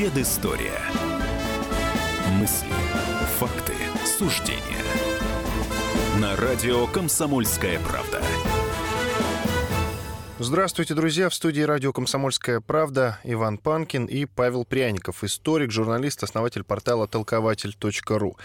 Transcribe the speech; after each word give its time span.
Предыстория. 0.00 0.80
Мысли, 2.38 2.72
факты, 3.38 3.74
суждения. 4.06 4.82
На 6.18 6.36
радио 6.36 6.86
«Комсомольская 6.86 7.78
правда». 7.80 8.22
Здравствуйте, 10.38 10.94
друзья! 10.94 11.28
В 11.28 11.34
студии 11.34 11.60
радио 11.60 11.92
«Комсомольская 11.92 12.60
правда» 12.60 13.18
Иван 13.24 13.58
Панкин 13.58 14.06
и 14.06 14.24
Павел 14.24 14.64
Пряников, 14.64 15.22
историк, 15.22 15.70
журналист, 15.70 16.22
основатель 16.22 16.64
портала 16.64 17.06
толкователь.ру. 17.06 18.38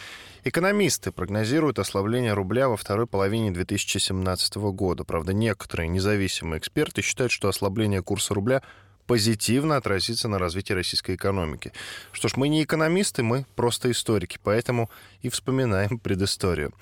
Экономисты 0.44 1.14
прогнозируют 1.14 1.80
ослабление 1.80 2.34
рубля 2.34 2.68
во 2.68 2.76
второй 2.76 3.08
половине 3.08 3.52
2017 3.52 4.56
года. 4.58 5.06
Правда, 5.06 5.32
некоторые 5.32 5.88
независимые 5.88 6.60
эксперты 6.60 7.02
считают, 7.02 7.32
что 7.32 7.48
ослабление 7.48 8.04
курса 8.04 8.34
рубля 8.34 8.62
позитивно 9.08 9.78
отразится 9.78 10.28
на 10.28 10.40
развитии 10.40 10.74
российской 10.74 11.16
экономики. 11.16 11.72
Что 12.12 12.28
ж, 12.28 12.36
мы 12.36 12.50
не 12.50 12.64
экономисты, 12.64 13.24
мы 13.24 13.46
просто 13.56 13.92
историки, 13.92 14.40
поэтому 14.44 14.90
и 15.22 15.30
вспоминаем 15.30 16.00
предысторию. 16.04 16.74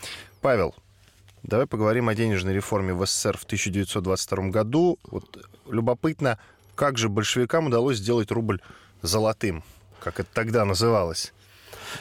Павел, 0.42 0.76
Давай 1.44 1.68
поговорим 1.68 2.08
о 2.08 2.16
денежной 2.16 2.54
реформе 2.54 2.94
в 2.94 3.06
СССР 3.06 3.38
в 3.38 3.44
1922 3.44 4.48
году. 4.48 4.98
Вот 5.04 5.46
любопытно, 5.70 6.40
как 6.74 6.98
же 6.98 7.10
большевикам 7.10 7.68
удалось 7.68 7.98
сделать 7.98 8.32
рубль 8.32 8.62
золотым, 9.02 9.62
как 10.00 10.22
это 10.22 10.30
тогда 10.34 10.64
называлось. 10.64 11.34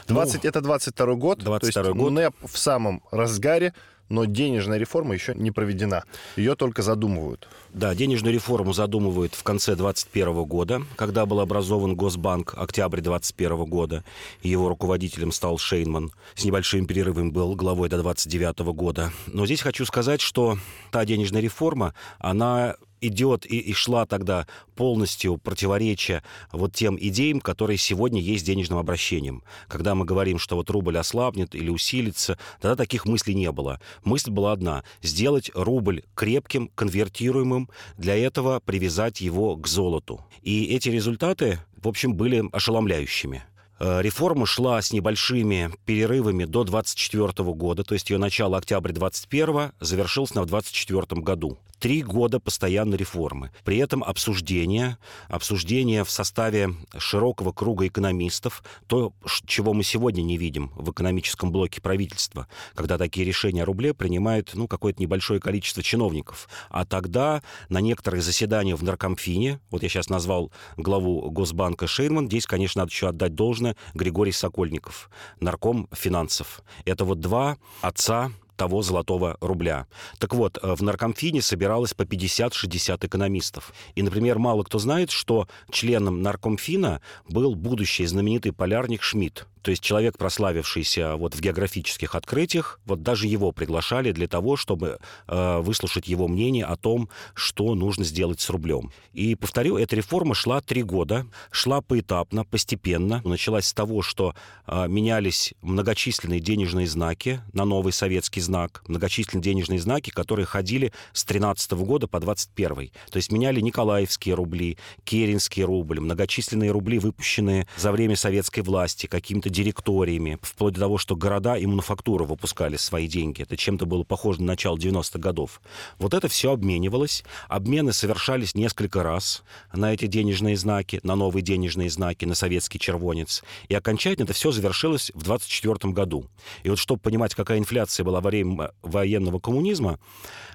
20, 0.08 0.44
ну, 0.44 0.48
это 0.48 0.60
22 0.60 1.14
год, 1.14 1.38
22 1.38 1.58
то 1.58 1.88
есть 1.88 1.98
год. 1.98 2.12
НЭП 2.12 2.34
в 2.44 2.58
самом 2.58 3.02
разгаре, 3.10 3.74
но 4.12 4.26
денежная 4.26 4.76
реформа 4.76 5.14
еще 5.14 5.34
не 5.34 5.50
проведена. 5.50 6.04
Ее 6.36 6.54
только 6.54 6.82
задумывают. 6.82 7.48
Да, 7.72 7.94
денежную 7.94 8.34
реформу 8.34 8.74
задумывают 8.74 9.34
в 9.34 9.42
конце 9.42 9.74
2021 9.74 10.44
года, 10.44 10.82
когда 10.96 11.24
был 11.24 11.40
образован 11.40 11.96
Госбанк, 11.96 12.54
октябрь 12.56 13.00
2021 13.00 13.64
года, 13.64 14.04
и 14.42 14.50
его 14.50 14.68
руководителем 14.68 15.32
стал 15.32 15.56
Шейнман. 15.56 16.12
С 16.34 16.44
небольшим 16.44 16.86
перерывом 16.86 17.32
был 17.32 17.54
главой 17.54 17.88
до 17.88 18.02
2029 18.02 18.74
года. 18.74 19.12
Но 19.26 19.46
здесь 19.46 19.62
хочу 19.62 19.86
сказать, 19.86 20.20
что 20.20 20.58
та 20.90 21.06
денежная 21.06 21.40
реформа, 21.40 21.94
она 22.18 22.76
идет 23.02 23.44
и, 23.44 23.58
и 23.58 23.72
шла 23.72 24.06
тогда 24.06 24.46
полностью 24.74 25.36
противоречия 25.36 26.22
вот 26.52 26.72
тем 26.72 26.96
идеям, 26.98 27.40
которые 27.40 27.76
сегодня 27.76 28.20
есть 28.20 28.46
денежным 28.46 28.78
обращением. 28.78 29.42
Когда 29.68 29.94
мы 29.94 30.04
говорим, 30.04 30.38
что 30.38 30.56
вот 30.56 30.70
рубль 30.70 30.96
ослабнет 30.96 31.54
или 31.54 31.68
усилится, 31.68 32.38
тогда 32.60 32.76
таких 32.76 33.04
мыслей 33.04 33.34
не 33.34 33.50
было. 33.52 33.80
Мысль 34.04 34.30
была 34.30 34.52
одна– 34.52 34.84
сделать 35.02 35.50
рубль 35.54 36.02
крепким, 36.14 36.70
конвертируемым, 36.74 37.68
для 37.98 38.16
этого 38.16 38.60
привязать 38.60 39.20
его 39.20 39.56
к 39.56 39.66
золоту. 39.66 40.20
И 40.42 40.64
эти 40.74 40.88
результаты, 40.88 41.58
в 41.76 41.88
общем, 41.88 42.14
были 42.14 42.44
ошеломляющими. 42.52 43.44
Э, 43.78 44.00
реформа 44.00 44.46
шла 44.46 44.80
с 44.80 44.92
небольшими 44.92 45.70
перерывами 45.84 46.44
до 46.44 46.62
24 46.62 47.32
года, 47.52 47.82
то 47.82 47.94
есть 47.94 48.10
ее 48.10 48.18
начало 48.18 48.56
октября 48.58 48.94
21 48.94 49.72
завершилось 49.80 50.34
на 50.34 50.44
24 50.44 51.20
году 51.20 51.58
три 51.82 52.04
года 52.04 52.38
постоянной 52.38 52.96
реформы. 52.96 53.50
При 53.64 53.78
этом 53.78 54.04
обсуждение, 54.04 54.98
обсуждение 55.28 56.04
в 56.04 56.10
составе 56.10 56.76
широкого 56.96 57.50
круга 57.50 57.88
экономистов, 57.88 58.62
то, 58.86 59.12
чего 59.46 59.74
мы 59.74 59.82
сегодня 59.82 60.22
не 60.22 60.36
видим 60.36 60.70
в 60.76 60.92
экономическом 60.92 61.50
блоке 61.50 61.80
правительства, 61.80 62.46
когда 62.74 62.98
такие 62.98 63.26
решения 63.26 63.64
о 63.64 63.66
рубле 63.66 63.94
принимает 63.94 64.52
ну, 64.54 64.68
какое-то 64.68 65.02
небольшое 65.02 65.40
количество 65.40 65.82
чиновников. 65.82 66.48
А 66.70 66.84
тогда 66.84 67.42
на 67.68 67.80
некоторых 67.80 68.22
заседаниях 68.22 68.78
в 68.78 68.84
Наркомфине, 68.84 69.58
вот 69.72 69.82
я 69.82 69.88
сейчас 69.88 70.08
назвал 70.08 70.52
главу 70.76 71.32
Госбанка 71.32 71.88
Шейнман, 71.88 72.28
здесь, 72.28 72.46
конечно, 72.46 72.82
надо 72.82 72.92
еще 72.92 73.08
отдать 73.08 73.34
должное 73.34 73.76
Григорий 73.92 74.30
Сокольников, 74.30 75.10
нарком 75.40 75.88
финансов. 75.92 76.62
Это 76.84 77.04
вот 77.04 77.18
два 77.18 77.58
отца 77.80 78.30
того 78.62 78.82
золотого 78.82 79.36
рубля. 79.40 79.86
Так 80.18 80.34
вот, 80.34 80.56
э, 80.62 80.74
в 80.76 80.82
Наркомфине 80.82 81.42
собиралось 81.42 81.94
по 81.94 82.04
50-60 82.04 83.04
экономистов. 83.04 83.72
И, 83.96 84.02
например, 84.02 84.38
мало 84.38 84.62
кто 84.62 84.78
знает, 84.78 85.10
что 85.10 85.48
членом 85.72 86.22
Наркомфина 86.22 87.00
был 87.28 87.56
будущий 87.56 88.06
знаменитый 88.06 88.52
полярник 88.52 89.02
Шмидт. 89.02 89.48
То 89.62 89.70
есть 89.70 89.82
человек, 89.82 90.18
прославившийся 90.18 91.16
вот 91.16 91.34
в 91.34 91.40
географических 91.40 92.14
открытиях, 92.14 92.80
вот 92.84 93.02
даже 93.02 93.26
его 93.26 93.52
приглашали 93.52 94.12
для 94.12 94.26
того, 94.26 94.56
чтобы 94.56 94.98
э, 95.28 95.58
выслушать 95.60 96.08
его 96.08 96.28
мнение 96.28 96.64
о 96.64 96.76
том, 96.76 97.08
что 97.34 97.74
нужно 97.74 98.04
сделать 98.04 98.40
с 98.40 98.50
рублем. 98.50 98.92
И, 99.12 99.34
повторю, 99.34 99.76
эта 99.76 99.96
реформа 99.96 100.34
шла 100.34 100.60
три 100.60 100.82
года, 100.82 101.26
шла 101.50 101.80
поэтапно, 101.80 102.44
постепенно. 102.44 103.22
Началась 103.24 103.66
с 103.66 103.72
того, 103.72 104.02
что 104.02 104.34
э, 104.66 104.86
менялись 104.88 105.54
многочисленные 105.62 106.40
денежные 106.40 106.86
знаки 106.86 107.40
на 107.52 107.64
новый 107.64 107.92
советский 107.92 108.40
знак, 108.40 108.82
многочисленные 108.88 109.42
денежные 109.42 109.78
знаки, 109.78 110.10
которые 110.10 110.46
ходили 110.46 110.92
с 111.12 111.24
13 111.24 111.72
года 111.72 112.08
по 112.08 112.18
21 112.18 112.90
То 113.10 113.16
есть 113.16 113.30
меняли 113.30 113.60
Николаевские 113.60 114.34
рубли, 114.34 114.76
Керенский 115.04 115.62
рубль, 115.62 116.00
многочисленные 116.00 116.72
рубли, 116.72 116.98
выпущенные 116.98 117.68
за 117.76 117.92
время 117.92 118.16
советской 118.16 118.60
власти, 118.60 119.06
какими-то 119.06 119.50
директориями, 119.52 120.38
вплоть 120.42 120.74
до 120.74 120.80
того, 120.80 120.98
что 120.98 121.14
города 121.14 121.56
и 121.56 121.66
мануфактуры 121.66 122.24
выпускали 122.24 122.76
свои 122.76 123.06
деньги. 123.06 123.42
Это 123.42 123.56
чем-то 123.56 123.86
было 123.86 124.02
похоже 124.02 124.40
на 124.40 124.48
начало 124.48 124.76
90-х 124.76 125.18
годов. 125.18 125.60
Вот 125.98 126.14
это 126.14 126.26
все 126.28 126.52
обменивалось. 126.52 127.22
Обмены 127.48 127.92
совершались 127.92 128.54
несколько 128.54 129.02
раз 129.02 129.44
на 129.72 129.94
эти 129.94 130.06
денежные 130.06 130.56
знаки, 130.56 131.00
на 131.02 131.14
новые 131.14 131.42
денежные 131.42 131.90
знаки, 131.90 132.24
на 132.24 132.34
советский 132.34 132.78
червонец. 132.78 133.44
И 133.68 133.74
окончательно 133.74 134.24
это 134.24 134.32
все 134.32 134.50
завершилось 134.50 135.12
в 135.14 135.22
24 135.22 135.92
году. 135.92 136.26
И 136.64 136.70
вот 136.70 136.78
чтобы 136.78 137.00
понимать, 137.00 137.34
какая 137.34 137.58
инфляция 137.58 138.04
была 138.04 138.20
во 138.20 138.30
время 138.30 138.72
военного 138.82 139.38
коммунизма, 139.38 139.98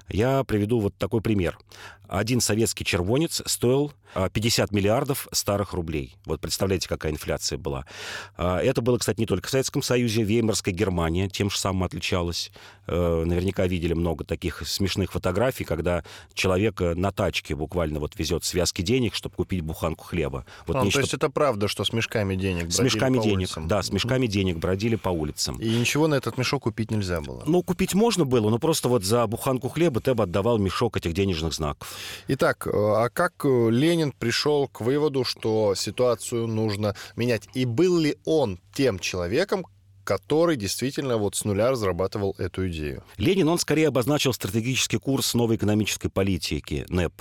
я 0.08 0.42
приведу 0.44 0.80
вот 0.80 0.96
такой 0.96 1.20
пример. 1.20 1.58
Один 2.08 2.40
советский 2.40 2.84
червонец 2.84 3.42
стоил 3.44 3.92
50 4.14 4.70
а, 4.70 4.74
миллиардов 4.74 5.28
старых 5.32 5.74
рублей. 5.74 6.16
Вот 6.24 6.40
представляете, 6.40 6.88
какая 6.88 7.12
инфляция 7.12 7.58
была. 7.58 7.84
А, 8.36 8.58
это 8.58 8.80
было, 8.80 8.98
кстати, 8.98 9.20
не 9.20 9.26
только 9.26 9.48
в 9.48 9.50
Советском 9.50 9.82
Союзе, 9.82 10.22
Веймарская 10.22 10.74
Германия 10.74 11.28
тем 11.28 11.50
же 11.50 11.58
самым 11.58 11.84
отличалась. 11.84 12.50
Э, 12.86 13.24
наверняка 13.26 13.66
видели 13.66 13.92
много 13.92 14.24
таких 14.24 14.66
смешных 14.66 15.12
фотографий, 15.12 15.64
когда 15.64 16.04
человек 16.32 16.80
э, 16.80 16.94
на 16.94 17.12
тачке 17.12 17.54
буквально 17.54 18.00
вот 18.00 18.18
везет 18.18 18.44
связки 18.44 18.80
денег, 18.80 19.14
чтобы 19.14 19.34
купить 19.34 19.60
буханку 19.60 20.04
хлеба. 20.04 20.46
Вот 20.66 20.76
а, 20.76 20.84
нечто... 20.84 21.00
То 21.00 21.02
есть 21.02 21.14
это 21.14 21.28
правда, 21.28 21.68
что 21.68 21.84
с 21.84 21.92
мешками 21.92 22.34
денег 22.34 22.72
С 22.72 22.78
мешками 22.78 23.18
денег, 23.18 23.36
улицам. 23.36 23.68
да, 23.68 23.82
с 23.82 23.92
мешками 23.92 24.26
денег 24.26 24.56
бродили 24.56 24.96
по 24.96 25.10
улицам. 25.10 25.58
И 25.60 25.68
ничего 25.68 26.06
на 26.06 26.14
этот 26.14 26.38
мешок 26.38 26.62
купить 26.62 26.90
нельзя 26.90 27.20
было? 27.20 27.42
Ну, 27.46 27.62
купить 27.62 27.92
можно 27.92 28.24
было, 28.24 28.48
но 28.48 28.58
просто 28.58 28.88
вот 28.88 29.04
за 29.04 29.26
буханку 29.26 29.68
хлеба 29.68 30.00
ты 30.00 30.14
бы 30.14 30.22
отдавал 30.22 30.56
мешок 30.58 30.96
этих 30.96 31.12
денежных 31.12 31.52
знаков. 31.52 31.97
Итак, 32.28 32.66
э, 32.66 32.70
а 32.72 33.08
как 33.08 33.44
Ленин 33.44 34.12
пришел 34.12 34.68
к 34.68 34.80
выводу, 34.80 35.24
что 35.24 35.74
ситуацию 35.74 36.46
нужно 36.46 36.94
менять? 37.16 37.48
И 37.54 37.64
был 37.64 37.98
ли 37.98 38.18
он 38.24 38.60
тем 38.74 38.98
человеком, 38.98 39.66
который 40.08 40.56
действительно 40.56 41.18
вот 41.18 41.34
с 41.34 41.44
нуля 41.44 41.70
разрабатывал 41.70 42.34
эту 42.38 42.66
идею. 42.70 43.04
Ленин, 43.18 43.46
он 43.46 43.58
скорее 43.58 43.88
обозначил 43.88 44.32
стратегический 44.32 44.96
курс 44.96 45.34
новой 45.34 45.56
экономической 45.56 46.08
политики, 46.08 46.86
НЭП, 46.88 47.12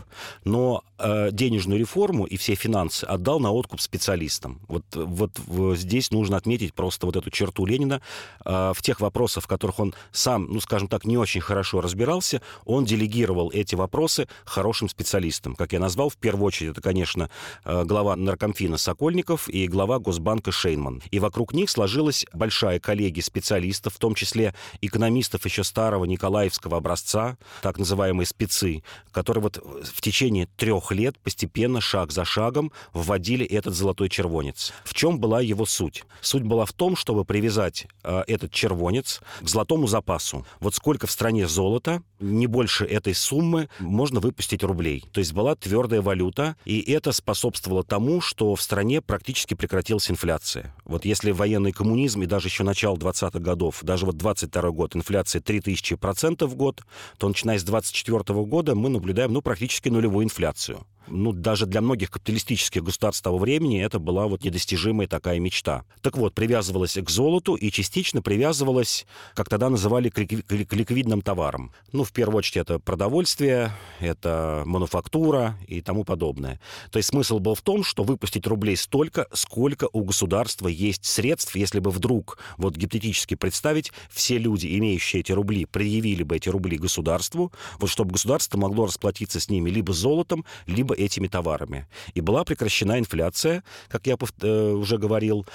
но 0.46 0.86
э, 0.98 1.32
денежную 1.34 1.82
реформу 1.82 2.24
и 2.24 2.38
все 2.38 2.56
финансы 2.56 3.04
отдал 3.04 3.42
на 3.42 3.52
откуп 3.52 3.82
специалистам. 3.82 4.62
Вот, 4.70 4.86
вот 4.96 5.32
здесь 5.76 6.12
нужно 6.12 6.38
отметить 6.38 6.74
просто 6.74 7.08
вот 7.08 7.18
эту 7.18 7.30
черту 7.30 7.66
Ленина. 7.66 8.02
Э, 8.46 8.72
в 8.74 8.82
тех 8.82 9.02
вопросах, 9.02 9.44
в 9.44 9.48
которых 9.48 9.80
он 9.80 9.94
сам, 10.14 10.46
ну, 10.46 10.62
скажем 10.62 10.88
так, 10.88 11.04
не 11.04 11.18
очень 11.18 11.42
хорошо 11.42 11.82
разбирался, 11.82 12.42
он 12.64 12.86
делегировал 12.86 13.52
эти 13.54 13.76
вопросы 13.76 14.30
хорошим 14.46 14.88
специалистам. 14.88 15.56
Как 15.56 15.74
я 15.74 15.82
назвал, 15.82 16.08
в 16.08 16.16
первую 16.16 16.46
очередь, 16.46 16.72
это, 16.72 16.82
конечно, 16.82 17.30
э, 17.66 17.84
глава 17.84 18.16
наркомфина 18.16 18.78
Сокольников 18.78 19.50
и 19.50 19.68
глава 19.68 20.00
Госбанка 20.00 20.54
Шейнман. 20.54 21.02
И 21.12 21.20
вокруг 21.20 21.52
них 21.52 21.70
сложилась 21.70 22.26
большая 22.32 22.77
большая 22.78 22.80
коллегия 22.80 23.22
специалистов, 23.22 23.96
в 23.96 24.00
том 24.00 24.16
числе 24.16 24.54
экономистов 24.82 25.46
еще 25.46 25.64
старого 25.64 26.06
Николаевского 26.06 26.78
образца, 26.78 27.38
так 27.62 27.78
называемые 27.78 28.26
спецы, 28.26 28.84
которые 29.12 29.42
вот 29.42 29.58
в 29.58 30.02
течение 30.02 30.48
трех 30.58 30.92
лет 30.92 31.18
постепенно, 31.20 31.82
шаг 31.82 32.12
за 32.12 32.26
шагом, 32.26 32.72
вводили 32.94 33.46
этот 33.46 33.76
золотой 33.76 34.10
червонец. 34.10 34.74
В 34.84 34.94
чем 34.94 35.20
была 35.20 35.42
его 35.42 35.66
суть? 35.66 36.04
Суть 36.22 36.44
была 36.44 36.66
в 36.66 36.74
том, 36.74 36.96
чтобы 36.96 37.26
привязать 37.26 37.88
э, 38.04 38.24
этот 38.28 38.52
червонец 38.52 39.22
к 39.42 39.48
золотому 39.48 39.88
запасу. 39.88 40.46
Вот 40.60 40.76
сколько 40.76 41.08
в 41.08 41.12
стране 41.12 41.48
золота, 41.48 42.02
не 42.20 42.48
больше 42.48 42.86
этой 42.86 43.14
суммы 43.14 43.70
можно 43.80 44.20
выпустить 44.20 44.64
рублей. 44.64 45.04
То 45.12 45.20
есть 45.20 45.34
была 45.34 45.56
твердая 45.56 46.02
валюта, 46.02 46.56
и 46.66 46.80
это 46.92 47.12
способствовало 47.12 47.84
тому, 47.84 48.22
что 48.22 48.56
в 48.56 48.62
стране 48.62 49.02
практически 49.02 49.54
прекратилась 49.54 50.10
инфляция. 50.10 50.74
Вот 50.86 51.06
если 51.06 51.32
военный 51.32 51.72
коммунизм 51.72 52.24
и 52.24 52.26
даже 52.26 52.48
еще 52.48 52.64
начала 52.68 52.96
20-х 52.96 53.40
годов, 53.40 53.80
даже 53.82 54.06
вот 54.06 54.16
22 54.18 54.72
год, 54.72 54.96
инфляция 54.96 55.42
3000% 55.42 56.46
в 56.46 56.56
год, 56.56 56.84
то 57.18 57.28
начиная 57.28 57.58
с 57.58 57.64
24 57.64 58.20
года 58.44 58.76
мы 58.76 58.90
наблюдаем, 58.90 59.34
ну, 59.34 59.42
практически 59.42 59.90
нулевую 59.90 60.26
инфляцию. 60.26 60.86
Ну, 61.08 61.32
даже 61.32 61.66
для 61.66 61.82
многих 61.82 62.12
капиталистических 62.12 62.84
государств 62.84 63.24
того 63.24 63.38
времени 63.38 63.82
это 63.82 64.00
была 64.00 64.28
вот 64.28 64.44
недостижимая 64.44 65.08
такая 65.08 65.40
мечта. 65.40 65.84
Так 66.02 66.18
вот, 66.18 66.34
привязывалась 66.34 66.98
к 66.98 67.10
золоту 67.10 67.56
и 67.56 67.72
частично 67.72 68.22
привязывалась, 68.22 69.06
как 69.34 69.50
тогда 69.50 69.70
называли, 69.70 70.10
к, 70.10 70.18
ликвидным 70.20 71.22
товарам. 71.22 71.72
Ну, 71.92 72.04
в 72.04 72.12
первую 72.12 72.40
очередь, 72.40 72.58
это 72.58 72.80
продовольствие, 72.80 73.72
это 74.00 74.64
мануфактура 74.66 75.58
и 75.68 75.82
тому 75.82 76.04
подобное. 76.04 76.60
То 76.92 76.98
есть 76.98 77.10
смысл 77.10 77.40
был 77.40 77.56
в 77.56 77.62
том, 77.62 77.84
что 77.84 78.04
выпустить 78.04 78.48
рублей 78.48 78.78
столько, 78.78 79.28
сколько 79.34 79.88
у 79.94 80.04
государства 80.04 80.68
есть 80.68 81.06
средств, 81.06 81.56
если 81.56 81.80
бы 81.80 81.92
вдруг, 81.92 82.40
вот 82.58 82.76
гипотетически 82.76 83.36
представить, 83.36 83.92
все 84.10 84.38
люди, 84.38 84.78
имеющие 84.78 85.22
эти 85.22 85.32
рубли, 85.32 85.66
предъявили 85.66 86.24
бы 86.24 86.36
эти 86.36 86.50
рубли 86.50 86.78
государству, 86.78 87.52
вот 87.80 87.90
чтобы 87.90 88.14
государство 88.14 88.58
могло 88.58 88.86
расплатиться 88.86 89.40
с 89.40 89.50
ними 89.50 89.70
либо 89.70 89.94
золотом, 89.94 90.46
либо 90.66 90.97
этими 90.98 91.28
товарами. 91.28 91.88
И 92.14 92.22
была 92.22 92.44
прекращена 92.44 93.00
инфляция, 93.00 93.64
как 93.88 94.08
я 94.08 94.18
э, 94.42 94.72
уже 94.72 94.98
говорил. 94.98 95.46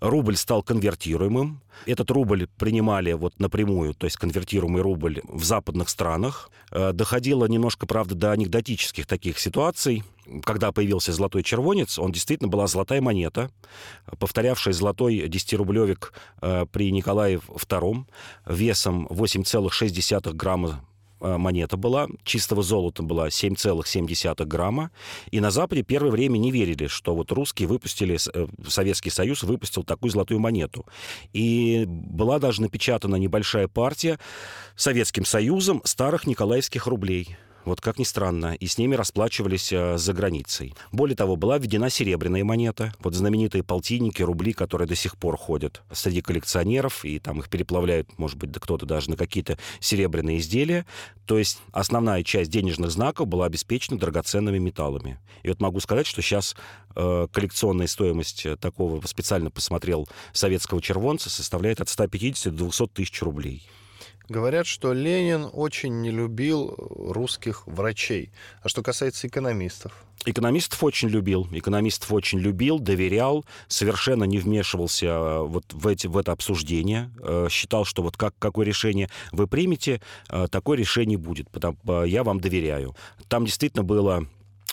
Рубль 0.00 0.36
стал 0.36 0.62
конвертируемым. 0.62 1.60
Этот 1.86 2.10
рубль 2.10 2.48
принимали 2.56 3.12
вот 3.12 3.38
напрямую, 3.40 3.94
то 3.94 4.06
есть 4.06 4.16
конвертируемый 4.16 4.82
рубль 4.82 5.20
в 5.24 5.44
западных 5.44 5.88
странах. 5.88 6.50
Э, 6.70 6.92
доходило 6.92 7.46
немножко, 7.46 7.86
правда, 7.86 8.14
до 8.14 8.32
анекдотических 8.32 9.06
таких 9.06 9.38
ситуаций. 9.38 10.04
Когда 10.44 10.72
появился 10.72 11.12
золотой 11.12 11.42
червонец, 11.42 11.98
он 11.98 12.10
действительно 12.12 12.48
была 12.48 12.66
золотая 12.66 13.02
монета, 13.02 13.50
повторявшая 14.18 14.72
золотой 14.72 15.26
10-рублевик 15.26 16.12
э, 16.40 16.66
при 16.72 16.90
Николае 16.90 17.38
II 17.38 18.04
весом 18.46 19.06
8,6 19.10 20.32
грамма 20.32 20.84
монета 21.24 21.76
была, 21.76 22.08
чистого 22.24 22.62
золота 22.62 23.02
была 23.02 23.28
7,7 23.28 24.44
грамма. 24.44 24.90
И 25.30 25.40
на 25.40 25.50
Западе 25.50 25.82
первое 25.82 26.10
время 26.10 26.38
не 26.38 26.50
верили, 26.50 26.86
что 26.86 27.14
вот 27.14 27.32
русские 27.32 27.68
выпустили, 27.68 28.18
э, 28.34 28.46
Советский 28.68 29.10
Союз 29.10 29.42
выпустил 29.42 29.84
такую 29.84 30.10
золотую 30.10 30.40
монету. 30.40 30.86
И 31.32 31.84
была 31.86 32.38
даже 32.38 32.62
напечатана 32.62 33.16
небольшая 33.16 33.68
партия 33.68 34.18
Советским 34.76 35.24
Союзом 35.24 35.80
старых 35.84 36.26
николаевских 36.26 36.86
рублей. 36.86 37.36
Вот 37.64 37.80
как 37.80 37.98
ни 37.98 38.04
странно, 38.04 38.54
и 38.54 38.66
с 38.66 38.76
ними 38.76 38.94
расплачивались 38.94 39.72
э, 39.72 39.96
за 39.96 40.12
границей. 40.12 40.74
Более 40.92 41.16
того, 41.16 41.36
была 41.36 41.58
введена 41.58 41.88
серебряная 41.88 42.44
монета. 42.44 42.92
Вот 42.98 43.14
знаменитые 43.14 43.62
полтинники, 43.62 44.22
рубли, 44.22 44.52
которые 44.52 44.86
до 44.86 44.94
сих 44.94 45.16
пор 45.16 45.36
ходят 45.38 45.82
среди 45.90 46.20
коллекционеров, 46.20 47.04
и 47.04 47.18
там 47.18 47.40
их 47.40 47.48
переплавляют, 47.48 48.18
может 48.18 48.36
быть, 48.36 48.50
да 48.50 48.60
кто-то 48.60 48.84
даже 48.84 49.10
на 49.10 49.16
какие-то 49.16 49.58
серебряные 49.80 50.38
изделия. 50.38 50.84
То 51.26 51.38
есть 51.38 51.58
основная 51.72 52.22
часть 52.22 52.50
денежных 52.50 52.90
знаков 52.90 53.28
была 53.28 53.46
обеспечена 53.46 53.98
драгоценными 53.98 54.58
металлами. 54.58 55.18
И 55.42 55.48
вот 55.48 55.60
могу 55.60 55.80
сказать, 55.80 56.06
что 56.06 56.20
сейчас 56.20 56.54
э, 56.94 57.28
коллекционная 57.32 57.86
стоимость 57.86 58.46
такого, 58.60 59.04
специально 59.06 59.50
посмотрел, 59.50 60.06
советского 60.32 60.82
червонца 60.82 61.30
составляет 61.30 61.80
от 61.80 61.88
150 61.88 62.54
до 62.54 62.64
200 62.64 62.88
тысяч 62.88 63.22
рублей. 63.22 63.66
Говорят, 64.28 64.66
что 64.66 64.94
Ленин 64.94 65.50
очень 65.52 66.00
не 66.00 66.10
любил 66.10 66.74
русских 66.78 67.66
врачей. 67.66 68.30
А 68.62 68.68
что 68.68 68.82
касается 68.82 69.26
экономистов? 69.26 69.92
Экономистов 70.24 70.82
очень 70.82 71.10
любил, 71.10 71.46
экономистов 71.52 72.10
очень 72.10 72.38
любил, 72.38 72.78
доверял, 72.78 73.44
совершенно 73.68 74.24
не 74.24 74.38
вмешивался 74.38 75.06
э, 75.06 75.40
вот 75.42 75.70
в, 75.70 75.86
эти, 75.86 76.06
в 76.06 76.16
это 76.16 76.32
обсуждение, 76.32 77.10
э, 77.20 77.48
считал, 77.50 77.84
что 77.84 78.02
вот 78.02 78.16
как, 78.16 78.34
какое 78.38 78.64
решение 78.64 79.10
вы 79.32 79.46
примете, 79.46 80.00
э, 80.30 80.46
такое 80.50 80.78
решение 80.78 81.18
будет, 81.18 81.50
потому 81.50 81.76
я 82.04 82.24
вам 82.24 82.40
доверяю. 82.40 82.96
Там 83.28 83.44
действительно 83.44 83.84
было 83.84 84.26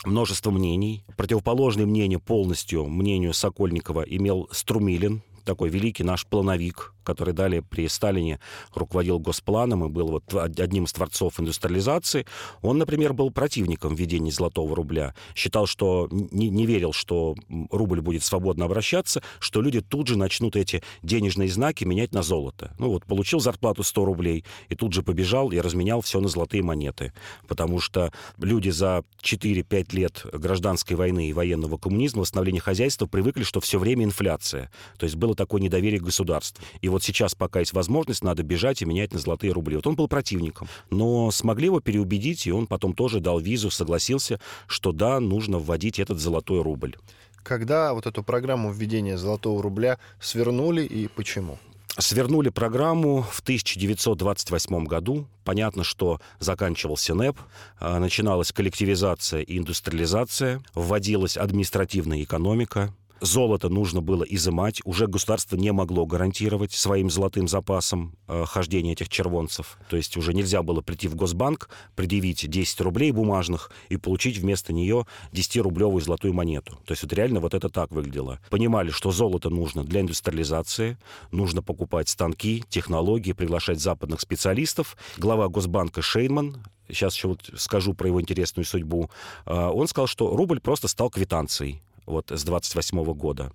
множество 0.06 0.50
мнений. 0.50 1.04
Противоположное 1.18 1.84
мнение 1.84 2.18
полностью 2.18 2.86
мнению 2.86 3.34
Сокольникова 3.34 4.02
имел 4.02 4.48
Струмилин, 4.52 5.22
такой 5.44 5.70
великий 5.70 6.04
наш 6.04 6.26
плановик, 6.26 6.92
который 7.04 7.34
далее 7.34 7.62
при 7.62 7.88
Сталине 7.88 8.40
руководил 8.74 9.18
Госпланом 9.18 9.84
и 9.84 9.88
был 9.88 10.08
вот 10.08 10.34
одним 10.34 10.84
из 10.84 10.92
творцов 10.92 11.40
индустриализации, 11.40 12.26
он, 12.60 12.78
например, 12.78 13.12
был 13.12 13.30
противником 13.30 13.94
введения 13.94 14.30
золотого 14.30 14.74
рубля. 14.76 15.14
Считал, 15.34 15.66
что 15.66 16.08
не, 16.10 16.48
не 16.48 16.66
верил, 16.66 16.92
что 16.92 17.34
рубль 17.70 18.00
будет 18.00 18.22
свободно 18.22 18.64
обращаться, 18.64 19.22
что 19.38 19.60
люди 19.60 19.80
тут 19.80 20.08
же 20.08 20.16
начнут 20.16 20.56
эти 20.56 20.82
денежные 21.02 21.48
знаки 21.48 21.84
менять 21.84 22.12
на 22.12 22.22
золото. 22.22 22.74
Ну 22.78 22.90
вот, 22.90 23.04
получил 23.04 23.40
зарплату 23.40 23.82
100 23.82 24.04
рублей 24.04 24.44
и 24.68 24.74
тут 24.74 24.92
же 24.92 25.02
побежал 25.02 25.50
и 25.50 25.58
разменял 25.58 26.00
все 26.00 26.20
на 26.20 26.28
золотые 26.28 26.62
монеты. 26.62 27.12
Потому 27.48 27.80
что 27.80 28.12
люди 28.38 28.70
за 28.70 29.04
4-5 29.22 29.94
лет 29.94 30.26
гражданской 30.32 30.96
войны 30.96 31.28
и 31.28 31.32
военного 31.32 31.76
коммунизма, 31.78 32.22
восстановления 32.22 32.60
хозяйства 32.60 33.06
привыкли, 33.06 33.42
что 33.42 33.60
все 33.60 33.78
время 33.78 34.04
инфляция. 34.04 34.70
То 34.98 35.04
есть 35.04 35.16
было 35.16 35.31
такое 35.34 35.60
недоверие 35.60 36.00
к 36.00 36.04
государству. 36.04 36.64
И 36.80 36.88
вот 36.88 37.02
сейчас, 37.02 37.34
пока 37.34 37.60
есть 37.60 37.72
возможность, 37.72 38.24
надо 38.24 38.42
бежать 38.42 38.82
и 38.82 38.84
менять 38.84 39.12
на 39.12 39.18
золотые 39.18 39.52
рубли. 39.52 39.76
Вот 39.76 39.86
он 39.86 39.96
был 39.96 40.08
противником. 40.08 40.68
Но 40.90 41.30
смогли 41.30 41.66
его 41.66 41.80
переубедить, 41.80 42.46
и 42.46 42.52
он 42.52 42.66
потом 42.66 42.94
тоже 42.94 43.20
дал 43.20 43.38
визу, 43.40 43.70
согласился, 43.70 44.40
что 44.66 44.92
да, 44.92 45.20
нужно 45.20 45.58
вводить 45.58 45.98
этот 45.98 46.18
золотой 46.18 46.62
рубль. 46.62 46.96
Когда 47.42 47.92
вот 47.92 48.06
эту 48.06 48.22
программу 48.22 48.72
введения 48.72 49.18
золотого 49.18 49.62
рубля 49.62 49.98
свернули 50.20 50.84
и 50.84 51.08
почему? 51.08 51.58
Свернули 51.98 52.48
программу 52.48 53.22
в 53.22 53.40
1928 53.40 54.84
году. 54.86 55.26
Понятно, 55.44 55.84
что 55.84 56.20
заканчивался 56.38 57.14
НЭП, 57.14 57.38
а, 57.78 57.98
начиналась 57.98 58.50
коллективизация 58.50 59.42
и 59.42 59.58
индустриализация, 59.58 60.62
вводилась 60.74 61.36
административная 61.36 62.22
экономика, 62.22 62.94
Золото 63.22 63.68
нужно 63.68 64.00
было 64.00 64.24
изымать. 64.24 64.80
Уже 64.84 65.06
государство 65.06 65.54
не 65.54 65.70
могло 65.70 66.06
гарантировать 66.06 66.72
своим 66.72 67.08
золотым 67.08 67.46
запасом 67.46 68.16
э, 68.26 68.44
хождение 68.46 68.94
этих 68.94 69.08
червонцев. 69.08 69.78
То 69.88 69.96
есть 69.96 70.16
уже 70.16 70.34
нельзя 70.34 70.64
было 70.64 70.80
прийти 70.80 71.06
в 71.06 71.14
Госбанк, 71.14 71.70
предъявить 71.94 72.50
10 72.50 72.80
рублей 72.80 73.12
бумажных 73.12 73.70
и 73.90 73.96
получить 73.96 74.38
вместо 74.38 74.72
нее 74.72 75.06
10-рублевую 75.30 76.00
золотую 76.00 76.34
монету. 76.34 76.80
То 76.84 76.94
есть 76.94 77.04
вот 77.04 77.12
реально 77.12 77.38
вот 77.38 77.54
это 77.54 77.68
так 77.68 77.92
выглядело. 77.92 78.40
Понимали, 78.50 78.90
что 78.90 79.12
золото 79.12 79.50
нужно 79.50 79.84
для 79.84 80.00
индустриализации, 80.00 80.98
нужно 81.30 81.62
покупать 81.62 82.08
станки, 82.08 82.64
технологии, 82.68 83.34
приглашать 83.34 83.78
западных 83.78 84.20
специалистов. 84.20 84.96
Глава 85.16 85.46
Госбанка 85.46 86.02
Шейнман 86.02 86.56
сейчас 86.88 87.14
еще 87.14 87.28
вот 87.28 87.50
скажу 87.56 87.94
про 87.94 88.08
его 88.08 88.20
интересную 88.20 88.66
судьбу, 88.66 89.10
э, 89.46 89.54
он 89.54 89.86
сказал, 89.86 90.08
что 90.08 90.36
рубль 90.36 90.58
просто 90.58 90.88
стал 90.88 91.08
квитанцией 91.08 91.82
вот 92.06 92.30
с 92.30 92.44
28 92.44 93.04
года. 93.14 93.52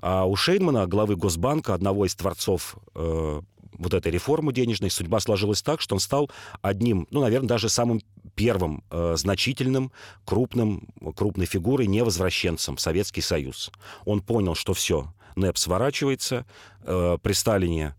А 0.00 0.24
у 0.24 0.36
Шейнмана, 0.36 0.86
главы 0.86 1.16
Госбанка, 1.16 1.74
одного 1.74 2.06
из 2.06 2.14
творцов 2.14 2.76
э, 2.94 3.40
вот 3.78 3.94
этой 3.94 4.12
реформы 4.12 4.52
денежной, 4.52 4.90
судьба 4.90 5.20
сложилась 5.20 5.62
так, 5.62 5.80
что 5.80 5.94
он 5.94 6.00
стал 6.00 6.30
одним, 6.62 7.06
ну, 7.10 7.20
наверное, 7.20 7.48
даже 7.48 7.68
самым 7.68 8.02
первым 8.34 8.84
э, 8.90 9.14
значительным, 9.16 9.92
крупным, 10.24 10.88
крупной 11.14 11.46
фигурой, 11.46 11.86
невозвращенцем 11.86 12.76
в 12.76 12.80
Советский 12.80 13.22
Союз. 13.22 13.70
Он 14.04 14.20
понял, 14.20 14.54
что 14.54 14.74
все, 14.74 15.12
НЭП 15.36 15.56
сворачивается, 15.56 16.44
э, 16.82 17.18
при 17.22 17.32
Сталине 17.32 17.94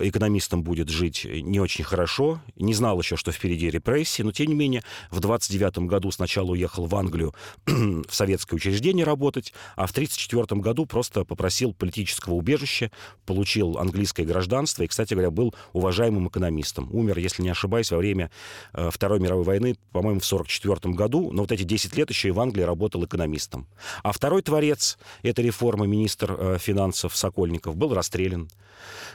экономистам 0.00 0.62
будет 0.62 0.88
жить 0.88 1.24
не 1.24 1.60
очень 1.60 1.84
хорошо, 1.84 2.40
не 2.56 2.74
знал 2.74 3.00
еще, 3.00 3.16
что 3.16 3.32
впереди 3.32 3.70
репрессии, 3.70 4.22
но 4.22 4.32
тем 4.32 4.48
не 4.48 4.54
менее 4.54 4.82
в 5.10 5.20
29 5.20 5.78
году 5.80 6.10
сначала 6.10 6.50
уехал 6.50 6.86
в 6.86 6.94
Англию 6.94 7.34
в 7.66 8.14
советское 8.14 8.56
учреждение 8.56 9.04
работать, 9.04 9.52
а 9.76 9.86
в 9.86 9.92
34 9.92 10.60
году 10.60 10.86
просто 10.86 11.24
попросил 11.24 11.72
политического 11.72 12.34
убежища, 12.34 12.90
получил 13.24 13.78
английское 13.78 14.24
гражданство 14.24 14.82
и, 14.82 14.86
кстати 14.86 15.14
говоря, 15.14 15.30
был 15.30 15.54
уважаемым 15.72 16.28
экономистом. 16.28 16.88
Умер, 16.92 17.18
если 17.18 17.42
не 17.42 17.50
ошибаюсь, 17.50 17.90
во 17.90 17.98
время 17.98 18.30
э, 18.72 18.90
Второй 18.92 19.20
мировой 19.20 19.44
войны, 19.44 19.76
по-моему, 19.92 20.20
в 20.20 20.24
44 20.24 20.94
году, 20.94 21.30
но 21.32 21.42
вот 21.42 21.52
эти 21.52 21.62
10 21.62 21.96
лет 21.96 22.10
еще 22.10 22.28
и 22.28 22.32
в 22.32 22.40
Англии 22.40 22.62
работал 22.62 23.04
экономистом. 23.04 23.66
А 24.02 24.12
второй 24.12 24.42
творец 24.42 24.98
этой 25.22 25.44
реформы, 25.44 25.86
министр 25.86 26.36
э, 26.38 26.58
финансов 26.58 27.16
Сокольников, 27.16 27.76
был 27.76 27.94
расстрелян 27.94 28.48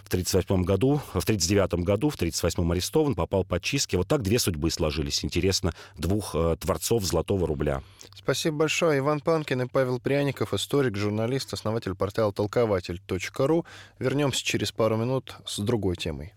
в 0.04 0.08
1938 0.08 0.64
году, 0.64 0.71
в 0.80 1.24
1939 1.24 1.86
году, 1.86 2.10
в 2.10 2.16
1938 2.16 2.72
арестован, 2.72 3.16
попал 3.16 3.44
под 3.44 3.64
чистки. 3.64 3.96
Вот 3.96 4.08
так 4.08 4.22
две 4.22 4.40
судьбы 4.40 4.72
сложились. 4.72 5.24
Интересно, 5.24 5.74
двух 5.98 6.36
э, 6.36 6.56
творцов 6.60 7.04
«Золотого 7.04 7.48
рубля». 7.48 7.82
Спасибо 8.16 8.58
большое. 8.58 9.00
Иван 9.00 9.20
Панкин 9.20 9.64
и 9.64 9.68
Павел 9.68 10.00
Пряников, 10.00 10.54
историк, 10.54 10.96
журналист, 10.96 11.54
основатель 11.54 11.96
портала 11.96 12.32
толкователь.ру. 12.32 13.66
Вернемся 14.00 14.44
через 14.44 14.72
пару 14.72 14.98
минут 14.98 15.36
с 15.46 15.60
другой 15.60 15.96
темой. 15.96 16.34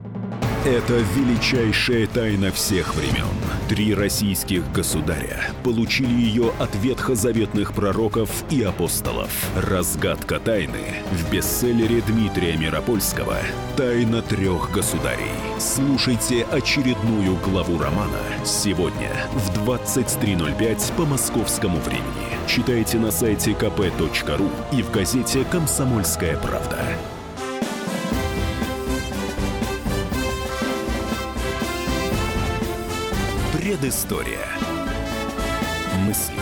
Это 0.65 0.95
величайшая 0.95 2.07
тайна 2.07 2.51
всех 2.51 2.95
времен. 2.95 3.29
Три 3.69 3.95
российских 3.95 4.73
государя 4.73 5.51
получили 5.63 6.13
ее 6.13 6.55
от 6.59 6.75
ветхозаветных 6.75 7.75
пророков 7.75 8.31
и 8.51 8.63
апостолов. 8.63 9.31
Разгадка 9.57 10.41
тайны 10.41 11.03
в 11.13 11.31
бестселлере 11.31 12.01
Дмитрия 12.01 12.57
Миропольского 12.57 13.37
«Тайна 13.77 14.23
трех 14.29 14.71
государей». 14.71 15.31
Слушайте 15.59 16.45
очередную 16.45 17.37
главу 17.37 17.79
романа 17.79 18.21
сегодня 18.45 19.11
в 19.33 19.69
23.05 19.69 20.95
по 20.97 21.05
московскому 21.05 21.79
времени. 21.81 22.35
Читайте 22.47 22.99
на 22.99 23.11
сайте 23.11 23.53
kp.ru 23.53 24.51
и 24.73 24.83
в 24.83 24.91
газете 24.91 25.45
«Комсомольская 25.45 26.37
правда». 26.37 26.79
Предыстория. 33.53 34.47
Мысли, 36.07 36.35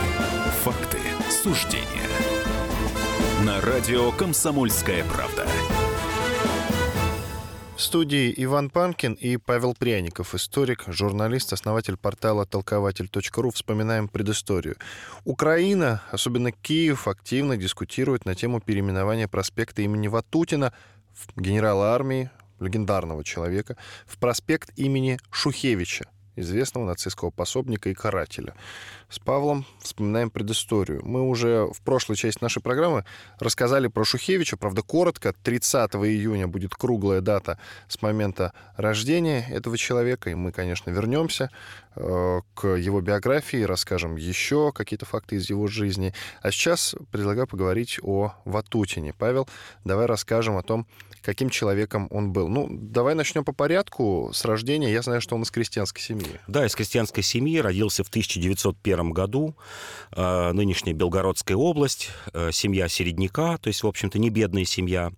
факты, 0.64 0.98
суждения. 1.30 1.86
На 3.44 3.60
радио 3.60 4.10
«Комсомольская 4.12 5.04
правда». 5.04 5.46
В 7.82 7.84
студии 7.84 8.32
Иван 8.36 8.70
Панкин 8.70 9.14
и 9.14 9.36
Павел 9.38 9.74
Пряников, 9.74 10.36
историк, 10.36 10.84
журналист, 10.86 11.52
основатель 11.52 11.96
портала 11.96 12.46
толкователь.ру. 12.46 13.50
Вспоминаем 13.50 14.06
предысторию. 14.06 14.76
Украина, 15.24 16.00
особенно 16.12 16.52
Киев, 16.52 17.08
активно 17.08 17.56
дискутирует 17.56 18.24
на 18.24 18.36
тему 18.36 18.60
переименования 18.60 19.26
проспекта 19.26 19.82
имени 19.82 20.06
Ватутина, 20.06 20.72
генерала 21.34 21.92
армии, 21.92 22.30
легендарного 22.60 23.24
человека, 23.24 23.76
в 24.06 24.16
проспект 24.18 24.70
имени 24.76 25.18
Шухевича, 25.32 26.04
известного 26.36 26.86
нацистского 26.86 27.30
пособника 27.30 27.90
и 27.90 27.94
карателя. 27.94 28.54
С 29.08 29.18
Павлом 29.18 29.66
вспоминаем 29.80 30.30
предысторию. 30.30 31.02
Мы 31.04 31.22
уже 31.22 31.66
в 31.66 31.82
прошлой 31.82 32.16
части 32.16 32.42
нашей 32.42 32.62
программы 32.62 33.04
рассказали 33.38 33.88
про 33.88 34.04
Шухевича, 34.04 34.56
правда, 34.56 34.82
коротко. 34.82 35.34
30 35.42 35.94
июня 35.96 36.48
будет 36.48 36.74
круглая 36.74 37.20
дата 37.20 37.58
с 37.88 38.00
момента 38.00 38.52
рождения 38.76 39.46
этого 39.50 39.76
человека, 39.76 40.30
и 40.30 40.34
мы, 40.34 40.52
конечно, 40.52 40.90
вернемся 40.90 41.50
э, 41.94 42.40
к 42.54 42.66
его 42.66 43.00
биографии, 43.00 43.62
расскажем 43.62 44.16
еще 44.16 44.72
какие-то 44.72 45.04
факты 45.04 45.36
из 45.36 45.50
его 45.50 45.66
жизни. 45.66 46.14
А 46.40 46.50
сейчас 46.50 46.94
предлагаю 47.10 47.46
поговорить 47.46 47.98
о 48.02 48.34
Ватутине. 48.44 49.12
Павел, 49.12 49.48
давай 49.84 50.06
расскажем 50.06 50.56
о 50.56 50.62
том, 50.62 50.86
каким 51.22 51.50
человеком 51.50 52.08
он 52.10 52.32
был. 52.32 52.48
Ну, 52.48 52.68
давай 52.70 53.14
начнем 53.14 53.44
по 53.44 53.52
порядку. 53.52 54.30
С 54.32 54.44
рождения 54.44 54.92
я 54.92 55.02
знаю, 55.02 55.20
что 55.20 55.36
он 55.36 55.42
из 55.42 55.50
крестьянской 55.50 56.02
семьи. 56.02 56.40
Да, 56.48 56.66
из 56.66 56.74
крестьянской 56.74 57.22
семьи. 57.22 57.58
Родился 57.58 58.04
в 58.04 58.08
1901 58.08 59.10
году. 59.12 59.54
Э, 60.14 60.52
нынешняя 60.52 60.94
Белгородская 60.94 61.56
область. 61.56 62.10
Э, 62.32 62.50
семья 62.52 62.88
середняка, 62.88 63.56
то 63.58 63.68
есть, 63.68 63.82
в 63.82 63.86
общем-то, 63.86 64.18
не 64.18 64.30
бедная 64.30 64.64
семья. 64.64 65.12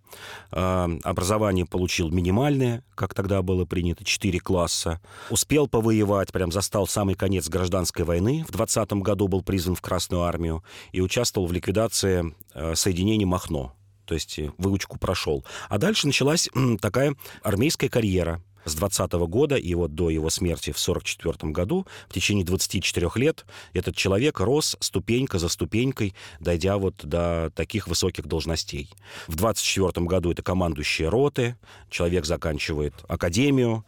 Э, 0.53 0.89
образование 1.03 1.65
получил 1.67 2.11
минимальное, 2.11 2.85
как 2.95 3.15
тогда 3.15 3.43
было 3.43 3.65
принято, 3.65 4.05
4 4.05 4.39
класса. 4.41 5.01
Успел 5.31 5.67
повоевать, 5.69 6.33
прям 6.33 6.53
застал 6.53 6.87
самый 6.87 7.15
конец 7.15 7.49
гражданской 7.49 8.05
войны. 8.05 8.45
В 8.47 8.53
20 8.53 8.93
году 9.03 9.29
был 9.29 9.43
призван 9.43 9.75
в 9.75 9.81
Красную 9.81 10.23
армию 10.23 10.63
и 10.93 11.01
участвовал 11.01 11.47
в 11.47 11.53
ликвидации 11.53 12.35
соединений 12.75 13.25
Махно 13.25 13.75
то 14.05 14.15
есть 14.15 14.39
э, 14.39 14.51
выучку 14.59 14.99
прошел. 14.99 15.45
А 15.69 15.79
дальше 15.79 16.07
началась 16.07 16.49
такая 16.81 17.15
армейская 17.43 17.89
карьера 17.89 18.41
с 18.65 18.75
20 18.75 19.13
-го 19.13 19.27
года 19.27 19.57
и 19.57 19.75
вот 19.75 19.95
до 19.95 20.11
его 20.11 20.31
смерти 20.31 20.73
в 20.73 20.79
44 20.79 21.53
году, 21.53 21.87
в 22.09 22.15
течение 22.15 22.45
24 22.45 23.11
лет, 23.17 23.45
этот 23.73 23.97
человек 23.97 24.41
рос 24.41 24.77
ступенька 24.81 25.39
за 25.39 25.49
ступенькой, 25.49 26.15
дойдя 26.41 26.79
вот 26.79 26.95
до 27.03 27.51
таких 27.55 27.89
высоких 27.89 28.27
должностей. 28.27 28.91
В 29.27 29.37
24 29.37 30.07
году 30.07 30.33
это 30.33 30.43
командующие 30.43 31.09
роты, 31.09 31.57
человек 31.91 32.25
заканчивает 32.25 32.95
академию, 33.09 33.85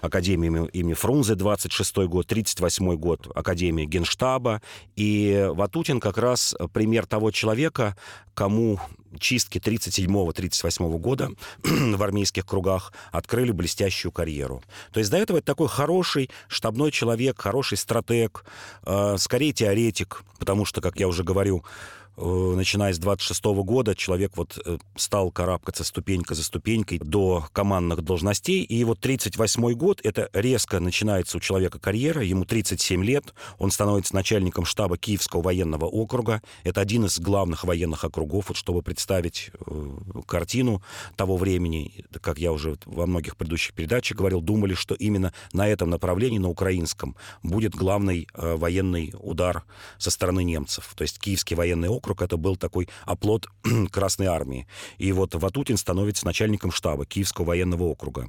академию 0.00 0.66
имени 0.66 0.94
Фрунзе, 0.94 1.34
26 1.34 1.96
год, 2.08 2.26
38 2.26 2.96
год, 2.96 3.28
академия 3.34 3.86
Генштаба, 3.86 4.62
и 4.96 5.48
Ватутин 5.52 6.00
как 6.00 6.18
раз 6.18 6.54
пример 6.72 7.06
того 7.06 7.30
человека, 7.30 7.96
кому 8.34 8.78
чистки 9.18 9.58
37-38 9.58 10.98
года 10.98 11.30
в 11.62 12.02
армейских 12.02 12.46
кругах 12.46 12.92
открыли 13.10 13.52
блестящую 13.52 14.12
карьеру. 14.12 14.62
То 14.92 15.00
есть 15.00 15.10
до 15.10 15.16
этого 15.16 15.38
это 15.38 15.46
такой 15.46 15.68
хороший 15.68 16.30
штабной 16.48 16.90
человек, 16.90 17.40
хороший 17.40 17.78
стратег, 17.78 18.44
э, 18.84 19.16
скорее 19.18 19.52
теоретик, 19.52 20.22
потому 20.38 20.64
что, 20.64 20.80
как 20.80 20.98
я 20.98 21.08
уже 21.08 21.24
говорю, 21.24 21.64
начиная 22.16 22.92
с 22.92 22.98
26 22.98 23.44
года 23.44 23.94
человек 23.94 24.36
вот 24.36 24.58
э, 24.64 24.78
стал 24.96 25.30
карабкаться 25.30 25.82
ступенька 25.82 26.34
за 26.34 26.44
ступенькой 26.44 26.98
до 26.98 27.46
командных 27.52 28.02
должностей. 28.02 28.62
И 28.62 28.84
вот 28.84 29.00
38 29.00 29.72
год, 29.72 30.00
это 30.04 30.28
резко 30.32 30.78
начинается 30.78 31.38
у 31.38 31.40
человека 31.40 31.78
карьера, 31.78 32.22
ему 32.22 32.44
37 32.44 33.02
лет, 33.02 33.34
он 33.58 33.70
становится 33.70 34.14
начальником 34.14 34.64
штаба 34.66 34.98
Киевского 34.98 35.42
военного 35.42 35.86
округа. 35.86 36.42
Это 36.64 36.80
один 36.80 37.06
из 37.06 37.18
главных 37.18 37.64
военных 37.64 38.04
округов, 38.04 38.48
вот 38.48 38.58
чтобы 38.58 38.82
представить 38.82 39.50
э, 39.66 39.90
картину 40.26 40.82
того 41.16 41.36
времени, 41.38 42.04
как 42.20 42.38
я 42.38 42.52
уже 42.52 42.76
во 42.84 43.06
многих 43.06 43.36
предыдущих 43.36 43.74
передачах 43.74 44.18
говорил, 44.18 44.42
думали, 44.42 44.74
что 44.74 44.94
именно 44.94 45.32
на 45.52 45.66
этом 45.66 45.88
направлении, 45.88 46.38
на 46.38 46.50
украинском, 46.50 47.16
будет 47.42 47.74
главный 47.74 48.28
военный 48.34 49.14
удар 49.18 49.64
со 49.98 50.10
стороны 50.10 50.44
немцев. 50.44 50.92
То 50.94 51.02
есть 51.02 51.18
Киевский 51.18 51.56
военный 51.56 51.88
округ 51.88 52.01
округ 52.02 52.20
это 52.20 52.36
был 52.36 52.56
такой 52.56 52.88
оплот 53.04 53.46
Красной 53.92 54.26
Армии. 54.26 54.66
И 54.98 55.12
вот 55.12 55.34
Ватутин 55.34 55.76
становится 55.76 56.26
начальником 56.26 56.72
штаба 56.72 57.06
Киевского 57.06 57.46
военного 57.46 57.84
округа. 57.84 58.28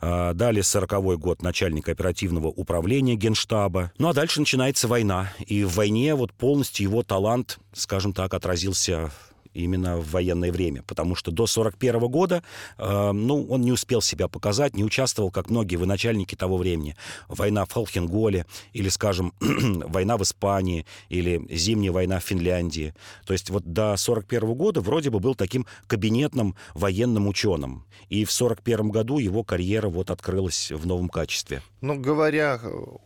А, 0.00 0.34
далее 0.34 0.64
40 0.64 1.18
год 1.18 1.42
начальник 1.42 1.88
оперативного 1.88 2.48
управления 2.48 3.14
Генштаба. 3.14 3.92
Ну 3.98 4.08
а 4.08 4.12
дальше 4.12 4.40
начинается 4.40 4.88
война. 4.88 5.32
И 5.46 5.62
в 5.62 5.76
войне 5.76 6.14
вот 6.16 6.32
полностью 6.32 6.84
его 6.84 7.04
талант, 7.04 7.58
скажем 7.72 8.12
так, 8.12 8.34
отразился 8.34 9.12
именно 9.54 9.96
в 9.96 10.10
военное 10.10 10.52
время, 10.52 10.82
потому 10.82 11.14
что 11.14 11.30
до 11.30 11.46
41 11.46 12.08
года, 12.08 12.42
э, 12.78 13.12
ну, 13.12 13.46
он 13.48 13.62
не 13.62 13.72
успел 13.72 14.02
себя 14.02 14.28
показать, 14.28 14.76
не 14.76 14.84
участвовал, 14.84 15.30
как 15.30 15.50
многие 15.50 15.76
военачальники 15.76 16.34
того 16.34 16.56
времени. 16.56 16.96
Война 17.28 17.64
в 17.64 17.72
Холхенголе, 17.72 18.46
или, 18.72 18.88
скажем, 18.88 19.32
война 19.40 20.16
в 20.16 20.22
Испании, 20.22 20.86
или 21.08 21.46
зимняя 21.50 21.92
война 21.92 22.18
в 22.18 22.24
Финляндии. 22.24 22.94
То 23.26 23.32
есть 23.32 23.50
вот 23.50 23.64
до 23.64 23.96
41 23.96 24.54
года 24.54 24.80
вроде 24.80 25.10
бы 25.10 25.20
был 25.20 25.34
таким 25.34 25.66
кабинетным 25.86 26.54
военным 26.74 27.28
ученым. 27.28 27.84
И 28.08 28.24
в 28.24 28.32
41 28.32 28.90
году 28.90 29.18
его 29.18 29.44
карьера 29.44 29.88
вот 29.88 30.10
открылась 30.10 30.70
в 30.70 30.86
новом 30.86 31.08
качестве. 31.08 31.62
Ну, 31.80 31.98
говоря 31.98 32.60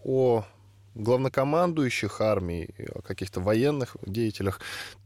о 0.04 0.44
главнокомандующих 0.94 2.20
армий, 2.20 2.70
о 2.94 3.02
каких-то 3.02 3.40
военных 3.40 3.96
деятелях, 4.06 4.60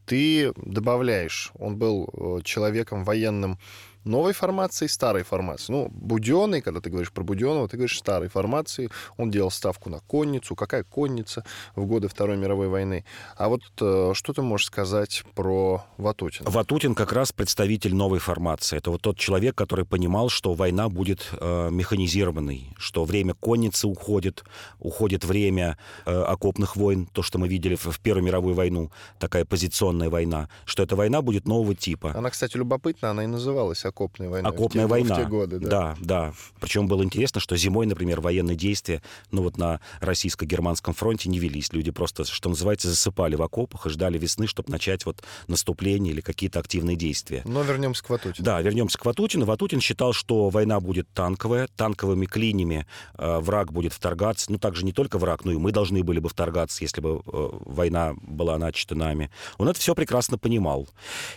ты 0.07 0.53
добавляешь, 0.57 1.53
он 1.55 1.77
был 1.77 2.09
э, 2.13 2.43
человеком 2.45 3.05
военным 3.05 3.59
новой 4.05 4.33
формации, 4.33 4.87
старой 4.87 5.23
формации. 5.23 5.73
Ну, 5.73 5.89
Буденный, 5.91 6.61
когда 6.61 6.81
ты 6.81 6.91
говоришь 6.91 7.13
про 7.13 7.23
Буденного, 7.23 7.69
ты 7.69 7.77
говоришь 7.77 7.99
старой 7.99 8.29
формации. 8.29 8.91
Он 9.17 9.31
делал 9.31 9.51
ставку 9.51 9.91
на 9.91 10.01
конницу. 10.01 10.55
Какая 10.55 10.85
конница 10.85 11.45
в 11.77 11.87
годы 11.87 12.09
Второй 12.09 12.37
мировой 12.37 12.69
войны? 12.69 13.05
А 13.37 13.49
вот 13.49 13.63
э, 13.81 14.13
что 14.15 14.33
ты 14.33 14.43
можешь 14.43 14.67
сказать 14.67 15.25
про 15.35 15.85
Ватутина? 15.99 16.51
Ватутин 16.51 16.95
как 16.95 17.13
раз 17.13 17.33
представитель 17.33 17.95
новой 17.95 18.19
формации. 18.19 18.79
Это 18.79 18.91
вот 18.91 19.03
тот 19.03 19.19
человек, 19.19 19.55
который 19.55 19.85
понимал, 19.85 20.29
что 20.29 20.55
война 20.55 20.89
будет 20.89 21.29
э, 21.33 21.71
механизированной, 21.71 22.75
что 22.77 23.05
время 23.05 23.35
конницы 23.35 23.87
уходит, 23.87 24.45
уходит 24.79 25.25
время 25.25 25.79
э, 26.07 26.23
окопных 26.23 26.77
войн, 26.77 27.07
то, 27.13 27.23
что 27.23 27.39
мы 27.39 27.49
видели 27.49 27.77
в, 27.77 27.87
в 27.87 28.01
Первую 28.01 28.25
мировую 28.25 28.55
войну, 28.55 28.91
такая 29.19 29.45
позиционная 29.45 30.11
война, 30.11 30.49
что 30.65 30.83
эта 30.83 30.97
война 30.97 31.23
будет 31.23 31.47
нового 31.47 31.75
типа. 31.75 32.13
Она, 32.17 32.31
кстати, 32.31 32.57
любопытна, 32.57 33.11
она 33.11 33.25
и 33.25 33.27
называлась 33.27 33.85
окопная 33.93 34.29
война. 34.29 34.49
Окопная 34.49 34.87
в 34.87 34.89
те, 34.89 34.91
война. 34.91 35.15
В 35.15 35.19
те 35.19 35.25
годы, 35.27 35.59
да. 35.59 35.69
Да, 35.69 35.97
да. 36.01 36.33
Причем 36.61 36.89
было 36.89 37.03
интересно, 37.03 37.41
что 37.41 37.57
зимой, 37.57 37.87
например, 37.87 38.21
военные 38.21 38.57
действия, 38.57 39.03
ну 39.31 39.43
вот 39.43 39.59
на 39.59 39.81
российско-германском 40.01 40.95
фронте 40.95 41.29
не 41.29 41.39
велись. 41.39 41.73
Люди 41.73 41.91
просто, 41.91 42.25
что 42.25 42.49
называется, 42.49 42.89
засыпали 42.89 43.35
в 43.35 43.43
окопах 43.43 43.87
и 43.87 43.91
ждали 43.91 44.19
весны, 44.19 44.47
чтобы 44.47 44.71
начать 44.71 45.07
вот 45.07 45.23
наступление 45.47 46.13
или 46.13 46.21
какие-то 46.21 46.59
активные 46.59 46.97
действия. 46.97 47.43
Но 47.45 47.63
вернемся 47.63 48.03
к 48.03 48.11
Ватутину. 48.11 48.45
Да, 48.45 48.61
вернемся 48.61 48.99
к 48.99 49.05
Ватутину. 49.05 49.45
Ватутин 49.45 49.81
считал, 49.81 50.13
что 50.13 50.49
война 50.49 50.81
будет 50.81 51.09
танковая, 51.13 51.69
танковыми 51.77 52.27
клинями 52.27 52.87
э, 53.19 53.39
враг 53.39 53.73
будет 53.73 53.93
вторгаться. 53.93 54.51
Ну, 54.51 54.59
также 54.59 54.85
не 54.85 54.93
только 54.93 55.19
враг, 55.19 55.45
но 55.45 55.53
и 55.53 55.57
мы 55.57 55.73
должны 55.73 56.03
были 56.03 56.19
бы 56.19 56.29
вторгаться, 56.29 56.83
если 56.83 57.01
бы 57.01 57.23
э, 57.25 57.49
война 57.67 58.15
была 58.23 58.59
начата 58.59 58.95
нами. 58.95 59.31
Он 59.59 59.69
это 59.69 59.79
все 59.79 59.95
прекрасно 59.95 60.39
понимал. 60.39 60.89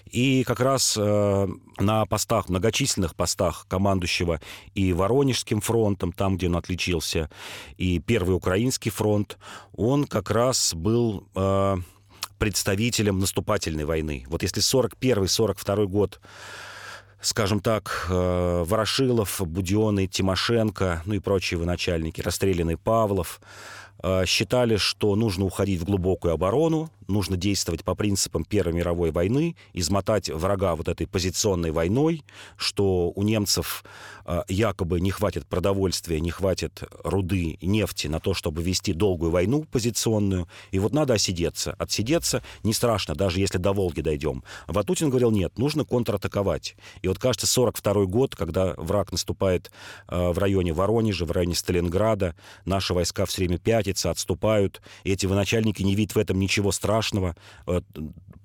И 0.06 0.44
как 0.44 0.60
раз 0.60 0.96
э, 0.98 1.48
на 1.80 2.06
постах 2.06 2.45
постах, 2.46 2.50
многочисленных 2.50 3.16
постах 3.16 3.66
командующего 3.68 4.40
и 4.76 4.94
Воронежским 4.94 5.62
фронтом, 5.62 6.12
там, 6.12 6.38
где 6.38 6.48
он 6.48 6.56
отличился, 6.56 7.30
и 7.78 8.00
Первый 8.00 8.36
Украинский 8.36 8.92
фронт, 8.92 9.38
он 9.76 10.06
как 10.06 10.32
раз 10.32 10.74
был 10.74 11.24
э, 11.36 11.78
представителем 12.38 13.20
наступательной 13.20 13.86
войны. 13.86 14.26
Вот 14.28 14.44
если 14.44 14.62
41-42 14.62 15.86
год 15.88 16.20
скажем 17.22 17.60
так, 17.60 18.08
э, 18.08 18.64
Ворошилов, 18.68 19.42
Будионный, 19.42 20.06
Тимошенко, 20.06 21.02
ну 21.06 21.16
и 21.16 21.20
прочие 21.20 21.60
начальники, 21.60 22.22
расстрелянный 22.22 22.78
Павлов, 22.78 23.42
э, 24.04 24.26
считали, 24.28 24.78
что 24.78 25.16
нужно 25.16 25.46
уходить 25.46 25.82
в 25.82 25.86
глубокую 25.86 26.36
оборону, 26.36 26.92
нужно 27.08 27.38
действовать 27.38 27.84
по 27.84 27.96
принципам 27.96 28.44
Первой 28.46 28.74
мировой 28.74 29.12
войны, 29.12 29.56
измотать 29.74 30.30
врага 30.30 30.76
вот 30.76 30.88
этой 30.88 31.08
позиционной 31.08 31.72
войной, 31.72 32.24
что 32.58 33.12
у 33.16 33.24
немцев 33.24 33.84
э, 34.26 34.44
якобы 34.48 35.00
не 35.00 35.12
хватит 35.12 35.46
продовольствия, 35.46 36.20
не 36.20 36.32
хватит 36.32 36.84
руды, 37.04 37.58
нефти 37.62 38.08
на 38.08 38.20
то, 38.20 38.34
чтобы 38.34 38.64
вести 38.64 38.94
долгую 38.94 39.32
войну 39.32 39.66
позиционную. 39.72 40.48
И 40.72 40.80
вот 40.80 40.94
надо 40.94 41.14
осидеться. 41.14 41.76
Отсидеться 41.78 42.42
не 42.64 42.74
страшно, 42.74 43.16
даже 43.16 43.40
если 43.40 43.58
до 43.58 43.74
Волги 43.74 44.02
дойдем. 44.02 44.44
Ватутин 44.68 45.10
говорил, 45.10 45.32
нет, 45.32 45.58
нужно 45.58 45.86
контратаковать. 45.86 46.76
И 47.02 47.08
вот, 47.08 47.20
кажется, 47.20 47.48
42 47.48 48.06
год, 48.06 48.36
когда 48.36 48.74
враг 48.78 49.12
наступает 49.12 49.72
э, 50.08 50.32
в 50.32 50.38
районе 50.38 50.74
Воронежа, 50.74 51.26
в 51.26 51.32
районе 51.32 51.56
Сталинграда, 51.56 52.36
наши 52.66 52.94
войска 52.94 53.26
все 53.26 53.42
время 53.42 53.58
пятятся, 53.58 54.10
отступают. 54.10 54.82
И 55.04 55.12
эти 55.12 55.26
военачальники 55.26 55.84
не 55.84 55.96
видят 55.96 56.16
в 56.16 56.20
этом 56.20 56.40
ничего 56.40 56.72
страшного 56.72 56.95
страшного, 57.02 57.36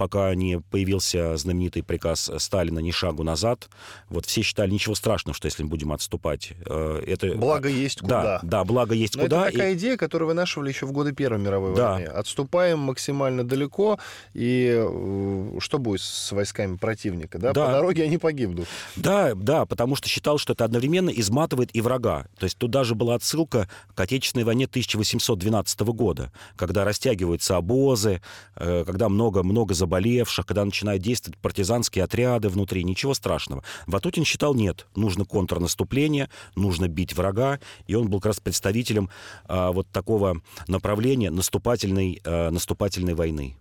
пока 0.01 0.35
не 0.35 0.59
появился 0.59 1.37
знаменитый 1.37 1.83
приказ 1.83 2.31
Сталина 2.39 2.79
«ни 2.79 2.91
шагу 2.91 3.23
назад». 3.23 3.69
Вот 4.09 4.25
все 4.25 4.41
считали 4.41 4.71
ничего 4.71 4.95
страшного, 4.95 5.37
что 5.37 5.45
если 5.45 5.63
мы 5.63 5.69
будем 5.69 5.93
отступать. 5.93 6.53
Э, 6.65 7.03
это... 7.07 7.35
Благо 7.35 7.69
есть 7.69 8.01
куда. 8.01 8.23
Да, 8.23 8.41
да 8.43 8.65
благо 8.65 8.95
есть 8.95 9.17
Но 9.17 9.25
куда. 9.25 9.43
это 9.43 9.53
такая 9.53 9.73
и... 9.73 9.75
идея, 9.75 9.99
которую 9.99 10.29
вынашивали 10.29 10.71
еще 10.71 10.87
в 10.87 10.93
годы 10.93 11.13
Первой 11.13 11.39
мировой 11.39 11.75
да. 11.75 11.93
войны. 11.93 12.07
Отступаем 12.07 12.79
максимально 12.79 13.45
далеко, 13.45 13.99
и 14.33 14.75
э, 14.75 15.59
что 15.59 15.79
будет 15.79 16.01
с 16.01 16.33
войсками 16.33 16.77
противника? 16.77 17.39
Да? 17.39 17.53
Да. 17.53 17.67
По 17.67 17.73
дороге 17.73 18.05
они 18.05 18.17
погибнут. 18.17 18.69
Да, 18.97 19.35
да, 19.35 19.67
потому 19.67 19.97
что 19.97 20.09
считал, 20.09 20.39
что 20.39 20.55
это 20.55 20.65
одновременно 20.65 21.11
изматывает 21.11 21.77
и 21.77 21.83
врага. 21.83 22.27
То 22.39 22.45
есть 22.45 22.57
тут 22.57 22.71
даже 22.71 22.95
была 22.95 23.17
отсылка 23.17 23.69
к 23.95 24.01
Отечественной 24.01 24.45
войне 24.45 24.65
1812 24.65 25.81
года, 25.81 26.33
когда 26.57 26.87
растягиваются 26.87 27.59
обозы, 27.59 28.23
Э, 28.61 28.85
когда 28.85 29.09
много-много 29.09 29.73
заболевших, 29.91 30.47
когда 30.47 30.65
начинают 30.65 31.03
действовать 31.03 31.39
партизанские 31.39 32.05
отряды 32.05 32.49
внутри, 32.49 32.85
ничего 32.85 33.13
страшного. 33.15 33.65
Ватутин 33.87 34.25
считал, 34.25 34.55
нет, 34.55 34.87
нужно 34.95 35.25
контрнаступление, 35.25 36.31
нужно 36.55 36.87
бить 36.87 37.15
врага, 37.15 37.59
и 37.89 37.97
он 37.97 38.09
был 38.09 38.21
как 38.21 38.27
раз 38.27 38.41
представителем 38.41 39.11
а, 39.47 39.73
вот 39.73 39.89
такого 39.89 40.41
направления 40.69 41.31
наступательной, 41.31 42.21
а, 42.25 42.51
наступательной 42.51 43.15
войны. 43.15 43.57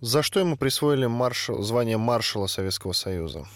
За 0.00 0.22
что 0.22 0.38
ему 0.38 0.56
присвоили 0.56 1.06
маршал, 1.06 1.62
звание 1.62 1.96
маршала 1.96 2.46
Советского 2.46 2.92
Союза? 2.92 3.46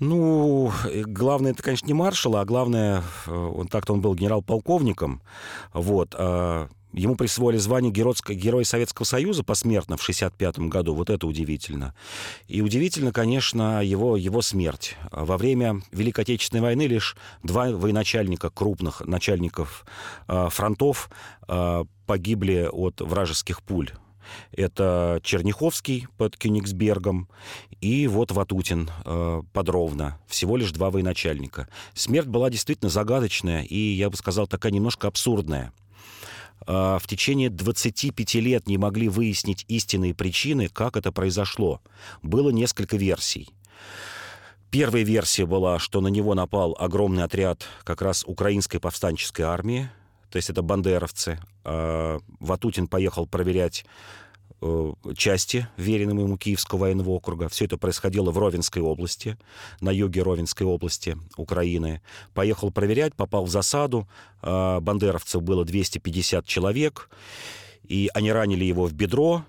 Ну, 0.00 0.72
главное, 1.06 1.52
это, 1.52 1.62
конечно, 1.62 1.86
не 1.86 1.94
маршала, 1.94 2.40
а 2.40 2.44
главное, 2.44 3.02
э, 3.26 3.32
он 3.32 3.66
так-то 3.68 3.92
он 3.92 4.00
был 4.00 4.14
генерал-полковником, 4.14 5.20
вот, 5.72 6.14
а 6.16 6.68
Ему 6.92 7.16
присвоили 7.16 7.58
звание 7.58 7.92
Героя 7.92 8.64
Советского 8.64 9.04
Союза 9.04 9.44
посмертно 9.44 9.96
в 9.96 10.02
1965 10.02 10.70
году. 10.70 10.94
Вот 10.94 11.10
это 11.10 11.26
удивительно. 11.26 11.94
И 12.46 12.62
удивительно, 12.62 13.12
конечно, 13.12 13.84
его, 13.84 14.16
его 14.16 14.40
смерть. 14.42 14.96
Во 15.12 15.36
время 15.36 15.82
Великой 15.92 16.22
Отечественной 16.22 16.62
войны 16.62 16.86
лишь 16.86 17.16
два 17.42 17.70
военачальника, 17.70 18.50
крупных 18.50 19.02
начальников 19.02 19.84
э, 20.28 20.48
фронтов, 20.50 21.10
э, 21.46 21.84
погибли 22.06 22.68
от 22.72 23.00
вражеских 23.00 23.62
пуль. 23.62 23.90
Это 24.52 25.20
Черняховский 25.22 26.06
под 26.16 26.36
Кёнигсбергом 26.36 27.28
и 27.80 28.06
вот 28.06 28.30
Ватутин 28.32 28.90
э, 29.04 29.42
под 29.52 29.68
Ровно. 29.68 30.18
Всего 30.26 30.56
лишь 30.56 30.72
два 30.72 30.90
военачальника. 30.90 31.68
Смерть 31.94 32.26
была 32.26 32.50
действительно 32.50 32.90
загадочная 32.90 33.62
и, 33.62 33.76
я 33.76 34.10
бы 34.10 34.16
сказал, 34.16 34.46
такая 34.46 34.72
немножко 34.72 35.08
абсурдная. 35.08 35.72
А, 36.70 36.98
в 36.98 37.06
течение 37.06 37.48
25 37.48 38.34
лет 38.34 38.68
не 38.68 38.76
могли 38.76 39.08
выяснить 39.08 39.64
истинные 39.68 40.14
причины, 40.14 40.68
как 40.68 40.98
это 40.98 41.10
произошло. 41.10 41.80
Было 42.22 42.50
несколько 42.50 42.98
версий. 42.98 43.48
Первая 44.70 45.02
версия 45.02 45.46
была, 45.46 45.78
что 45.78 46.02
на 46.02 46.08
него 46.08 46.34
напал 46.34 46.76
огромный 46.78 47.24
отряд 47.24 47.64
как 47.84 48.02
раз 48.02 48.22
украинской 48.26 48.78
повстанческой 48.78 49.42
армии, 49.42 49.88
то 50.30 50.36
есть 50.36 50.50
это 50.50 50.60
бандеровцы. 50.60 51.40
А, 51.64 52.18
Ватутин 52.38 52.86
поехал 52.86 53.26
проверять 53.26 53.86
части, 55.16 55.68
веренным 55.76 56.18
ему 56.18 56.36
Киевского 56.36 56.80
военного 56.80 57.10
округа. 57.10 57.48
Все 57.48 57.66
это 57.66 57.78
происходило 57.78 58.30
в 58.30 58.38
Ровенской 58.38 58.82
области, 58.82 59.38
на 59.80 59.90
юге 59.90 60.22
Ровенской 60.22 60.66
области 60.66 61.16
Украины. 61.36 62.02
Поехал 62.34 62.70
проверять, 62.70 63.14
попал 63.14 63.44
в 63.44 63.50
засаду. 63.50 64.08
Э, 64.42 64.80
бандеровцев 64.80 65.42
было 65.42 65.64
250 65.64 66.44
человек. 66.44 67.08
И 67.84 68.10
они 68.14 68.32
ранили 68.32 68.64
его 68.64 68.86
в 68.86 68.92
бедро, 68.92 69.44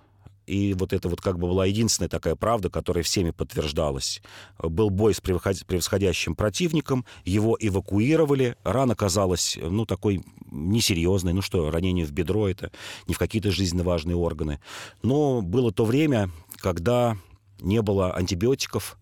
и 0.49 0.73
вот 0.73 0.93
это 0.93 1.09
вот 1.09 1.21
как 1.21 1.37
бы 1.37 1.47
была 1.47 1.67
единственная 1.67 2.09
такая 2.09 2.35
правда, 2.35 2.69
которая 2.71 3.03
всеми 3.03 3.29
подтверждалась. 3.29 4.21
Был 4.57 4.89
бой 4.89 5.13
с 5.13 5.21
превосходящим 5.21 6.35
противником, 6.35 7.05
его 7.23 7.55
эвакуировали, 7.59 8.55
рана 8.63 8.95
казалась, 8.95 9.59
ну, 9.61 9.85
такой 9.85 10.23
несерьезной, 10.49 11.33
ну 11.33 11.43
что, 11.43 11.69
ранение 11.69 12.03
в 12.03 12.11
бедро, 12.11 12.49
это 12.49 12.71
не 13.07 13.13
в 13.13 13.19
какие-то 13.19 13.51
жизненно 13.51 13.83
важные 13.83 14.15
органы. 14.15 14.59
Но 15.03 15.43
было 15.43 15.71
то 15.71 15.85
время, 15.85 16.31
когда 16.57 17.15
не 17.59 17.83
было 17.83 18.11
антибиотиков, 18.13 18.97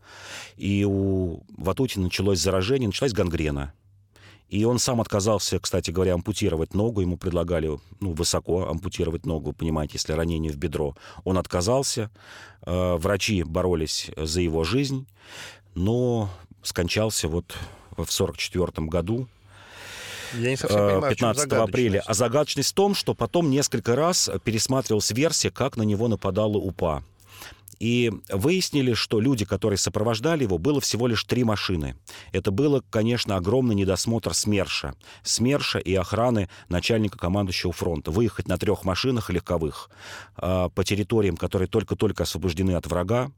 и 0.57 0.83
у 0.85 1.43
Ватутина 1.55 2.05
началось 2.05 2.39
заражение, 2.39 2.87
началась 2.87 3.13
гангрена. 3.13 3.73
И 4.49 4.63
он 4.63 4.79
сам 4.79 5.01
отказался, 5.01 5.59
кстати 5.59 5.91
говоря, 5.91 6.13
ампутировать 6.13 6.73
ногу. 6.73 7.01
Ему 7.01 7.17
предлагали 7.17 7.79
ну, 7.99 8.13
высоко 8.13 8.67
ампутировать 8.69 9.25
ногу, 9.25 9.51
понимаете, 9.51 9.93
если 9.95 10.13
ранение 10.13 10.51
в 10.51 10.57
бедро. 10.57 10.95
Он 11.25 11.37
отказался. 11.37 12.09
Э, 12.65 12.95
врачи 12.95 13.43
боролись 13.43 14.09
за 14.15 14.41
его 14.41 14.63
жизнь, 14.63 15.05
но 15.75 16.29
скончался 16.63 17.27
вот 17.27 17.55
в 17.91 18.03
1944 18.03 18.87
году. 18.87 19.27
Я 20.33 20.49
не 20.49 20.57
совсем 20.57 20.79
понимаю, 20.79 21.09
15 21.09 21.53
апреля. 21.53 22.03
А 22.05 22.13
загадочность 22.13 22.71
в 22.71 22.73
том, 22.73 22.95
что 22.95 23.13
потом 23.13 23.49
несколько 23.49 23.95
раз 23.95 24.29
пересматривалась 24.43 25.11
версия, 25.11 25.51
как 25.51 25.77
на 25.77 25.83
него 25.83 26.07
нападала 26.07 26.57
УПА. 26.57 27.03
И 27.79 28.11
выяснили, 28.29 28.93
что 28.93 29.19
люди, 29.19 29.45
которые 29.45 29.77
сопровождали 29.77 30.43
его, 30.43 30.57
было 30.57 30.81
всего 30.81 31.07
лишь 31.07 31.23
три 31.23 31.43
машины. 31.43 31.95
Это 32.31 32.51
было, 32.51 32.83
конечно, 32.89 33.35
огромный 33.35 33.75
недосмотр 33.75 34.33
СМЕРШа. 34.33 34.95
СМЕРШа 35.23 35.79
и 35.79 35.93
охраны 35.93 36.49
начальника 36.69 37.17
командующего 37.17 37.71
фронта. 37.71 38.11
Выехать 38.11 38.47
на 38.47 38.57
трех 38.57 38.83
машинах 38.83 39.29
легковых 39.29 39.89
э, 40.37 40.69
по 40.73 40.83
территориям, 40.83 41.37
которые 41.37 41.67
только-только 41.67 42.23
освобождены 42.23 42.71
от 42.71 42.87
врага, 42.87 43.31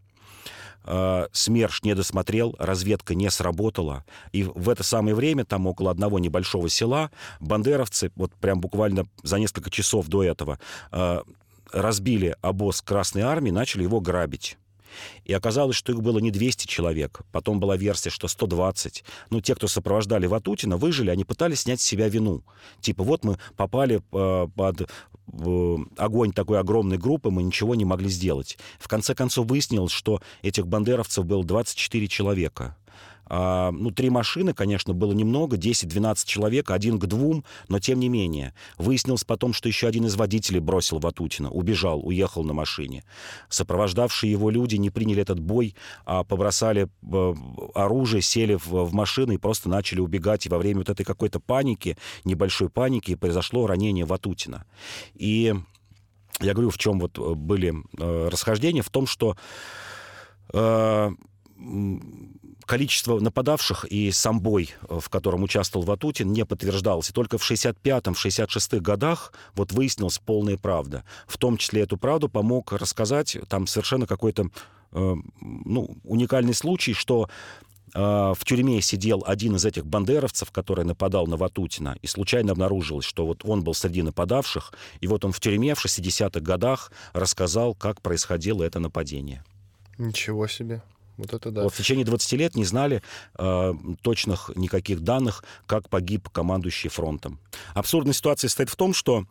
а, 0.84 1.28
СМЕРШ 1.32 1.84
не 1.84 1.94
досмотрел, 1.94 2.56
разведка 2.58 3.16
не 3.16 3.30
сработала. 3.30 4.06
И 4.32 4.44
в 4.44 4.70
это 4.70 4.84
самое 4.84 5.16
время, 5.16 5.46
там 5.46 5.68
около 5.68 5.92
одного 5.92 6.20
небольшого 6.20 6.70
села, 6.70 7.12
бандеровцы, 7.40 8.12
вот 8.16 8.34
прям 8.36 8.60
буквально 8.62 9.06
за 9.24 9.40
несколько 9.40 9.70
часов 9.70 10.08
до 10.08 10.24
этого, 10.24 10.60
а, 10.92 11.24
разбили 11.72 12.36
обоз 12.42 12.82
Красной 12.82 13.22
Армии, 13.22 13.52
начали 13.52 13.84
его 13.84 14.00
грабить. 14.00 14.58
И 15.26 15.34
оказалось, 15.34 15.76
что 15.76 15.92
их 15.92 16.02
было 16.02 16.20
не 16.20 16.32
200 16.32 16.68
человек. 16.68 17.22
Потом 17.32 17.60
была 17.60 17.78
версия, 17.78 18.10
что 18.10 18.28
120. 18.28 19.04
Ну, 19.30 19.42
те, 19.42 19.56
кто 19.56 19.68
сопровождали 19.68 20.28
Ватутина, 20.28 20.78
выжили, 20.78 21.10
они 21.10 21.24
пытались 21.24 21.62
снять 21.62 21.82
с 21.82 21.84
себя 21.84 22.10
вину. 22.10 22.44
Типа, 22.82 23.04
вот 23.04 23.24
мы 23.24 23.38
попали 23.56 24.02
э, 24.12 24.48
под 24.56 24.82
э, 24.82 25.78
огонь 25.98 26.32
такой 26.32 26.60
огромной 26.60 26.98
группы, 26.98 27.30
мы 27.30 27.44
ничего 27.44 27.76
не 27.76 27.86
могли 27.86 28.10
сделать. 28.10 28.58
В 28.80 28.88
конце 28.88 29.14
концов 29.16 29.48
выяснилось, 29.48 29.92
что 29.92 30.22
этих 30.42 30.68
бандеровцев 30.68 31.26
было 31.26 31.44
24 31.44 32.08
человека. 32.08 32.76
А, 33.30 33.72
ну, 33.72 33.92
три 33.92 34.10
машины, 34.10 34.54
конечно, 34.54 34.94
было 34.94 35.14
немного, 35.14 35.56
10-12 35.56 36.26
человек, 36.26 36.72
один 36.72 37.00
к 37.00 37.06
двум, 37.06 37.46
но 37.68 37.80
тем 37.80 38.00
не 38.00 38.10
менее. 38.10 38.54
Выяснилось 38.78 39.24
потом, 39.24 39.54
что 39.54 39.70
еще 39.70 39.88
один 39.88 40.06
из 40.06 40.16
водителей 40.16 40.60
бросил 40.60 41.00
Ватутина, 41.00 41.50
убежал, 41.52 42.06
уехал 42.06 42.44
на 42.44 42.54
машине. 42.54 43.04
Сопровождавшие 43.50 44.32
его 44.32 44.50
люди 44.50 44.76
не 44.76 44.90
приняли 44.90 45.22
этот 45.22 45.40
бой, 45.40 45.76
а 46.06 46.24
побросали 46.24 46.90
э, 47.04 47.34
оружие, 47.76 48.22
сели 48.22 48.56
в, 48.56 48.68
в 48.68 48.94
машины 48.94 49.36
и 49.36 49.38
просто 49.38 49.70
начали 49.70 50.00
убегать. 50.00 50.48
И 50.48 50.50
во 50.50 50.58
время 50.58 50.80
вот 50.80 50.90
этой 50.90 51.04
какой-то 51.04 51.40
паники, 51.40 51.98
небольшой 52.24 52.70
паники, 52.70 53.16
произошло 53.16 53.68
ранение 53.68 54.06
Ватутина. 54.06 54.66
И 55.14 55.54
я 56.42 56.54
говорю, 56.54 56.70
в 56.72 56.78
чем 56.78 57.00
вот 57.00 57.18
э, 57.20 57.34
были 57.36 57.76
э, 57.98 58.30
расхождения, 58.30 58.82
в 58.82 58.90
том, 58.90 59.06
что 59.08 59.36
количество 62.70 63.20
нападавших 63.20 63.86
и 63.86 64.12
сам 64.12 64.40
бой, 64.40 64.70
э, 64.88 65.00
в 65.02 65.10
котором 65.10 65.42
участвовал 65.42 65.86
Ватутин, 65.86 66.32
не 66.32 66.46
подтверждалось. 66.46 67.10
И 67.10 67.14
только 67.14 67.40
в 67.40 67.52
65-м, 67.52 68.14
66-х 68.14 68.80
годах 68.80 69.34
вот 69.56 69.72
выяснилась 69.72 70.20
полная 70.20 70.56
правда. 70.56 71.04
В 71.28 71.40
том 71.40 71.58
числе 71.58 71.82
эту 71.82 71.98
правду 71.98 72.30
помог 72.30 72.72
рассказать 72.72 73.38
там 73.50 73.66
совершенно 73.66 74.06
какой-то 74.06 74.50
э, 74.92 75.16
ну, 75.42 75.98
уникальный 76.04 76.54
случай, 76.54 76.94
что 76.94 77.30
в 77.92 78.38
тюрьме 78.46 78.82
сидел 78.82 79.24
один 79.26 79.56
из 79.56 79.66
этих 79.66 79.84
бандеровцев, 79.84 80.52
который 80.52 80.86
нападал 80.86 81.26
на 81.26 81.38
Ватутина, 81.38 81.98
и 82.04 82.06
случайно 82.06 82.52
обнаружилось, 82.52 83.04
что 83.04 83.26
вот 83.26 83.44
он 83.44 83.64
был 83.64 83.74
среди 83.74 84.04
нападавших, 84.04 84.74
и 85.02 85.08
вот 85.08 85.26
он 85.26 85.32
в 85.32 85.40
тюрьме 85.40 85.74
в 85.74 85.84
60-х 85.84 86.40
годах 86.40 86.92
рассказал, 87.14 87.74
как 87.74 88.04
происходило 88.04 88.62
это 88.62 88.80
нападение. 88.80 89.44
Ничего 89.98 90.48
себе. 90.48 90.84
Вот 91.20 91.34
это 91.34 91.52
да. 91.52 91.64
Вот 91.64 91.74
в 91.74 91.78
течение 91.78 92.06
20 92.06 92.32
лет 92.34 92.56
не 92.56 92.64
знали 92.64 93.04
э, 93.38 93.74
точных 94.02 94.52
никаких 94.56 95.02
данных, 95.02 95.44
как 95.68 95.90
погиб 95.90 96.30
командующий 96.30 96.90
фронтом. 96.90 97.40
Абсурдная 97.74 98.14
ситуация 98.14 98.48
состоит 98.48 98.70
в 98.70 98.78
том, 98.78 98.94
что 98.94 99.26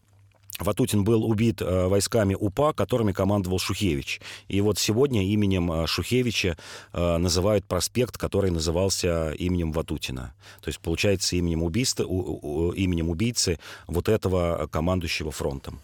Ватутин 0.58 1.02
был 1.02 1.24
убит 1.24 1.62
э, 1.62 1.86
войсками 1.86 2.34
УПА, 2.34 2.74
которыми 2.74 3.12
командовал 3.12 3.58
Шухевич. 3.58 4.20
И 4.48 4.60
вот 4.60 4.78
сегодня 4.78 5.24
именем 5.24 5.72
э, 5.72 5.86
Шухевича 5.86 6.58
называют 6.92 7.64
проспект, 7.64 8.18
который 8.18 8.50
назывался 8.50 9.30
именем 9.30 9.72
Ватутина. 9.72 10.34
То 10.60 10.68
есть, 10.68 10.80
получается, 10.80 11.36
именем, 11.36 11.62
убийства, 11.62 12.02
именем 12.02 13.08
убийцы 13.08 13.58
вот 13.86 14.10
этого 14.10 14.68
командующего 14.70 15.30
фронтом. 15.30 15.80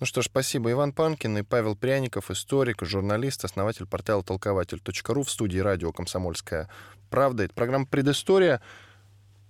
Ну 0.00 0.06
что 0.06 0.22
ж, 0.22 0.26
спасибо. 0.26 0.70
Иван 0.70 0.92
Панкин 0.92 1.38
и 1.38 1.42
Павел 1.42 1.76
Пряников, 1.76 2.30
историк, 2.30 2.84
журналист, 2.84 3.44
основатель 3.44 3.86
портала 3.86 4.22
толкователь.ру 4.22 5.22
в 5.22 5.30
студии 5.30 5.58
радио 5.58 5.92
«Комсомольская 5.92 6.68
правда». 7.10 7.44
Это 7.44 7.54
программа 7.54 7.86
«Предыстория». 7.86 8.60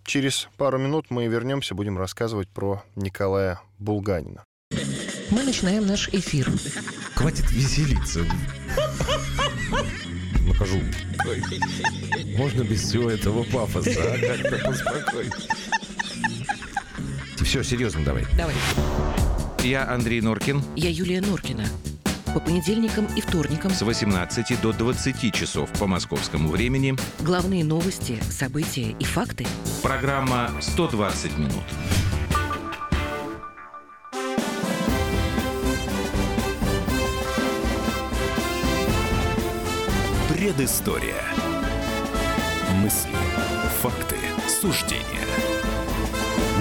Через 0.04 0.48
пару 0.56 0.78
минут 0.78 1.10
мы 1.10 1.26
вернемся, 1.26 1.74
будем 1.74 1.98
рассказывать 1.98 2.48
про 2.48 2.82
Николая 2.96 3.60
Булганина. 3.78 4.44
Мы 5.30 5.42
начинаем 5.42 5.86
наш 5.86 6.08
эфир. 6.08 6.50
Хватит 7.14 7.50
веселиться. 7.50 8.24
Накажу. 10.46 10.80
Можно 12.38 12.62
без 12.62 12.82
всего 12.82 13.10
этого 13.10 13.44
пафоса, 13.44 13.90
а? 13.98 14.16
Как-то. 14.18 15.24
Все, 17.44 17.62
серьезно 17.62 18.04
давай. 18.04 18.24
Давай. 18.36 18.54
Я 19.62 19.88
Андрей 19.90 20.20
Норкин. 20.20 20.62
Я 20.76 20.90
Юлия 20.90 21.20
Норкина. 21.20 21.64
По 22.32 22.40
понедельникам 22.40 23.06
и 23.16 23.20
вторникам 23.22 23.70
С 23.70 23.80
18 23.82 24.60
до 24.60 24.72
20 24.72 25.34
часов 25.34 25.70
по 25.78 25.86
московскому 25.86 26.50
времени 26.50 26.94
главные 27.20 27.64
новости, 27.64 28.20
события 28.30 28.94
и 28.98 29.04
факты 29.04 29.46
программа 29.82 30.50
«120 30.60 31.38
минут». 31.38 31.64
Предыстория. 40.28 41.22
Мысли, 42.82 43.10
факты, 43.80 44.16
суждения. 44.48 45.04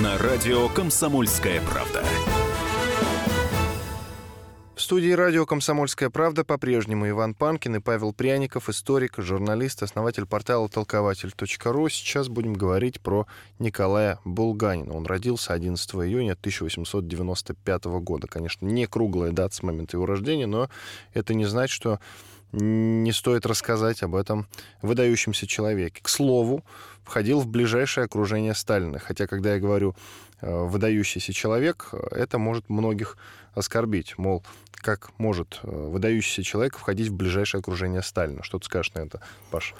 На 0.01 0.17
радио 0.17 0.69
«Комсомольская 0.69 1.61
правда». 1.61 2.03
В 4.77 4.81
студии 4.81 5.09
радио 5.09 5.45
«Комсомольская 5.47 6.11
правда» 6.11 6.43
по-прежнему 6.43 7.09
Иван 7.09 7.33
Панкин 7.33 7.77
и 7.77 7.79
Павел 7.79 8.13
Пряников, 8.13 8.69
историк, 8.69 9.15
журналист, 9.17 9.81
основатель 9.81 10.27
портала 10.27 10.69
толкователь.ру. 10.69 11.89
Сейчас 11.89 12.27
будем 12.29 12.53
говорить 12.53 13.01
про 13.01 13.25
Николая 13.57 14.19
Булганина. 14.23 14.93
Он 14.93 15.07
родился 15.07 15.53
11 15.53 15.95
июня 15.95 16.33
1895 16.33 17.85
года. 17.85 18.27
Конечно, 18.27 18.67
не 18.67 18.85
круглая 18.85 19.31
дата 19.31 19.55
с 19.55 19.63
момента 19.63 19.97
его 19.97 20.05
рождения, 20.05 20.45
но 20.45 20.69
это 21.13 21.33
не 21.33 21.45
значит, 21.45 21.73
что 21.73 21.99
не 22.51 23.11
стоит 23.11 23.45
рассказать 23.45 24.03
об 24.03 24.15
этом 24.15 24.47
выдающемся 24.81 25.47
человеке. 25.47 26.01
К 26.01 26.07
слову, 26.07 26.63
входил 27.07 27.39
в 27.39 27.47
ближайшее 27.47 28.05
окружение 28.05 28.53
Сталина. 28.53 28.99
Хотя, 28.99 29.27
когда 29.27 29.53
я 29.53 29.59
говорю 29.59 29.95
выдающийся 30.41 31.33
человек, 31.33 31.89
это 32.11 32.37
может 32.37 32.69
многих 32.69 33.17
оскорбить. 33.53 34.17
Мол, 34.17 34.43
как 34.71 35.11
может 35.17 35.59
э, 35.63 35.69
выдающийся 35.69 36.43
человек 36.43 36.77
входить 36.77 37.07
в 37.07 37.13
ближайшее 37.13 37.59
окружение 37.59 38.01
Сталина? 38.01 38.43
Что 38.43 38.59
ты 38.59 38.65
скажешь 38.65 38.93
на 38.93 38.99
это, 38.99 39.21
Паша? 39.51 39.75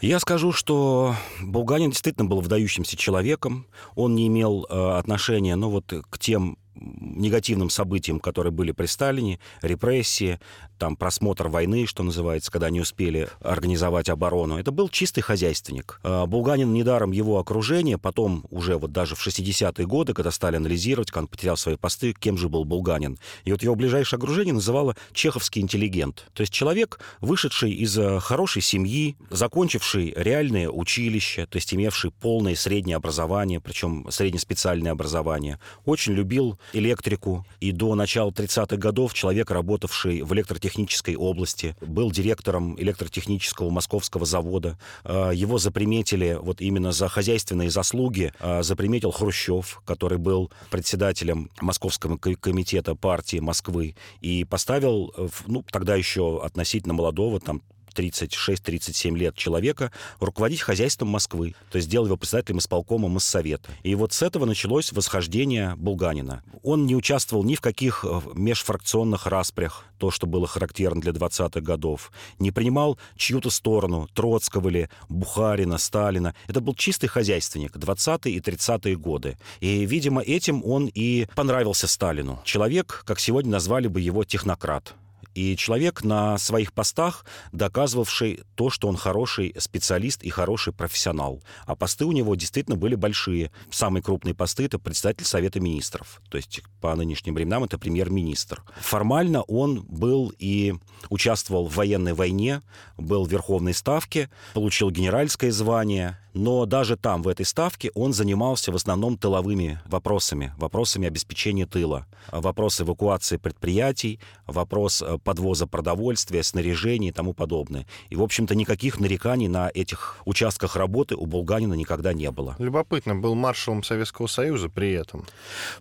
Я 0.00 0.20
скажу, 0.20 0.52
что 0.52 1.16
Булганин 1.40 1.90
действительно 1.90 2.26
был 2.26 2.40
выдающимся 2.40 2.96
человеком. 2.96 3.66
Он 3.94 4.14
не 4.14 4.28
имел 4.28 4.66
э, 4.68 4.98
отношения 4.98 5.56
ну, 5.56 5.70
вот, 5.70 5.92
к 6.08 6.18
тем 6.18 6.58
негативным 6.74 7.70
событиям, 7.70 8.20
которые 8.20 8.52
были 8.52 8.72
при 8.72 8.86
Сталине, 8.86 9.38
репрессии, 9.62 10.40
там 10.78 10.96
просмотр 10.96 11.48
войны, 11.48 11.86
что 11.86 12.02
называется, 12.02 12.50
когда 12.50 12.66
они 12.66 12.80
успели 12.80 13.28
организовать 13.40 14.08
оборону. 14.08 14.58
Это 14.58 14.70
был 14.70 14.88
чистый 14.88 15.20
хозяйственник. 15.20 16.00
А, 16.02 16.26
Булганин 16.26 16.72
недаром 16.72 17.12
его 17.12 17.38
окружение, 17.38 17.98
потом 17.98 18.44
уже 18.50 18.76
вот 18.76 18.92
даже 18.92 19.14
в 19.14 19.26
60-е 19.26 19.86
годы, 19.86 20.14
когда 20.14 20.30
стали 20.30 20.56
анализировать, 20.56 21.10
когда 21.10 21.22
он 21.22 21.28
потерял 21.28 21.56
свои 21.56 21.76
посты, 21.76 22.12
кем 22.12 22.36
же 22.36 22.48
был 22.48 22.64
Булганин. 22.64 23.18
И 23.44 23.52
вот 23.52 23.62
его 23.62 23.74
ближайшее 23.74 24.18
окружение 24.18 24.54
называло 24.54 24.96
чеховский 25.12 25.62
интеллигент. 25.62 26.26
То 26.32 26.40
есть 26.40 26.52
человек, 26.52 26.98
вышедший 27.20 27.72
из 27.72 27.96
э, 27.96 28.18
хорошей 28.20 28.62
семьи, 28.62 29.16
закончивший 29.30 30.12
реальное 30.16 30.68
училище, 30.68 31.46
то 31.46 31.56
есть 31.56 31.72
имевший 31.72 32.10
полное 32.10 32.54
среднее 32.54 32.96
образование, 32.96 33.60
причем 33.60 34.06
среднеспециальное 34.10 34.92
образование, 34.92 35.58
очень 35.84 36.14
любил 36.14 36.58
электрику. 36.72 37.46
И 37.60 37.72
до 37.72 37.94
начала 37.94 38.30
30-х 38.30 38.76
годов 38.76 39.14
человек, 39.14 39.50
работавший 39.50 40.22
в 40.22 40.32
электротехнической 40.34 41.16
области, 41.16 41.76
был 41.80 42.10
директором 42.10 42.80
электротехнического 42.80 43.70
московского 43.70 44.26
завода. 44.26 44.78
А, 45.04 45.30
его 45.30 45.58
заприметили 45.58 46.38
вот 46.40 46.60
именно 46.60 46.92
за 46.92 47.08
хозяйственные 47.08 47.70
заслуги. 47.70 48.32
А, 48.40 48.62
заприметил 48.62 49.10
Хрущев, 49.10 49.82
который 49.84 50.18
был 50.18 50.50
председателем 50.70 51.50
Московского 51.60 52.16
комитета 52.16 52.94
партии 52.94 53.38
Москвы. 53.38 53.94
И 54.20 54.44
поставил, 54.44 55.12
э, 55.16 55.28
ну, 55.46 55.64
тогда 55.70 55.96
еще 55.96 56.42
относительно 56.42 56.94
молодого, 56.94 57.40
там, 57.40 57.62
36-37 57.94 59.16
лет 59.16 59.36
человека 59.36 59.92
руководить 60.20 60.60
хозяйством 60.60 61.08
Москвы. 61.08 61.54
То 61.70 61.76
есть 61.76 61.88
сделал 61.88 62.06
его 62.06 62.16
председателем 62.16 62.58
исполкома 62.58 63.08
Моссовета. 63.08 63.70
И 63.82 63.94
вот 63.94 64.12
с 64.12 64.22
этого 64.22 64.44
началось 64.44 64.92
восхождение 64.92 65.74
Булганина. 65.76 66.42
Он 66.62 66.86
не 66.86 66.96
участвовал 66.96 67.44
ни 67.44 67.54
в 67.54 67.60
каких 67.60 68.04
э, 68.04 68.20
межфракционных 68.34 69.26
распрях, 69.26 69.84
то, 69.98 70.10
что 70.10 70.26
было 70.26 70.46
характерно 70.46 71.00
для 71.00 71.12
20-х 71.12 71.60
годов. 71.60 72.12
Не 72.38 72.50
принимал 72.50 72.98
чью-то 73.16 73.50
сторону, 73.50 74.08
Троцкого 74.12 74.68
или 74.68 74.90
Бухарина, 75.08 75.78
Сталина. 75.78 76.34
Это 76.46 76.60
был 76.60 76.74
чистый 76.74 77.06
хозяйственник, 77.06 77.76
20-е 77.76 78.34
и 78.34 78.40
30-е 78.40 78.96
годы. 78.96 79.38
И, 79.60 79.86
видимо, 79.86 80.20
этим 80.20 80.64
он 80.64 80.90
и 80.92 81.26
понравился 81.34 81.86
Сталину. 81.86 82.40
Человек, 82.44 83.02
как 83.06 83.20
сегодня 83.20 83.52
назвали 83.52 83.88
бы 83.88 84.00
его 84.00 84.24
технократ. 84.24 84.94
И 85.34 85.56
человек 85.56 86.04
на 86.04 86.38
своих 86.38 86.72
постах, 86.72 87.24
доказывавший 87.52 88.40
то, 88.54 88.70
что 88.70 88.88
он 88.88 88.96
хороший 88.96 89.54
специалист 89.58 90.22
и 90.22 90.30
хороший 90.30 90.72
профессионал. 90.72 91.42
А 91.66 91.74
посты 91.74 92.04
у 92.04 92.12
него 92.12 92.34
действительно 92.34 92.76
были 92.76 92.94
большие. 92.94 93.50
Самые 93.70 94.02
крупные 94.02 94.34
посты— 94.34 94.64
это 94.66 94.78
председатель 94.78 95.24
Совета 95.24 95.60
Министров. 95.60 96.20
То 96.28 96.36
есть 96.36 96.62
по 96.80 96.94
нынешним 96.94 97.34
временам 97.34 97.64
это 97.64 97.78
премьер-министр. 97.78 98.62
Формально 98.80 99.42
он 99.42 99.82
был 99.82 100.32
и 100.38 100.74
участвовал 101.10 101.68
в 101.68 101.76
военной 101.76 102.14
войне, 102.14 102.62
был 102.96 103.24
в 103.24 103.30
Верховной 103.30 103.74
Ставке, 103.74 104.30
получил 104.54 104.90
генеральское 104.90 105.50
звание, 105.50 106.18
но 106.34 106.66
даже 106.66 106.96
там, 106.96 107.22
в 107.22 107.28
этой 107.28 107.46
ставке, 107.46 107.90
он 107.94 108.12
занимался 108.12 108.72
в 108.72 108.74
основном 108.74 109.16
тыловыми 109.16 109.80
вопросами, 109.86 110.52
вопросами 110.58 111.06
обеспечения 111.06 111.64
тыла, 111.64 112.06
вопрос 112.32 112.80
эвакуации 112.80 113.36
предприятий, 113.36 114.18
вопрос 114.46 115.00
э, 115.00 115.18
подвоза 115.24 115.66
продовольствия, 115.66 116.42
снаряжения 116.42 117.08
и 117.08 117.12
тому 117.12 117.32
подобное. 117.32 117.86
И, 118.10 118.16
в 118.16 118.22
общем-то, 118.22 118.54
никаких 118.54 119.00
нареканий 119.00 119.48
на 119.48 119.70
этих 119.72 120.18
участках 120.24 120.76
работы 120.76 121.16
у 121.16 121.26
Булганина 121.26 121.74
никогда 121.74 122.12
не 122.12 122.30
было. 122.30 122.54
Любопытно, 122.58 123.16
был 123.16 123.34
маршалом 123.34 123.82
Советского 123.82 124.26
Союза 124.26 124.68
при 124.68 124.92
этом. 124.92 125.26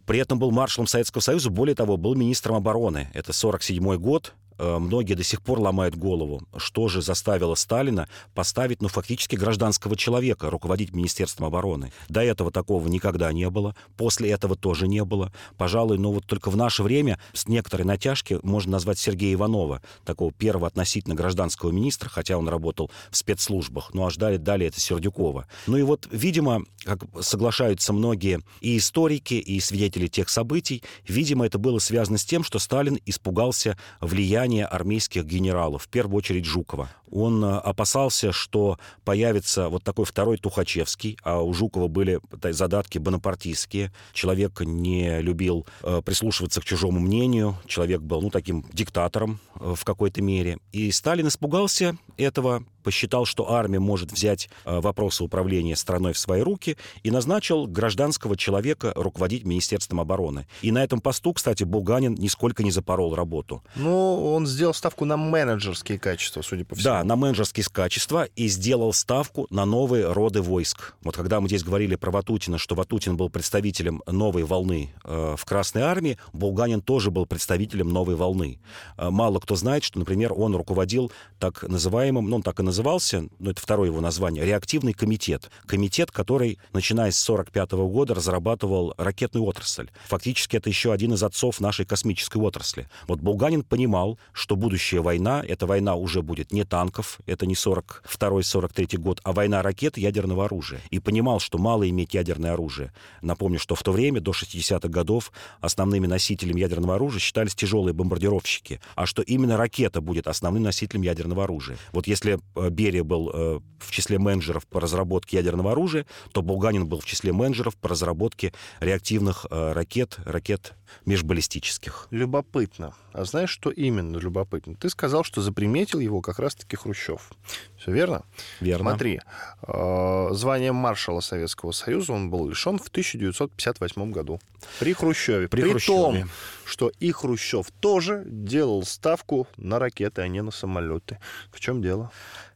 При 0.06 0.20
этом 0.20 0.40
был 0.40 0.52
маршалом 0.52 0.88
Советского 0.88 1.22
Союза, 1.22 1.50
более 1.50 1.76
того, 1.76 1.98
был 1.98 2.16
министром 2.16 2.56
обороны. 2.56 3.10
Это 3.14 3.34
47 3.34 3.98
год, 3.98 4.34
многие 4.58 5.14
до 5.16 5.24
сих 5.24 5.42
пор 5.42 5.60
ломают 5.60 5.96
голову, 5.96 6.42
что 6.58 6.88
же 6.88 7.02
заставило 7.02 7.56
Сталина 7.56 8.08
поставить, 8.34 8.82
ну, 8.82 8.88
фактически 8.88 9.36
гражданского 9.36 9.96
человека 9.96 10.50
руководить 10.50 10.94
Министерством 10.94 11.48
обороны. 11.48 11.92
До 12.10 12.22
этого 12.22 12.52
такого 12.52 12.88
никогда 12.88 13.32
не 13.32 13.50
было, 13.50 13.76
после 13.98 14.32
этого 14.32 14.56
тоже 14.56 14.88
не 14.88 15.04
было. 15.04 15.32
Пожалуй, 15.58 15.98
ну, 15.98 16.12
вот 16.12 16.26
только 16.26 16.50
в 16.50 16.56
наше 16.56 16.84
время 16.84 17.20
с 17.34 17.48
некоторой 17.48 17.86
натяжки 17.86 18.40
можно 18.44 18.74
назвать 18.74 19.00
Сергея 19.00 19.34
Иванова, 19.34 19.82
такого 20.06 20.32
первого 20.32 20.68
относительно 20.68 21.16
гражданского 21.16 21.72
министра, 21.72 22.10
хотя 22.10 22.38
он 22.38 22.48
работал 22.48 22.92
в 23.10 23.18
спецслужбах, 23.18 23.94
ну, 23.94 24.06
а 24.06 24.10
ждали 24.10 24.38
далее 24.38 24.70
это 24.70 24.80
Сердюкова. 24.80 25.48
Ну 25.68 25.78
и 25.78 25.82
вот, 25.82 26.08
видимо, 26.12 26.64
как 26.84 27.04
соглашаются 27.22 27.94
многие 27.94 28.42
и 28.62 28.78
историки, 28.78 29.36
и 29.36 29.60
свидетели 29.60 30.08
тех 30.08 30.30
событий, 30.30 30.84
видимо, 31.08 31.46
это 31.46 31.58
было 31.58 31.80
связано 31.80 32.18
с 32.18 32.26
тем, 32.26 32.44
что 32.44 32.60
Сталин 32.60 33.00
испугался 33.06 33.78
влияния 34.00 34.43
влияние 34.44 34.66
армейских 34.66 35.26
генералов, 35.26 35.84
в 35.84 35.88
первую 35.88 36.18
очередь 36.18 36.46
Жукова. 36.46 36.90
Он 37.10 37.44
э, 37.46 37.58
опасался, 37.60 38.34
что 38.34 38.78
появится 39.06 39.70
вот 39.70 39.84
такой 39.84 40.06
второй 40.06 40.38
Тухачевский, 40.38 41.18
а 41.24 41.42
у 41.42 41.54
Жукова 41.54 41.88
были 41.88 42.20
задатки 42.52 42.98
бонапартийские. 42.98 43.94
Человек 44.12 44.62
не 44.62 45.22
любил 45.22 45.66
э, 45.84 46.02
прислушиваться 46.04 46.60
к 46.60 46.66
чужому 46.66 47.00
мнению, 47.00 47.56
человек 47.68 48.02
был, 48.02 48.22
ну, 48.22 48.30
таким 48.30 48.66
диктатором 48.74 49.40
э, 49.60 49.76
в 49.78 49.86
какой-то 49.86 50.22
мере. 50.22 50.58
И 50.74 50.92
Сталин 50.92 51.28
испугался 51.28 51.96
этого, 52.18 52.66
посчитал, 52.84 53.26
что 53.26 53.52
армия 53.52 53.80
может 53.80 54.12
взять 54.12 54.50
э, 54.66 54.80
вопросы 54.80 55.24
управления 55.24 55.76
страной 55.76 56.14
в 56.14 56.20
свои 56.20 56.42
руки 56.42 56.78
и 57.02 57.12
назначил 57.12 57.66
гражданского 57.66 58.38
человека 58.38 58.94
руководить 58.96 59.46
Министерством 59.46 60.00
обороны. 60.00 60.48
И 60.62 60.72
на 60.72 60.84
этом 60.84 61.02
посту, 61.02 61.34
кстати, 61.34 61.64
Булганин 61.64 62.16
нисколько 62.16 62.64
не 62.64 62.72
запорол 62.72 63.16
работу. 63.16 63.64
Ну, 63.76 64.34
он 64.34 64.46
сделал 64.46 64.74
ставку 64.74 65.06
на 65.06 65.18
менеджерские 65.18 65.98
качества, 65.98 66.42
судя 66.42 66.66
по 66.66 66.76
всему. 66.76 66.84
Да, 66.84 67.04
на 67.04 67.16
менеджерские 67.16 67.66
качества 67.72 68.26
и 68.36 68.48
сделал 68.48 68.94
ставку 68.94 69.48
на 69.50 69.66
новые 69.66 70.12
роды 70.12 70.42
войск. 70.42 70.96
Вот 71.04 71.16
когда 71.16 71.40
мы 71.42 71.48
здесь 71.48 71.64
говорили 71.64 71.96
про 71.96 72.12
Ватутина, 72.12 72.58
что 72.58 72.76
Ватутин 72.76 73.18
был 73.18 73.30
представителем 73.30 74.02
новой 74.08 74.44
волны 74.44 74.94
э, 75.04 75.36
в 75.38 75.46
Красной 75.46 75.84
армии, 75.84 76.18
Булганин 76.34 76.82
тоже 76.82 77.12
был 77.12 77.26
представителем 77.26 77.90
новой 77.90 78.16
волны. 78.16 78.60
Э, 78.98 79.10
мало 79.10 79.40
кто 79.40 79.56
знает, 79.56 79.84
что, 79.84 80.00
например, 80.00 80.34
он 80.34 80.56
руководил 80.56 81.12
так 81.40 81.64
называемым, 81.64 82.30
ну, 82.30 82.38
он 82.38 82.44
так 82.44 82.60
и 82.60 82.64
назывался, 82.74 83.26
ну, 83.38 83.52
это 83.52 83.62
второе 83.62 83.90
его 83.90 84.02
название, 84.02 84.44
реактивный 84.44 84.94
комитет. 84.94 85.52
Комитет, 85.68 86.10
который, 86.10 86.58
начиная 86.74 87.12
с 87.12 87.30
1945 87.30 87.72
года, 87.88 88.16
разрабатывал 88.16 88.96
ракетную 88.98 89.46
отрасль. 89.46 89.90
Фактически 90.08 90.58
это 90.58 90.70
еще 90.70 90.92
один 90.92 91.14
из 91.14 91.22
отцов 91.22 91.60
нашей 91.60 91.86
космической 91.86 92.38
отрасли. 92.38 92.90
Вот 93.08 93.20
Булганин 93.20 93.62
понимал, 93.62 94.18
что 94.32 94.56
будущая 94.56 95.02
война, 95.02 95.44
эта 95.48 95.68
война 95.68 95.94
уже 95.94 96.24
будет 96.24 96.52
не 96.52 96.64
танков, 96.64 97.20
это 97.28 97.46
не 97.46 97.54
42-43 97.54 98.98
год, 98.98 99.22
а 99.24 99.34
война 99.34 99.62
ракет 99.62 99.98
ядерного 99.98 100.46
оружия. 100.46 100.82
И 100.90 100.98
понимал, 100.98 101.40
что 101.40 101.60
мало 101.60 101.88
иметь 101.88 102.16
ядерное 102.16 102.54
оружие. 102.54 102.92
Напомню, 103.22 103.60
что 103.60 103.76
в 103.76 103.84
то 103.84 103.92
время, 103.92 104.20
до 104.20 104.32
60-х 104.32 104.88
годов, 104.90 105.32
основными 105.62 106.08
носителями 106.08 106.62
ядерного 106.62 106.96
оружия 106.96 107.20
считались 107.20 107.54
тяжелые 107.54 107.94
бомбардировщики, 107.94 108.82
а 108.96 109.06
что 109.06 109.22
именно 109.22 109.58
ракета 109.58 110.02
будет 110.02 110.26
основным 110.26 110.64
носителем 110.64 111.04
ядерного 111.04 111.44
оружия. 111.44 111.78
Вот 111.92 112.08
если 112.08 112.40
э, 112.56 112.63
Берия 112.70 113.04
был 113.04 113.30
э, 113.34 113.60
в 113.80 113.92
числе 113.92 114.20
менеджеров 114.20 114.66
по 114.68 114.80
разработке 114.80 115.38
ядерного 115.38 115.72
оружия, 115.72 116.06
то 116.32 116.42
Булганин 116.42 116.88
был 116.88 117.00
в 117.00 117.06
числе 117.06 117.34
менеджеров 117.34 117.76
по 117.76 117.90
разработке 117.90 118.54
реактивных 118.80 119.46
э, 119.50 119.74
ракет, 119.74 120.18
ракет 120.26 120.74
межбаллистических. 121.06 122.08
Любопытно. 122.12 122.94
А 123.14 123.26
знаешь, 123.26 123.50
что 123.50 123.70
именно 123.70 124.18
любопытно? 124.18 124.76
Ты 124.76 124.90
сказал, 124.90 125.24
что 125.24 125.42
заприметил 125.42 126.00
его 126.00 126.22
как 126.22 126.40
раз-таки 126.40 126.76
Хрущев. 126.76 127.32
Все 127.78 127.92
верно? 127.92 128.24
Верно. 128.60 128.92
Смотри, 128.92 129.22
э, 129.68 130.28
звание 130.32 130.72
маршала 130.72 131.20
Советского 131.20 131.72
Союза 131.72 132.14
он 132.14 132.30
был 132.30 132.48
лишен 132.50 132.80
в 132.80 132.88
1958 132.88 134.12
году. 134.12 134.40
При 134.80 134.94
Хрущеве. 134.94 135.48
При, 135.48 135.62
При 135.62 135.72
Хрущеве. 135.72 135.98
том, 135.98 136.30
что 136.66 136.92
и 137.00 137.12
Хрущев 137.12 137.68
тоже 137.80 138.24
делал 138.26 138.84
ставку 138.84 139.48
на 139.58 139.80
ракеты, 139.80 140.22
а 140.22 140.28
не 140.28 140.42
на 140.42 140.52
самолеты. 140.52 141.20
В 141.52 141.60
чем 141.60 141.82
дело? 141.82 142.12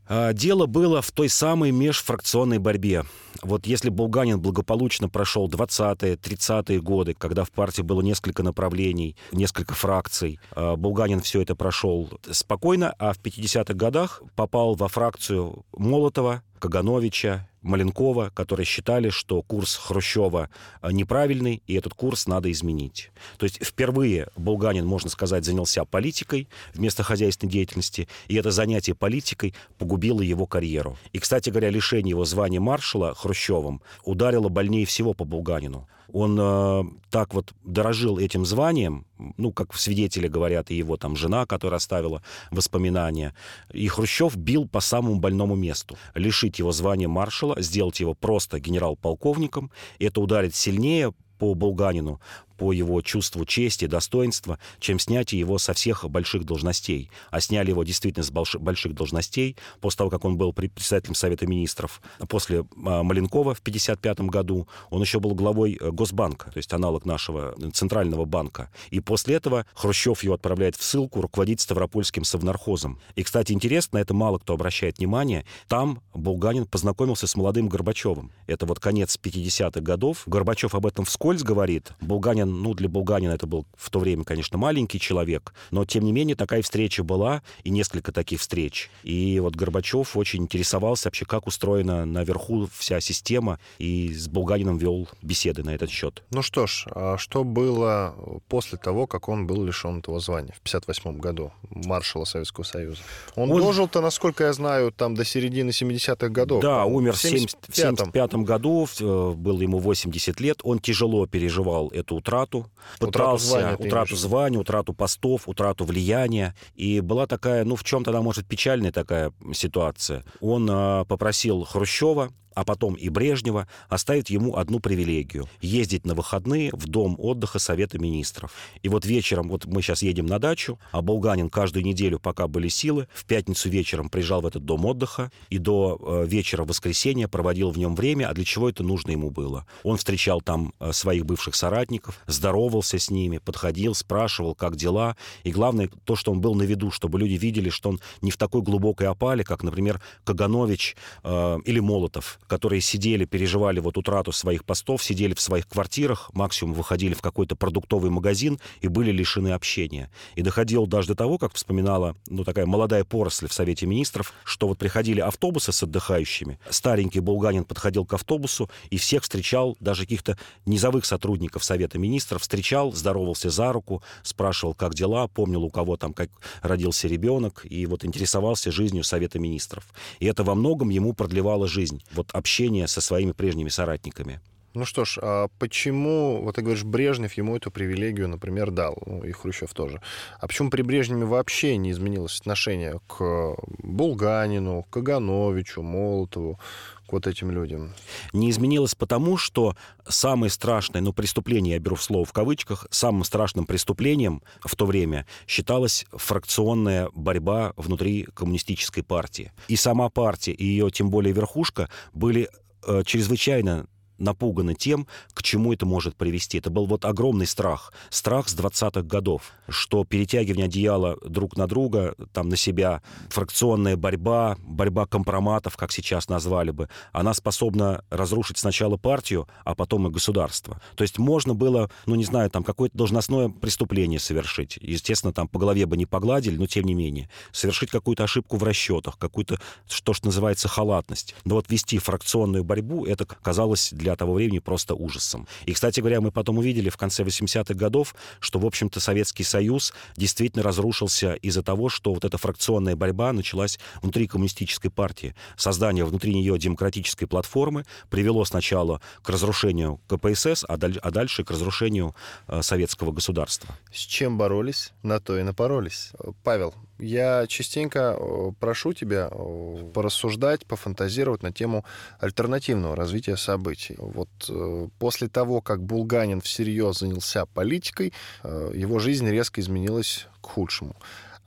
А, 0.08 0.34
дело 0.34 0.66
было 0.66 1.02
в 1.02 1.12
той 1.12 1.30
самой 1.30 1.72
межфракционной 1.72 2.60
борьбе. 2.60 3.04
Вот 3.42 3.68
если 3.68 3.90
Булганин 3.90 4.40
благополучно 4.40 5.10
прошел 5.10 5.48
20-е, 5.50 6.16
30-е 6.16 6.82
годы, 6.82 7.14
когда 7.14 7.44
в 7.44 7.52
партии 7.52 7.82
было 7.82 8.02
несколько 8.02 8.42
направлений, 8.44 9.16
несколько 9.32 9.76
фракций, 9.76 10.40
а, 10.52 10.76
Булганин 10.76 11.20
все 11.22 11.42
это 11.42 11.56
прошел 11.56 12.10
спокойно, 12.30 12.94
а 12.98 13.14
в 13.14 13.20
50-х 13.20 13.74
годах 13.74 14.22
попал 14.36 14.76
во 14.76 14.88
фракцию 14.88 15.66
Молотова, 15.76 16.44
Кагановича, 16.60 17.48
Маленкова, 17.68 18.32
которые 18.34 18.66
считали, 18.66 19.10
что 19.10 19.42
курс 19.42 19.76
Хрущева 19.76 20.50
э, 20.82 20.92
неправильный, 20.92 21.62
и 21.68 21.76
этот 21.76 21.94
курс 21.94 22.28
надо 22.28 22.52
изменить. 22.52 23.12
То 23.38 23.44
есть 23.46 23.64
впервые 23.64 24.30
Булганин, 24.36 24.86
можно 24.86 25.10
сказать, 25.10 25.46
занялся 25.46 25.86
политикой 25.86 26.48
вместо 26.74 27.04
хозяйственной 27.04 27.52
деятельности, 27.52 28.08
и 28.28 28.36
это 28.36 28.52
занятие 28.52 28.96
политикой 28.96 29.54
погубило 29.78 30.22
его 30.22 30.48
карьеру. 30.48 30.98
И, 31.14 31.20
кстати 31.20 31.50
говоря, 31.50 31.70
лишение 31.70 32.12
его 32.12 32.26
звания 32.26 32.60
маршала 32.60 33.14
Хрущевым 33.14 33.82
ударило 34.04 34.50
больнее 34.50 34.86
всего 34.86 35.14
по 35.14 35.26
Булганину. 35.26 35.88
Он 36.14 36.38
э, 36.40 36.84
так 37.10 37.34
вот 37.34 37.54
дорожил 37.64 38.18
этим 38.18 38.46
званием, 38.46 39.06
ну, 39.38 39.52
как 39.52 39.76
свидетели 39.76 40.28
говорят, 40.28 40.72
и 40.72 40.76
его 40.76 40.96
там 40.96 41.16
жена, 41.16 41.46
которая 41.46 41.78
оставила 41.78 42.24
воспоминания. 42.52 43.34
И 43.74 43.88
Хрущев 43.88 44.36
бил 44.36 44.68
по 44.68 44.80
самому 44.80 45.18
больному 45.18 45.56
месту. 45.56 45.98
Лишить 46.16 46.60
его 46.60 46.72
звания 46.72 47.08
маршала, 47.08 47.57
сделать 47.60 48.00
его 48.00 48.14
просто 48.14 48.60
генерал-полковником, 48.60 49.72
это 50.00 50.22
ударит 50.22 50.56
сильнее 50.56 51.14
по 51.40 51.54
Булганину, 51.54 52.20
по 52.58 52.74
его 52.74 53.02
чувству 53.02 53.46
чести, 53.46 53.86
достоинства, 53.86 54.60
чем 54.80 55.00
снятие 55.00 55.40
его 55.40 55.58
со 55.58 55.74
всех 55.74 56.10
больших 56.10 56.46
должностей. 56.46 57.10
А 57.32 57.40
сняли 57.40 57.70
его 57.70 57.84
действительно 57.84 58.24
с 58.24 58.32
больших 58.32 58.94
должностей 58.94 59.56
после 59.80 59.98
того, 60.00 60.10
как 60.10 60.26
он 60.26 60.38
был 60.38 60.54
председателем 60.54 61.16
Совета 61.16 61.48
Министров. 61.48 62.02
После 62.28 62.60
а, 62.60 63.04
Маленкова 63.04 63.54
в 63.54 63.60
1955 63.60 64.20
году 64.30 64.68
он 64.90 65.02
еще 65.02 65.20
был 65.20 65.36
главой 65.36 65.78
э, 65.80 65.92
Госбанка, 65.92 66.52
то 66.52 66.58
есть 66.58 66.74
аналог 66.74 67.06
нашего 67.06 67.56
Центрального 67.74 68.26
банка. 68.26 68.70
И 68.90 69.00
после 69.00 69.36
этого 69.36 69.66
Хрущев 69.74 70.24
его 70.24 70.36
отправляет 70.36 70.76
в 70.76 70.84
ссылку 70.84 71.22
руководить 71.22 71.62
Ставропольским 71.62 72.24
совнархозом. 72.24 73.00
И, 73.16 73.24
кстати, 73.24 73.52
интересно, 73.54 73.98
это 73.98 74.14
мало 74.14 74.40
кто 74.40 74.54
обращает 74.54 74.98
внимание, 74.98 75.46
там 75.68 76.02
Булганин 76.14 76.66
познакомился 76.66 77.28
с 77.28 77.36
молодым 77.36 77.70
Горбачевым. 77.70 78.32
Это 78.48 78.66
вот 78.66 78.80
конец 78.80 79.18
50-х 79.22 79.82
годов. 79.82 80.24
Горбачев 80.26 80.76
об 80.76 80.86
этом 80.86 81.06
вскользь 81.06 81.44
говорит. 81.44 81.92
Булганин, 82.02 82.47
ну, 82.48 82.74
для 82.74 82.90
Булганина 82.90 83.32
это 83.32 83.48
был 83.48 83.66
в 83.76 83.90
то 83.90 84.00
время, 84.00 84.24
конечно, 84.24 84.58
маленький 84.58 85.00
человек, 85.00 85.54
но, 85.72 85.86
тем 85.86 86.04
не 86.04 86.12
менее, 86.12 86.36
такая 86.36 86.62
встреча 86.62 87.04
была, 87.04 87.42
и 87.64 87.70
несколько 87.70 88.12
таких 88.12 88.40
встреч. 88.40 88.90
И 89.04 89.40
вот 89.40 89.56
Горбачев 89.56 90.18
очень 90.18 90.44
интересовался 90.44 91.08
вообще, 91.08 91.26
как 91.26 91.48
устроена 91.48 92.06
наверху 92.06 92.68
вся 92.78 93.00
система, 93.02 93.60
и 93.78 94.14
с 94.14 94.28
Булганином 94.28 94.78
вел 94.78 95.08
беседы 95.22 95.64
на 95.64 95.74
этот 95.74 95.90
счет. 95.90 96.24
Ну 96.32 96.42
что 96.42 96.68
ж, 96.68 96.86
а 96.92 97.18
что 97.18 97.44
было 97.44 98.16
после 98.48 98.78
того, 98.78 99.08
как 99.08 99.30
он 99.30 99.48
был 99.48 99.64
лишен 99.64 100.00
этого 100.00 100.20
звания 100.20 100.54
в 100.54 100.62
58 100.62 101.18
году, 101.18 101.52
маршала 101.70 102.26
Советского 102.26 102.64
Союза? 102.64 103.02
Он, 103.36 103.52
он... 103.52 103.60
дожил-то, 103.60 104.02
насколько 104.02 104.46
я 104.46 104.54
знаю, 104.54 104.92
там 104.92 105.16
до 105.16 105.26
середины 105.26 105.70
70-х 105.70 106.30
годов. 106.30 106.62
Да, 106.62 106.86
умер 106.86 107.14
в 107.14 107.22
75 107.22 108.34
году, 108.36 108.88
э, 109.00 109.32
было 109.36 109.62
ему 109.62 109.80
80 109.80 110.40
лет, 110.40 110.60
он 110.64 110.80
тяжело 110.80 111.26
переживал 111.28 111.90
эту 111.90 112.16
утрату, 112.16 112.37
утрату, 112.38 112.70
пытался 113.00 113.48
утрату 113.48 113.62
звания, 113.62 113.76
утрату, 113.78 114.16
звания, 114.16 114.60
утрату 114.60 114.94
постов, 114.94 115.48
утрату 115.48 115.86
влияния. 115.86 116.56
И 116.76 117.02
была 117.02 117.28
такая, 117.28 117.64
ну, 117.66 117.76
в 117.76 117.84
чем-то 117.84 118.12
она, 118.12 118.22
может, 118.22 118.48
печальная 118.48 118.92
такая 118.92 119.32
ситуация. 119.54 120.24
Он 120.42 120.70
э, 120.70 121.06
попросил 121.06 121.64
Хрущева 121.64 122.32
а 122.58 122.64
потом 122.64 122.96
и 122.96 123.10
Брежнева, 123.10 123.68
оставит 123.88 124.32
ему 124.32 124.56
одну 124.56 124.80
привилегию– 124.80 125.48
ездить 125.62 126.08
на 126.08 126.16
выходные 126.16 126.72
в 126.74 126.88
дом 126.88 127.16
отдыха 127.20 127.60
Совета 127.60 128.00
Министров. 128.00 128.52
И 128.82 128.90
вот 128.90 129.06
вечером, 129.06 129.50
вот 129.50 129.66
мы 129.66 129.84
сейчас 129.84 130.02
едем 130.02 130.26
на 130.26 130.40
дачу, 130.40 130.80
а 130.92 131.04
Булганин 131.04 131.52
каждую 131.52 131.86
неделю, 131.86 132.18
пока 132.18 132.48
были 132.48 132.68
силы, 132.68 133.08
в 133.14 133.26
пятницу 133.26 133.70
вечером 133.70 134.10
приезжал 134.10 134.42
в 134.42 134.48
этот 134.48 134.66
дом 134.66 134.86
отдыха 134.86 135.32
и 135.52 135.60
до 135.60 136.00
э, 136.02 136.26
вечера 136.26 136.64
воскресенья 136.64 137.28
проводил 137.28 137.70
в 137.70 137.78
нем 137.78 137.94
время, 137.94 138.28
а 138.28 138.34
для 138.34 138.44
чего 138.44 138.70
это 138.70 138.82
нужно 138.82 139.12
ему 139.12 139.30
было? 139.30 139.68
Он 139.84 139.98
встречал 139.98 140.42
там 140.42 140.74
э, 140.80 140.94
своих 140.94 141.28
бывших 141.28 141.54
соратников, 141.54 142.20
здоровался 142.26 142.98
с 142.98 143.12
ними, 143.12 143.38
подходил, 143.38 143.94
спрашивал, 143.94 144.56
как 144.56 144.78
дела, 144.78 145.16
и 145.44 145.52
главное, 145.52 145.92
то, 146.06 146.16
что 146.16 146.32
он 146.32 146.42
был 146.42 146.56
на 146.56 146.64
виду, 146.64 146.90
чтобы 146.90 147.20
люди 147.20 147.34
видели, 147.34 147.70
что 147.70 147.90
он 147.90 148.00
не 148.24 148.32
в 148.32 148.38
такой 148.38 148.64
глубокой 148.64 149.06
опале, 149.06 149.44
как, 149.44 149.62
например, 149.62 150.02
Каганович 150.24 150.96
э, 151.24 151.58
или 151.64 151.80
Молотов, 151.80 152.40
которые 152.48 152.82
сидели, 152.82 153.26
переживали 153.26 153.80
вот 153.80 153.98
утрату 153.98 154.32
своих 154.32 154.66
постов, 154.66 155.04
сидели 155.04 155.34
в 155.34 155.42
своих 155.42 155.68
квартирах, 155.68 156.32
максимум 156.34 156.74
выходили 156.74 157.14
в 157.14 157.22
какой-то 157.22 157.56
продуктовый 157.56 158.10
магазин 158.10 158.60
и 158.82 158.88
были 158.88 159.12
лишены 159.12 159.50
общения. 159.50 160.10
И 160.36 160.42
доходило 160.42 160.88
даже 160.88 161.10
до 161.10 161.16
того, 161.16 161.38
как 161.38 161.54
вспоминала 161.54 162.16
ну, 162.28 162.44
такая 162.44 162.66
молодая 162.66 163.04
поросль 163.04 163.48
в 163.48 163.54
Совете 163.54 163.86
Министров, 163.86 164.34
что 164.44 164.68
вот 164.68 164.78
приходили 164.78 165.20
автобусы 165.20 165.72
с 165.72 165.84
отдыхающими, 165.84 166.60
старенький 166.70 167.20
Булганин 167.20 167.66
подходил 167.66 168.06
к 168.06 168.14
автобусу 168.14 168.70
и 168.90 168.98
всех 168.98 169.24
встречал, 169.24 169.78
даже 169.80 170.04
каких-то 170.04 170.38
низовых 170.66 171.06
сотрудников 171.06 171.64
Совета 171.64 172.00
Министров, 172.00 172.42
встречал, 172.42 172.94
здоровался 172.94 173.50
за 173.50 173.74
руку, 173.74 174.02
спрашивал, 174.24 174.74
как 174.74 174.96
дела, 174.96 175.28
помнил, 175.28 175.64
у 175.64 175.70
кого 175.70 175.98
там 175.98 176.14
как 176.14 176.30
родился 176.62 177.08
ребенок, 177.08 177.66
и 177.70 177.86
вот 177.86 178.06
интересовался 178.06 178.72
жизнью 178.72 179.04
Совета 179.04 179.40
Министров. 179.40 179.86
И 180.20 180.26
это 180.26 180.44
во 180.44 180.56
многом 180.56 180.90
ему 180.90 181.14
продлевало 181.14 181.68
жизнь. 181.68 182.02
Вот 182.14 182.30
общение 182.38 182.88
со 182.88 183.02
своими 183.02 183.32
прежними 183.32 183.70
соратниками. 183.70 184.40
Ну 184.78 184.86
что 184.86 185.06
ж, 185.06 185.18
а 185.22 185.48
почему, 185.58 186.40
вот 186.44 186.56
ты 186.56 186.62
говоришь, 186.62 186.84
Брежнев 186.84 187.34
ему 187.34 187.56
эту 187.56 187.72
привилегию, 187.72 188.28
например, 188.28 188.70
дал, 188.70 189.02
ну, 189.08 189.24
и 189.24 189.32
Хрущев 189.32 189.74
тоже. 189.74 190.02
А 190.40 190.46
почему 190.46 190.70
при 190.70 190.84
Брежневе 190.84 191.26
вообще 191.26 191.78
не 191.78 191.90
изменилось 191.90 192.40
отношение 192.40 193.00
к 193.08 193.56
Булганину, 193.80 194.86
Кагановичу, 194.92 195.82
Молотову, 195.82 196.60
к 197.08 197.14
вот 197.14 197.26
этим 197.28 197.52
людям? 197.52 197.94
Не 198.34 198.50
изменилось 198.52 198.96
потому, 198.96 199.38
что 199.38 199.76
самое 200.08 200.52
страшное, 200.52 201.02
ну, 201.02 201.14
преступление, 201.14 201.76
я 201.76 201.80
беру 201.80 201.96
в 201.96 202.04
слово 202.04 202.26
в 202.26 202.34
кавычках, 202.34 202.88
самым 202.92 203.24
страшным 203.24 203.66
преступлением 203.66 204.44
в 204.64 204.76
то 204.76 204.86
время 204.86 205.26
считалась 205.48 206.06
фракционная 206.12 207.10
борьба 207.14 207.74
внутри 207.78 208.28
коммунистической 208.34 209.04
партии. 209.04 209.52
И 209.68 209.76
сама 209.76 210.10
партия, 210.10 210.52
и 210.52 210.66
ее, 210.66 210.92
тем 210.92 211.10
более, 211.10 211.34
верхушка 211.34 211.90
были 212.14 212.50
э, 212.86 213.04
чрезвычайно 213.06 213.88
напуганы 214.18 214.74
тем, 214.74 215.08
к 215.34 215.44
чему 215.44 215.74
это 215.74 215.86
может 215.86 216.16
привести. 216.16 216.58
Это 216.58 216.70
был 216.70 216.86
вот 216.86 217.06
огромный 217.06 217.48
страх. 217.48 217.94
Страх 218.10 218.50
с 218.50 218.56
20-х 218.56 219.02
годов, 219.02 219.52
что 219.70 220.04
перетягивание 220.04 220.66
одеяла 220.66 221.18
друг 221.26 221.58
на 221.58 221.68
друга, 221.68 222.16
там, 222.34 222.50
на 222.50 222.58
себя, 222.58 223.02
фракционная 223.30 223.98
борьба, 223.98 224.58
борьба 224.60 225.06
компроматов, 225.06 225.78
как 225.78 225.92
сейчас 225.92 226.30
назвали 226.30 226.72
бы, 226.72 226.90
она 227.12 227.34
способна 227.34 228.04
разрушить 228.10 228.58
сначала 228.58 228.98
партию, 228.98 229.48
а 229.64 229.76
потом 229.76 230.08
и 230.08 230.12
государство. 230.12 230.82
То 230.96 231.04
есть 231.04 231.18
можно 231.18 231.54
было, 231.54 231.90
ну, 232.06 232.16
не 232.16 232.24
знаю, 232.24 232.50
там, 232.50 232.64
какое-то 232.64 232.98
должностное 232.98 233.50
преступление 233.50 234.20
совершить. 234.20 234.78
Естественно, 234.82 235.34
там 235.34 235.48
по 235.48 235.60
голове 235.60 235.86
бы 235.86 235.98
не 235.98 236.06
погладили, 236.06 236.58
но 236.58 236.68
тем 236.68 236.86
не 236.86 236.94
менее. 236.94 237.30
Совершить 237.52 237.90
какую-то 237.90 238.24
ошибку 238.24 238.58
в 238.58 238.64
расчетах, 238.64 239.18
какую-то, 239.18 239.60
что, 239.88 240.14
что 240.14 240.28
называется, 240.28 240.68
халатность. 240.68 241.36
Но 241.46 241.56
вот 241.56 241.70
вести 241.70 241.98
фракционную 241.98 242.64
борьбу, 242.64 243.06
это 243.06 243.26
казалось 243.26 243.90
для 243.92 244.07
для 244.08 244.16
того 244.16 244.34
времени 244.34 244.60
просто 244.60 244.96
ужасом. 244.96 245.48
И, 245.66 245.74
кстати 245.74 246.00
говоря, 246.00 246.22
мы 246.22 246.32
потом 246.32 246.58
увидели 246.60 246.90
в 246.90 246.96
конце 246.96 247.24
80-х 247.24 247.74
годов, 247.74 248.16
что, 248.40 248.58
в 248.58 248.66
общем-то, 248.66 249.00
Советский 249.02 249.44
Союз 249.44 249.94
действительно 250.16 250.64
разрушился 250.64 251.34
из-за 251.34 251.62
того, 251.62 251.90
что 251.90 252.14
вот 252.14 252.24
эта 252.24 252.38
фракционная 252.38 252.96
борьба 252.96 253.34
началась 253.34 253.80
внутри 254.02 254.28
коммунистической 254.28 254.90
партии. 254.90 255.36
Создание 255.58 256.06
внутри 256.06 256.34
нее 256.34 256.58
демократической 256.58 257.26
платформы 257.26 257.86
привело 258.10 258.46
сначала 258.46 259.02
к 259.22 259.30
разрушению 259.30 260.00
КПСС, 260.08 260.64
а, 260.68 260.78
даль- 260.78 261.00
а 261.02 261.12
дальше 261.12 261.44
к 261.44 261.52
разрушению 261.52 262.16
э, 262.48 262.62
советского 262.62 263.12
государства. 263.12 263.76
С 263.92 264.00
чем 264.00 264.38
боролись, 264.38 264.94
на 265.04 265.20
то 265.20 265.38
и 265.38 265.44
напоролись. 265.44 266.12
Павел, 266.44 266.74
я 267.00 267.46
частенько 267.48 268.18
э, 268.18 268.52
прошу 268.60 268.94
тебя 268.94 269.30
э, 269.32 269.92
порассуждать, 269.94 270.66
пофантазировать 270.66 271.44
на 271.44 271.52
тему 271.52 271.86
альтернативного 272.20 272.96
развития 272.96 273.38
событий. 273.38 273.96
Вот 273.98 274.30
э, 274.50 274.88
после 275.00 275.28
того, 275.28 275.62
как 275.62 275.84
Булганин 275.84 276.42
всерьез 276.42 277.00
занялся 277.00 277.46
политикой, 277.46 278.14
его 278.44 279.00
жизнь 279.00 279.30
резко 279.30 279.62
изменилась 279.62 280.28
к 280.42 280.48
худшему. 280.48 280.96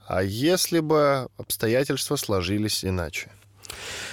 А 0.07 0.23
если 0.23 0.81
бы 0.81 1.29
обстоятельства 1.37 2.17
сложились 2.17 2.85
иначе? 2.85 3.31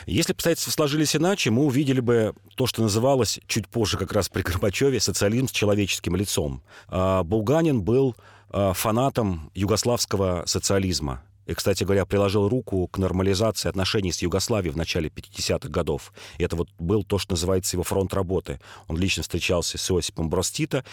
Если 0.05 0.33
обстоятельства 0.33 0.71
сложились 0.71 1.15
иначе, 1.15 1.49
мы 1.49 1.63
увидели 1.65 1.99
бы 1.99 2.33
то, 2.55 2.67
что 2.67 2.81
называлось 2.81 3.39
чуть 3.47 3.67
позже 3.67 3.97
как 3.97 4.13
раз 4.13 4.29
при 4.29 4.41
Горбачеве 4.41 4.99
социализм 4.99 5.47
с 5.47 5.51
человеческим 5.51 6.15
лицом. 6.15 6.61
А 6.87 7.23
Булганин 7.23 7.81
был 7.81 8.15
фанатом 8.51 9.51
югославского 9.53 10.43
социализма 10.45 11.21
и, 11.47 11.53
кстати 11.53 11.83
говоря, 11.83 12.05
приложил 12.05 12.47
руку 12.47 12.87
к 12.87 12.97
нормализации 12.97 13.69
отношений 13.69 14.11
с 14.11 14.21
Югославией 14.21 14.73
в 14.73 14.77
начале 14.77 15.09
50-х 15.09 15.69
годов. 15.69 16.13
И 16.37 16.43
это 16.43 16.55
вот 16.57 16.69
был 16.77 17.03
то, 17.03 17.17
что 17.17 17.33
называется 17.33 17.77
его 17.77 17.83
фронт 17.83 18.13
работы. 18.13 18.59
Он 18.87 18.97
лично 18.97 19.23
встречался 19.23 19.77
с 19.77 19.91
Иосипом 19.91 20.29
Бростита. 20.29 20.83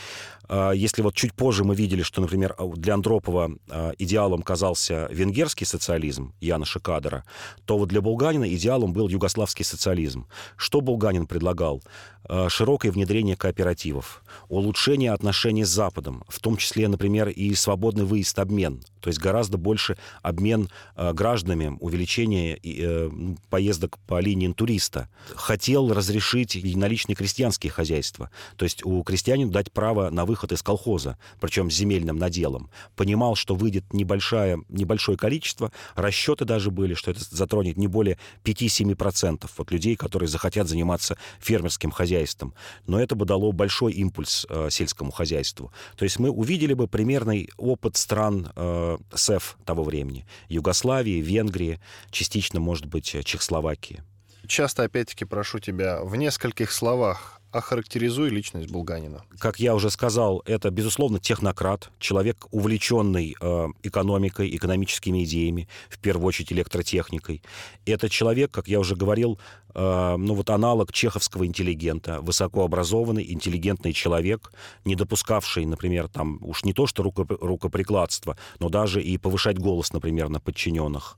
А, 0.49 0.71
если 0.71 1.03
вот 1.03 1.15
чуть 1.15 1.35
позже 1.35 1.65
мы 1.65 1.75
видели, 1.75 2.03
что, 2.03 2.21
например, 2.21 2.57
для 2.77 2.95
Андропова 2.95 3.51
а, 3.69 3.93
идеалом 3.99 4.43
казался 4.43 5.09
венгерский 5.11 5.65
социализм 5.65 6.33
Яна 6.41 6.65
Шикадера, 6.65 7.25
то 7.65 7.77
вот 7.77 7.89
для 7.89 8.01
Булганина 8.01 8.49
идеалом 8.55 8.93
был 8.93 9.09
югославский 9.09 9.65
социализм. 9.65 10.27
Что 10.57 10.81
Булганин 10.81 11.27
предлагал? 11.27 11.83
А, 12.27 12.49
широкое 12.49 12.91
внедрение 12.91 13.37
кооперативов, 13.37 14.23
улучшение 14.49 15.13
отношений 15.13 15.65
с 15.65 15.69
Западом, 15.69 16.25
в 16.29 16.41
том 16.41 16.57
числе, 16.57 16.89
например, 16.89 17.29
и 17.29 17.55
свободный 17.55 18.05
выезд-обмен, 18.05 18.83
то 19.01 19.09
есть 19.09 19.19
гораздо 19.19 19.59
больше 19.59 19.99
обмен 20.23 20.44
э, 20.53 21.13
гражданами, 21.13 21.77
увеличение 21.81 22.59
э, 22.63 23.11
поездок 23.51 23.99
по 24.07 24.21
линии 24.21 24.53
туриста. 24.53 25.09
Хотел 25.35 25.93
разрешить 25.93 26.55
единоличные 26.55 27.17
крестьянские 27.17 27.71
хозяйства, 27.71 28.31
то 28.57 28.65
есть 28.65 28.85
у 28.85 29.03
крестьянина 29.03 29.51
дать 29.51 29.73
право 29.73 30.11
на 30.11 30.25
выход 30.25 30.53
из 30.53 30.63
колхоза, 30.63 31.19
причем 31.41 31.71
с 31.71 31.75
земельным 31.75 32.17
наделом. 32.17 32.71
Понимал, 32.97 33.35
что 33.35 33.55
выйдет 33.55 33.93
небольшое, 33.93 34.63
небольшое 34.69 35.17
количество, 35.17 35.73
расчеты 35.95 36.45
даже 36.45 36.71
были, 36.71 36.95
что 36.95 37.11
это 37.11 37.21
затронет 37.31 37.77
не 37.77 37.87
более 37.87 38.19
5-7% 38.45 39.51
от 39.57 39.71
людей, 39.71 39.97
которые 39.97 40.29
захотят 40.29 40.69
заниматься 40.69 41.17
фермерским 41.41 41.91
хозяйством. 41.91 42.55
Но 42.87 43.01
это 43.01 43.15
бы 43.15 43.25
дало 43.25 43.53
большой 43.53 43.93
импульс 43.93 44.47
э, 44.49 44.69
сельскому 44.71 45.11
хозяйству. 45.11 45.73
То 45.97 46.05
есть 46.05 46.19
мы 46.19 46.31
увидели 46.31 46.75
бы 46.75 46.89
примерный 46.89 47.49
опыт 47.57 47.97
стран 47.97 48.51
э, 48.55 48.99
СЭФ 49.15 49.57
того 49.65 49.85
времени. 49.85 50.27
Югославии, 50.49 51.21
Венгрии, 51.21 51.81
частично, 52.11 52.61
может 52.61 52.87
быть, 52.87 53.17
Чехословакии. 53.25 54.03
Часто, 54.47 54.83
опять-таки, 54.83 55.25
прошу 55.25 55.59
тебя 55.59 56.03
в 56.03 56.17
нескольких 56.17 56.71
словах 56.71 57.41
охарактеризуй 57.55 58.31
личность 58.31 58.71
Булганина. 58.71 59.23
Как 59.39 59.61
я 59.61 59.75
уже 59.75 59.91
сказал, 59.91 60.43
это, 60.45 60.71
безусловно, 60.71 61.21
технократ, 61.21 61.91
человек, 62.01 62.47
увлеченный 62.51 63.37
э, 63.41 63.67
экономикой, 63.85 64.55
экономическими 64.57 65.25
идеями, 65.25 65.69
в 65.89 65.99
первую 65.99 66.27
очередь 66.27 66.53
электротехникой. 66.53 67.43
Это 67.87 68.09
человек, 68.09 68.51
как 68.51 68.67
я 68.67 68.81
уже 68.81 68.97
говорил, 68.97 69.39
э, 69.73 70.17
ну 70.19 70.35
вот 70.35 70.51
аналог 70.51 70.93
чеховского 70.93 71.47
интеллигента, 71.47 72.21
высокообразованный, 72.21 73.33
интеллигентный 73.33 73.93
человек, 73.93 74.53
не 74.85 74.97
допускавший, 74.97 75.65
например, 75.65 76.09
там 76.09 76.39
уж 76.43 76.65
не 76.65 76.73
то 76.73 76.89
что 76.89 77.05
рукоприкладство, 77.05 78.37
но 78.59 78.69
даже 78.69 79.01
и 79.01 79.17
повышать 79.17 79.59
голос, 79.59 79.93
например, 79.93 80.29
на 80.29 80.41
подчиненных. 80.41 81.17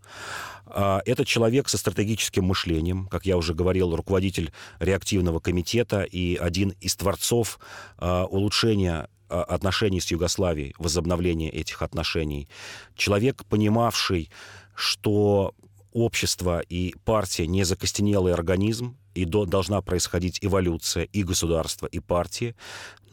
А, 0.66 1.00
это 1.06 1.24
человек 1.24 1.68
со 1.68 1.78
стратегическим 1.78 2.44
мышлением, 2.44 3.06
как 3.06 3.24
я 3.24 3.36
уже 3.36 3.54
говорил, 3.54 3.94
руководитель 3.94 4.52
реактивного 4.80 5.38
комитета 5.38 6.02
и 6.02 6.25
один 6.34 6.70
из 6.80 6.96
творцов 6.96 7.58
а, 7.98 8.24
улучшения 8.24 9.08
а, 9.28 9.42
отношений 9.42 10.00
с 10.00 10.10
Югославией, 10.10 10.74
возобновления 10.78 11.50
этих 11.50 11.82
отношений. 11.82 12.48
Человек, 12.94 13.44
понимавший, 13.44 14.30
что 14.74 15.54
общество 15.92 16.60
и 16.60 16.94
партия 17.04 17.46
не 17.46 17.64
закостенелый 17.64 18.34
организм, 18.34 18.96
и 19.16 19.24
до, 19.24 19.46
должна 19.46 19.80
происходить 19.80 20.38
эволюция 20.42 21.04
и 21.04 21.22
государства, 21.22 21.86
и 21.86 22.00
партии. 22.00 22.54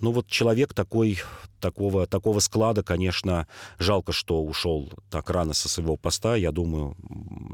Ну 0.01 0.11
вот 0.11 0.27
человек 0.27 0.73
такой, 0.73 1.21
такого, 1.61 2.05
такого 2.07 2.39
склада, 2.39 2.83
конечно, 2.83 3.47
жалко, 3.79 4.11
что 4.11 4.43
ушел 4.43 4.91
так 5.09 5.29
рано 5.29 5.53
со 5.53 5.69
своего 5.69 5.95
поста. 5.95 6.35
Я 6.35 6.51
думаю, 6.51 6.97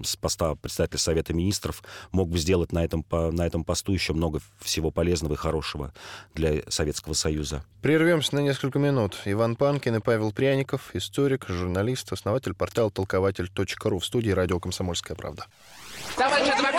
с 0.03 0.15
поста 0.15 0.55
председателя 0.55 0.97
Совета 0.97 1.31
Министров 1.33 1.83
мог 2.11 2.29
бы 2.29 2.39
сделать 2.39 2.71
на 2.71 2.83
этом, 2.83 3.05
на 3.11 3.45
этом 3.45 3.63
посту 3.63 3.93
еще 3.93 4.13
много 4.13 4.39
всего 4.59 4.89
полезного 4.89 5.33
и 5.33 5.37
хорошего 5.37 5.93
для 6.33 6.63
Советского 6.69 7.13
Союза. 7.13 7.63
Прервемся 7.83 8.33
на 8.33 8.39
несколько 8.39 8.79
минут. 8.79 9.19
Иван 9.25 9.55
Панкин 9.55 9.97
и 9.97 9.99
Павел 9.99 10.31
Пряников, 10.31 10.95
историк, 10.95 11.45
журналист, 11.47 12.11
основатель 12.11 12.55
портала 12.55 12.89
толкователь.ру 12.89 13.99
в 13.99 14.05
студии 14.05 14.31
«Радио 14.31 14.59
Комсомольская 14.59 15.15
правда». 15.15 15.45
Товарищ 16.17 16.49
адвокат! 16.49 16.78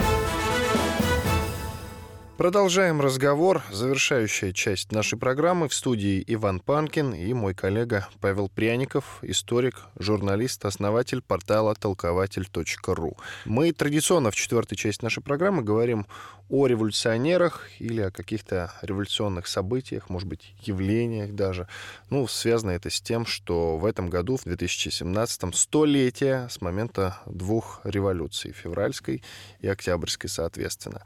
Продолжаем 2.41 3.01
разговор. 3.01 3.61
Завершающая 3.71 4.51
часть 4.51 4.91
нашей 4.91 5.19
программы 5.19 5.69
в 5.69 5.75
студии 5.75 6.23
Иван 6.25 6.59
Панкин 6.59 7.13
и 7.13 7.31
мой 7.33 7.53
коллега 7.53 8.07
Павел 8.19 8.49
Пряников, 8.49 9.19
историк, 9.21 9.75
журналист, 9.99 10.65
основатель 10.65 11.21
портала 11.21 11.75
толкователь.ру. 11.75 13.15
Мы 13.45 13.71
традиционно 13.73 14.31
в 14.31 14.35
четвертой 14.35 14.75
части 14.75 15.03
нашей 15.03 15.21
программы 15.21 15.61
говорим 15.61 16.07
о 16.49 16.65
революционерах 16.65 17.69
или 17.77 18.01
о 18.01 18.09
каких-то 18.09 18.73
революционных 18.81 19.45
событиях, 19.45 20.09
может 20.09 20.27
быть, 20.27 20.55
явлениях 20.63 21.35
даже. 21.35 21.67
Ну, 22.09 22.27
связано 22.27 22.71
это 22.71 22.89
с 22.89 23.01
тем, 23.01 23.27
что 23.27 23.77
в 23.77 23.85
этом 23.85 24.09
году, 24.09 24.37
в 24.37 24.47
2017-м, 24.47 25.53
столетие 25.53 26.49
с 26.49 26.59
момента 26.59 27.19
двух 27.27 27.81
революций, 27.83 28.51
февральской 28.51 29.23
и 29.59 29.67
октябрьской, 29.67 30.27
соответственно. 30.27 31.03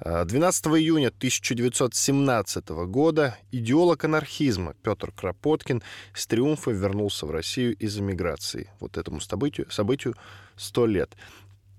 12 0.00 0.66
июня 0.66 1.08
1917 1.08 2.68
года 2.86 3.36
идеолог 3.52 4.04
анархизма 4.04 4.74
Петр 4.82 5.12
Кропоткин 5.12 5.82
с 6.12 6.26
триумфа 6.26 6.72
вернулся 6.72 7.26
в 7.26 7.30
Россию 7.30 7.76
из 7.76 7.96
эмиграции. 7.98 8.70
Вот 8.80 8.96
этому 8.96 9.20
событию, 9.20 9.70
событию 9.70 10.14
100 10.56 10.86
лет. 10.86 11.10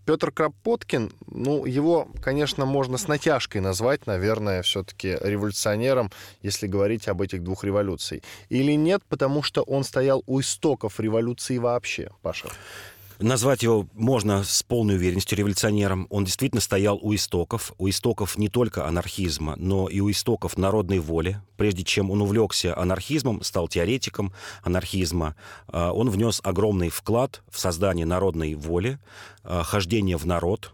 Петр 0.05 0.31
Кропоткин, 0.31 1.11
ну, 1.27 1.65
его, 1.65 2.07
конечно, 2.21 2.65
можно 2.65 2.97
с 2.97 3.07
натяжкой 3.07 3.61
назвать, 3.61 4.05
наверное, 4.05 4.61
все-таки 4.61 5.17
революционером, 5.19 6.11
если 6.43 6.67
говорить 6.67 7.07
об 7.07 7.21
этих 7.23 7.43
двух 7.43 7.63
революциях. 7.63 8.21
Или 8.49 8.73
нет, 8.73 9.01
потому 9.09 9.41
что 9.41 9.63
он 9.63 9.83
стоял 9.83 10.23
у 10.27 10.39
истоков 10.39 10.99
революции 10.99 11.57
вообще, 11.57 12.11
Паша? 12.21 12.49
Назвать 13.19 13.63
его 13.63 13.87
можно 13.93 14.43
с 14.43 14.61
полной 14.63 14.95
уверенностью 14.95 15.37
революционером. 15.37 16.07
Он 16.09 16.25
действительно 16.25 16.61
стоял 16.61 16.99
у 17.01 17.15
истоков. 17.15 17.73
У 17.77 17.87
истоков 17.87 18.37
не 18.37 18.49
только 18.49 18.85
анархизма, 18.85 19.55
но 19.57 19.87
и 19.87 20.01
у 20.01 20.11
истоков 20.11 20.57
народной 20.57 20.99
воли. 20.99 21.41
Прежде 21.55 21.83
чем 21.83 22.11
он 22.11 22.21
увлекся 22.21 22.77
анархизмом, 22.77 23.41
стал 23.43 23.67
теоретиком 23.67 24.33
анархизма, 24.63 25.35
а, 25.67 25.91
он 25.91 26.09
внес 26.09 26.41
огромный 26.43 26.89
вклад 26.89 27.41
в 27.49 27.59
создание 27.59 28.05
народной 28.05 28.55
воли, 28.55 28.99
а, 29.43 29.63
хождение 29.63 30.17
в 30.17 30.25
народ. 30.25 30.73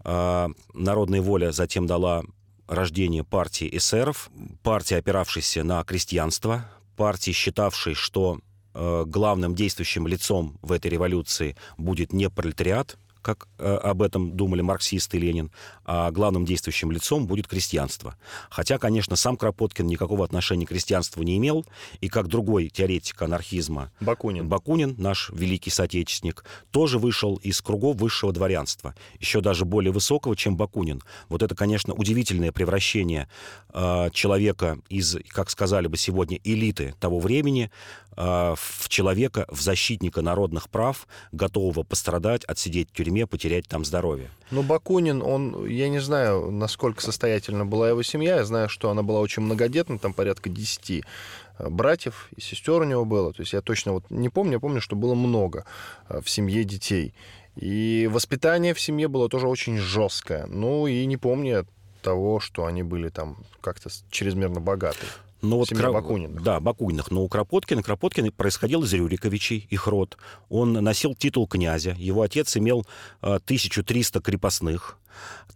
А, 0.00 0.50
народная 0.74 1.22
воля 1.22 1.52
затем 1.52 1.86
дала 1.86 2.22
рождение 2.66 3.24
партии 3.24 3.68
эсеров, 3.72 4.30
партии, 4.62 4.94
опиравшейся 4.94 5.64
на 5.64 5.82
крестьянство, 5.84 6.68
партии, 6.96 7.30
считавшей, 7.30 7.94
что 7.94 8.40
главным 8.74 9.54
действующим 9.54 10.06
лицом 10.06 10.58
в 10.62 10.72
этой 10.72 10.90
революции 10.90 11.56
будет 11.76 12.12
не 12.12 12.30
пролетариат, 12.30 12.96
как 13.28 13.46
э, 13.58 13.74
об 13.74 14.00
этом 14.00 14.34
думали 14.34 14.62
марксисты 14.62 15.18
и 15.18 15.20
Ленин, 15.20 15.50
а 15.84 16.10
главным 16.10 16.46
действующим 16.46 16.90
лицом 16.90 17.26
будет 17.26 17.46
крестьянство. 17.46 18.16
Хотя, 18.48 18.78
конечно, 18.78 19.16
сам 19.16 19.36
Кропоткин 19.36 19.86
никакого 19.86 20.24
отношения 20.24 20.64
к 20.64 20.70
крестьянству 20.70 21.22
не 21.22 21.36
имел, 21.36 21.66
и 22.00 22.08
как 22.08 22.28
другой 22.28 22.70
теоретик 22.70 23.20
анархизма 23.20 23.92
Бакунин, 24.00 24.48
Бакунин 24.48 24.94
наш 24.96 25.28
великий 25.28 25.68
соотечественник, 25.68 26.42
тоже 26.70 26.98
вышел 26.98 27.36
из 27.36 27.60
кругов 27.60 27.96
высшего 27.96 28.32
дворянства, 28.32 28.94
еще 29.20 29.42
даже 29.42 29.66
более 29.66 29.92
высокого, 29.92 30.34
чем 30.34 30.56
Бакунин. 30.56 31.02
Вот 31.28 31.42
это, 31.42 31.54
конечно, 31.54 31.92
удивительное 31.92 32.50
превращение 32.50 33.28
э, 33.74 34.08
человека 34.14 34.78
из, 34.88 35.18
как 35.28 35.50
сказали 35.50 35.86
бы 35.86 35.98
сегодня, 35.98 36.40
элиты 36.44 36.94
того 36.98 37.20
времени 37.20 37.70
э, 38.16 38.54
в 38.56 38.88
человека, 38.88 39.44
в 39.50 39.60
защитника 39.60 40.22
народных 40.22 40.70
прав, 40.70 41.06
готового 41.32 41.82
пострадать, 41.82 42.44
отсидеть 42.44 42.88
в 42.90 42.92
тюрьме, 42.92 43.17
потерять 43.26 43.66
там 43.66 43.84
здоровье. 43.84 44.30
Но 44.50 44.62
Бакунин, 44.62 45.22
он, 45.22 45.66
я 45.66 45.88
не 45.88 45.98
знаю, 45.98 46.50
насколько 46.50 47.02
состоятельна 47.02 47.66
была 47.66 47.88
его 47.90 48.02
семья, 48.02 48.36
я 48.36 48.44
знаю, 48.44 48.68
что 48.68 48.90
она 48.90 49.02
была 49.02 49.20
очень 49.20 49.42
многодетна, 49.42 49.98
там 49.98 50.12
порядка 50.12 50.48
10 50.48 50.90
э, 50.90 51.68
братьев 51.68 52.28
и 52.36 52.40
сестер 52.40 52.80
у 52.80 52.84
него 52.84 53.04
было. 53.04 53.32
То 53.32 53.40
есть 53.40 53.52
я 53.52 53.60
точно 53.60 53.92
вот 53.92 54.04
не 54.10 54.28
помню, 54.28 54.54
я 54.54 54.60
помню, 54.60 54.80
что 54.80 54.96
было 54.96 55.14
много 55.14 55.64
э, 56.08 56.20
в 56.22 56.30
семье 56.30 56.64
детей. 56.64 57.14
И 57.56 58.08
воспитание 58.10 58.72
в 58.72 58.80
семье 58.80 59.08
было 59.08 59.28
тоже 59.28 59.48
очень 59.48 59.78
жесткое. 59.78 60.46
Ну 60.46 60.86
и 60.86 61.04
не 61.06 61.16
помню 61.16 61.66
того, 62.02 62.40
что 62.40 62.66
они 62.66 62.82
были 62.82 63.08
там 63.08 63.36
как-то 63.60 63.90
чрезмерно 64.10 64.60
богатые. 64.60 65.10
Но 65.40 65.50
ну, 65.50 65.56
вот 65.58 65.68
Семья 65.68 65.84
Кра... 65.84 65.92
Бакуниных. 65.92 66.42
Да, 66.42 66.60
Бакуниных. 66.60 67.10
Но 67.10 67.22
у 67.22 67.28
Кропоткина, 67.28 67.82
Кропоткин 67.82 68.32
происходил 68.32 68.82
из 68.82 68.92
Рюриковичей, 68.92 69.66
их 69.70 69.86
род. 69.86 70.18
Он 70.48 70.72
носил 70.72 71.14
титул 71.14 71.46
князя. 71.46 71.94
Его 71.96 72.22
отец 72.22 72.56
имел 72.56 72.86
1300 73.20 74.20
крепостных. 74.20 74.98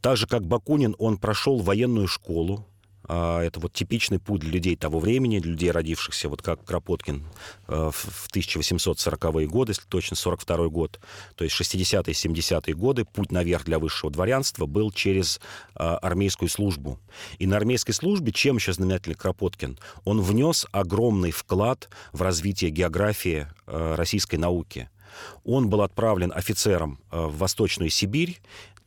Так 0.00 0.16
же, 0.16 0.26
как 0.26 0.44
Бакунин, 0.44 0.96
он 0.98 1.18
прошел 1.18 1.58
военную 1.58 2.08
школу, 2.08 2.66
это 3.12 3.60
вот 3.60 3.72
типичный 3.72 4.18
путь 4.18 4.40
для 4.40 4.50
людей 4.52 4.76
того 4.76 4.98
времени, 4.98 5.38
для 5.38 5.52
людей, 5.52 5.70
родившихся, 5.70 6.28
вот 6.28 6.42
как 6.42 6.64
Кропоткин 6.64 7.24
э, 7.68 7.90
в 7.92 8.28
1840-е 8.32 9.46
годы, 9.46 9.72
если 9.72 9.84
точно, 9.88 10.16
42 10.16 10.68
год, 10.68 11.00
то 11.34 11.44
есть 11.44 11.58
60-е, 11.60 12.12
70-е 12.12 12.74
годы, 12.74 13.04
путь 13.04 13.32
наверх 13.32 13.64
для 13.64 13.78
высшего 13.78 14.10
дворянства 14.10 14.66
был 14.66 14.90
через 14.90 15.40
а, 15.74 15.96
армейскую 15.98 16.48
службу. 16.48 16.98
И 17.38 17.46
на 17.46 17.56
армейской 17.56 17.94
службе, 17.94 18.32
чем 18.32 18.56
еще 18.56 18.72
знаменательный 18.72 19.16
Кропоткин? 19.16 19.78
Он 20.04 20.20
внес 20.20 20.66
огромный 20.72 21.30
вклад 21.30 21.88
в 22.12 22.22
развитие 22.22 22.70
географии 22.70 23.48
э, 23.66 23.94
российской 23.96 24.36
науки. 24.36 24.88
Он 25.44 25.68
был 25.68 25.82
отправлен 25.82 26.32
офицером 26.34 26.98
э, 27.10 27.20
в 27.20 27.38
Восточную 27.38 27.90
Сибирь, 27.90 28.40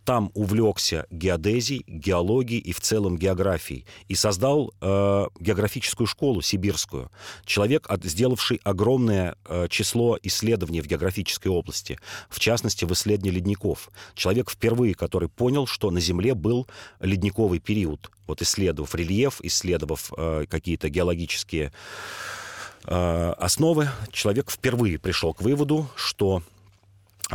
там 0.06 0.32
увлекся 0.36 1.08
геодезией, 1.10 1.84
геологией 1.88 2.62
и 2.62 2.72
в 2.72 2.80
целом 2.80 3.18
географией 3.18 3.86
и 4.08 4.16
создал 4.16 4.72
э, 4.80 5.26
географическую 5.40 6.06
школу 6.08 6.42
сибирскую. 6.42 7.12
Человек, 7.44 7.88
от, 7.90 8.04
сделавший 8.06 8.62
огромное 8.64 9.36
э, 9.46 9.68
число 9.70 10.18
исследований 10.22 10.82
в 10.82 10.88
географической 10.88 11.52
области, 11.52 12.00
в 12.30 12.40
частности 12.40 12.86
в 12.86 12.94
исследовании 12.94 13.36
ледников. 13.38 13.90
Человек 14.14 14.52
впервые, 14.52 14.94
который 14.94 15.28
понял, 15.28 15.66
что 15.66 15.90
на 15.90 16.00
Земле 16.00 16.36
был 16.36 16.68
ледниковый 17.00 17.60
период. 17.60 18.12
Вот 18.28 18.44
исследовав 18.44 18.94
рельеф, 18.94 19.40
исследовав 19.42 20.14
э, 20.16 20.46
какие-то 20.48 20.90
геологические 20.90 21.74
э, 22.84 23.34
основы, 23.40 23.90
человек 24.12 24.52
впервые 24.52 25.00
пришел 25.00 25.34
к 25.34 25.42
выводу, 25.42 25.90
что 25.96 26.44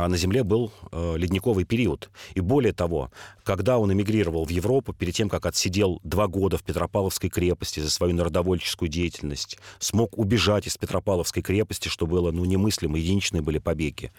на 0.07 0.17
Земле 0.17 0.43
был 0.43 0.71
э, 0.91 1.15
ледниковый 1.17 1.65
период. 1.65 2.09
И 2.33 2.39
более 2.39 2.73
того, 2.73 3.11
когда 3.43 3.77
он 3.77 3.91
эмигрировал 3.91 4.45
в 4.45 4.49
Европу, 4.49 4.93
перед 4.93 5.15
тем, 5.15 5.29
как 5.29 5.45
отсидел 5.45 5.99
два 6.03 6.27
года 6.27 6.57
в 6.57 6.63
Петропавловской 6.63 7.29
крепости 7.29 7.79
за 7.79 7.89
свою 7.89 8.13
народовольческую 8.15 8.89
деятельность, 8.89 9.57
смог 9.79 10.17
убежать 10.17 10.67
из 10.67 10.77
Петропавловской 10.77 11.43
крепости, 11.43 11.87
что 11.87 12.07
было 12.07 12.31
ну, 12.31 12.45
немыслимо, 12.45 12.97
единичные 12.97 13.41
были 13.41 13.57
побеги, 13.57 14.11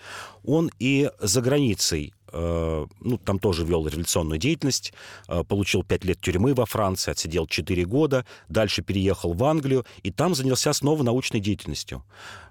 он 0.45 0.71
и 0.79 1.11
за 1.21 1.41
границей 1.41 2.13
ну, 2.33 3.19
там 3.19 3.39
тоже 3.39 3.65
вел 3.65 3.87
революционную 3.87 4.39
деятельность, 4.39 4.93
э, 5.29 5.45
получил 5.45 5.83
пять 5.85 6.05
лет 6.05 6.21
тюрьмы 6.21 6.55
во 6.55 6.67
Франции, 6.67 7.11
отсидел 7.11 7.47
четыре 7.47 7.85
года, 7.85 8.25
дальше 8.49 8.83
переехал 8.83 9.35
в 9.35 9.45
Англию, 9.45 9.85
и 10.03 10.11
там 10.11 10.35
занялся 10.35 10.73
снова 10.73 11.03
научной 11.03 11.41
деятельностью. 11.41 12.03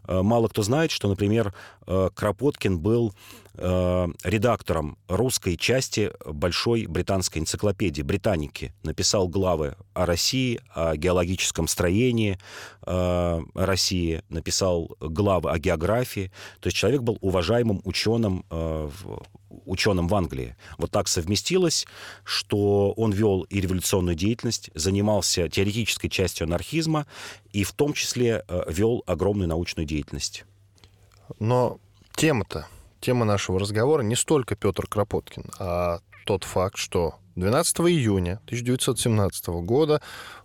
Э, 0.08 0.22
мало 0.22 0.48
кто 0.48 0.64
знает, 0.64 0.92
что, 0.92 1.08
например, 1.08 1.54
Кропоткин 2.14 2.80
был 2.80 3.14
редактором 3.62 4.98
русской 5.08 5.56
части 5.56 6.12
большой 6.26 6.88
британской 6.88 7.42
энциклопедии 7.42 8.02
«Британики». 8.02 8.74
Написал 8.84 9.28
главы 9.28 9.76
о 9.94 10.06
России, 10.06 10.60
о 10.74 10.96
геологическом 10.96 11.68
строении 11.68 12.40
России, 12.84 14.24
написал 14.30 14.96
главы 15.00 15.52
о 15.52 15.60
географии. 15.60 16.32
То 16.60 16.68
есть 16.68 16.78
человек 16.78 17.02
был 17.02 17.18
уважаемым 17.22 17.82
ученым 17.84 18.46
ученым 19.66 20.08
в 20.08 20.16
Англии. 20.16 20.56
Вот 20.78 20.92
так 20.92 21.08
совместилось, 21.08 21.86
что 22.24 22.94
он 22.94 23.12
вел 23.12 23.42
и 23.44 23.60
революционную 23.60 24.16
деятельность, 24.16 24.70
занимался 24.74 25.50
теоретической 25.50 26.10
частью 26.10 26.46
анархизма 26.46 27.06
и 27.52 27.64
в 27.64 27.74
том 27.74 27.94
числе 27.94 28.44
э, 28.48 28.64
вел 28.70 29.04
огромную 29.08 29.48
научную 29.48 29.86
деятельность. 29.86 30.46
Но 31.40 31.80
тема-то, 32.16 32.68
тема 33.02 33.26
нашего 33.26 33.60
разговора 33.60 34.04
не 34.04 34.16
столько 34.16 34.56
Петр 34.56 34.88
Кропоткин, 34.88 35.46
а 35.60 36.00
тот 36.26 36.44
факт, 36.46 36.78
что 36.78 37.16
12 37.36 37.80
июня 37.82 38.40
1917 38.46 39.48
года 39.64 40.02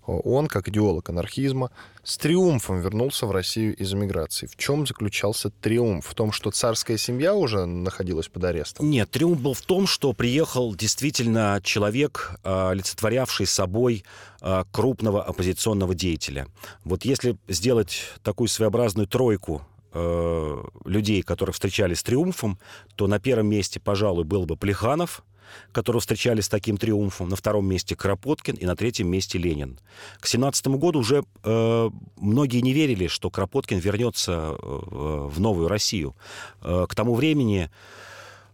он, 0.07 0.47
как 0.47 0.69
идеолог 0.69 1.11
анархизма, 1.11 1.71
с 2.05 2.17
триумфом 2.17 2.81
вернулся 2.81 3.27
в 3.27 3.33
Россию 3.33 3.75
из 3.77 3.93
эмиграции. 3.93 4.47
В 4.47 4.57
чем 4.57 4.87
заключался 4.87 5.51
триумф? 5.51 6.07
В 6.07 6.15
том, 6.15 6.31
что 6.31 6.53
царская 6.53 6.97
семья 6.97 7.35
уже 7.35 7.67
находилась 7.67 8.29
под 8.29 8.45
арестом? 8.45 8.89
Нет, 8.89 9.11
триумф 9.11 9.41
был 9.41 9.55
в 9.55 9.63
том, 9.63 9.89
что 9.89 10.13
приехал 10.13 10.75
действительно 10.77 11.61
человек, 11.63 12.37
а, 12.45 12.71
олицетворявший 12.71 13.47
собой 13.47 14.05
а, 14.41 14.65
крупного 14.71 15.25
оппозиционного 15.25 15.95
деятеля. 15.95 16.47
Вот 16.85 17.05
если 17.05 17.37
сделать 17.49 18.05
такую 18.23 18.47
своеобразную 18.49 19.09
тройку 19.09 19.63
а, 19.97 20.69
людей, 20.85 21.23
которые 21.23 21.53
встречались 21.55 22.01
с 22.01 22.03
триумфом, 22.03 22.59
то 22.95 23.07
на 23.07 23.19
первом 23.19 23.49
месте, 23.49 23.81
пожалуй, 23.81 24.25
был 24.25 24.45
бы 24.47 24.57
Плеханов– 24.57 25.23
которого 25.73 26.01
встречали 26.01 26.41
с 26.41 26.49
таким 26.49 26.77
триумфом, 26.77 27.29
на 27.29 27.37
втором 27.37 27.67
месте 27.67 27.97
Кропоткин 27.97 28.55
и 28.57 28.67
на 28.67 28.77
третьем 28.77 29.09
месте 29.09 29.39
Ленин. 29.39 29.79
К 30.21 30.27
17 30.27 30.67
году 30.69 31.01
уже 31.01 31.25
э, 31.45 31.91
многие 32.17 32.61
не 32.61 32.73
верили, 32.73 33.07
что 33.07 33.31
Кропоткин 33.31 33.79
вернется 33.79 34.33
э, 34.33 34.57
в 34.61 35.41
новую 35.41 35.69
Россию. 35.69 36.15
Э, 36.63 36.87
к 36.89 36.95
тому 36.95 37.15
времени 37.15 37.71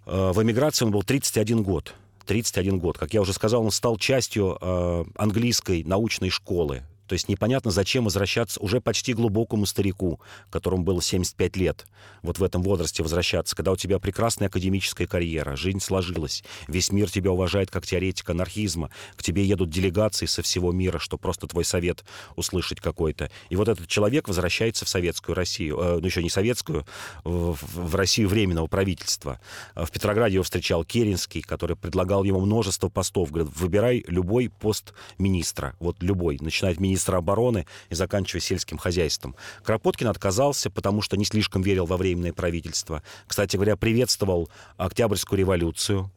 э, 0.06 0.32
в 0.32 0.42
эмиграции 0.42 0.84
он 0.84 0.90
был 0.90 1.02
31 1.02 1.62
год. 1.62 1.94
31 2.26 2.78
год. 2.78 2.98
Как 2.98 3.14
я 3.14 3.20
уже 3.20 3.32
сказал, 3.32 3.64
он 3.64 3.70
стал 3.70 3.96
частью 3.96 4.56
э, 4.60 5.04
английской 5.16 5.82
научной 5.84 6.30
школы 6.30 6.82
то 7.06 7.14
есть 7.14 7.28
непонятно, 7.28 7.70
зачем 7.70 8.04
возвращаться 8.04 8.60
уже 8.60 8.80
почти 8.80 9.12
глубокому 9.12 9.66
старику, 9.66 10.20
которому 10.50 10.82
было 10.82 11.02
75 11.02 11.56
лет, 11.56 11.86
вот 12.22 12.38
в 12.38 12.44
этом 12.44 12.62
возрасте 12.62 13.02
возвращаться, 13.02 13.54
когда 13.54 13.72
у 13.72 13.76
тебя 13.76 13.98
прекрасная 13.98 14.48
академическая 14.48 15.06
карьера, 15.06 15.56
жизнь 15.56 15.80
сложилась, 15.80 16.42
весь 16.68 16.90
мир 16.90 17.10
тебя 17.10 17.32
уважает 17.32 17.70
как 17.70 17.86
теоретика 17.86 18.32
анархизма, 18.32 18.90
к 19.16 19.22
тебе 19.22 19.44
едут 19.44 19.70
делегации 19.70 20.26
со 20.26 20.42
всего 20.42 20.72
мира, 20.72 20.98
что 20.98 21.18
просто 21.18 21.46
твой 21.46 21.64
совет 21.64 22.04
услышать 22.36 22.80
какой-то. 22.80 23.30
И 23.50 23.56
вот 23.56 23.68
этот 23.68 23.88
человек 23.88 24.28
возвращается 24.28 24.84
в 24.84 24.88
советскую 24.88 25.34
Россию, 25.34 25.78
э, 25.78 25.98
ну 26.00 26.06
еще 26.06 26.22
не 26.22 26.30
советскую, 26.30 26.86
в, 27.24 27.58
в 27.60 27.94
Россию 27.94 28.28
временного 28.28 28.68
правительства. 28.68 29.40
В 29.74 29.90
Петрограде 29.90 30.34
его 30.34 30.44
встречал 30.44 30.84
Керенский, 30.84 31.42
который 31.42 31.76
предлагал 31.76 32.24
ему 32.24 32.40
множество 32.40 32.88
постов. 32.88 33.30
Говорит, 33.30 33.52
выбирай 33.56 34.04
любой 34.06 34.48
пост 34.48 34.94
министра, 35.18 35.74
вот 35.80 35.96
любой, 36.00 36.38
начинает 36.40 36.80
министр 36.80 37.01
министра 37.02 37.18
обороны 37.18 37.66
и 37.90 37.94
заканчивая 37.94 38.40
сельским 38.40 38.78
хозяйством. 38.78 39.34
Кропоткин 39.64 40.08
отказался, 40.08 40.70
потому 40.70 41.02
что 41.02 41.16
не 41.16 41.24
слишком 41.24 41.62
верил 41.62 41.86
во 41.86 41.96
временное 41.96 42.32
правительство. 42.32 43.02
Кстати 43.26 43.56
говоря, 43.56 43.76
приветствовал 43.76 44.48
Октябрьскую 44.76 45.38
революцию, 45.38 46.10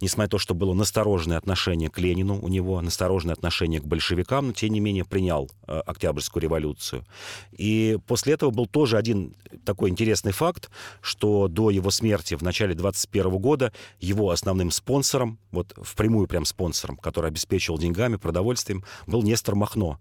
несмотря 0.00 0.26
на 0.26 0.30
то, 0.30 0.38
что 0.38 0.54
было 0.54 0.74
настороженное 0.74 1.38
отношение 1.38 1.88
к 1.88 1.98
Ленину 1.98 2.40
у 2.40 2.48
него, 2.48 2.80
настороженное 2.80 3.34
отношение 3.34 3.80
к 3.80 3.84
большевикам, 3.84 4.48
но 4.48 4.52
тем 4.52 4.72
не 4.72 4.80
менее 4.80 5.04
принял 5.04 5.50
э, 5.66 5.80
Октябрьскую 5.86 6.42
революцию. 6.42 7.04
И 7.52 7.98
после 8.06 8.34
этого 8.34 8.50
был 8.50 8.66
тоже 8.66 8.98
один 8.98 9.34
такой 9.64 9.90
интересный 9.90 10.32
факт, 10.32 10.70
что 11.00 11.48
до 11.48 11.70
его 11.70 11.90
смерти 11.90 12.34
в 12.34 12.42
начале 12.42 12.74
21 12.74 13.38
года 13.38 13.72
его 14.00 14.30
основным 14.30 14.70
спонсором, 14.70 15.38
вот 15.50 15.74
впрямую 15.80 16.26
прям 16.26 16.44
спонсором, 16.44 16.96
который 16.96 17.30
обеспечивал 17.30 17.78
деньгами, 17.78 18.16
продовольствием, 18.16 18.84
был 19.06 19.22
Нестор 19.22 19.54
Махно. 19.54 19.98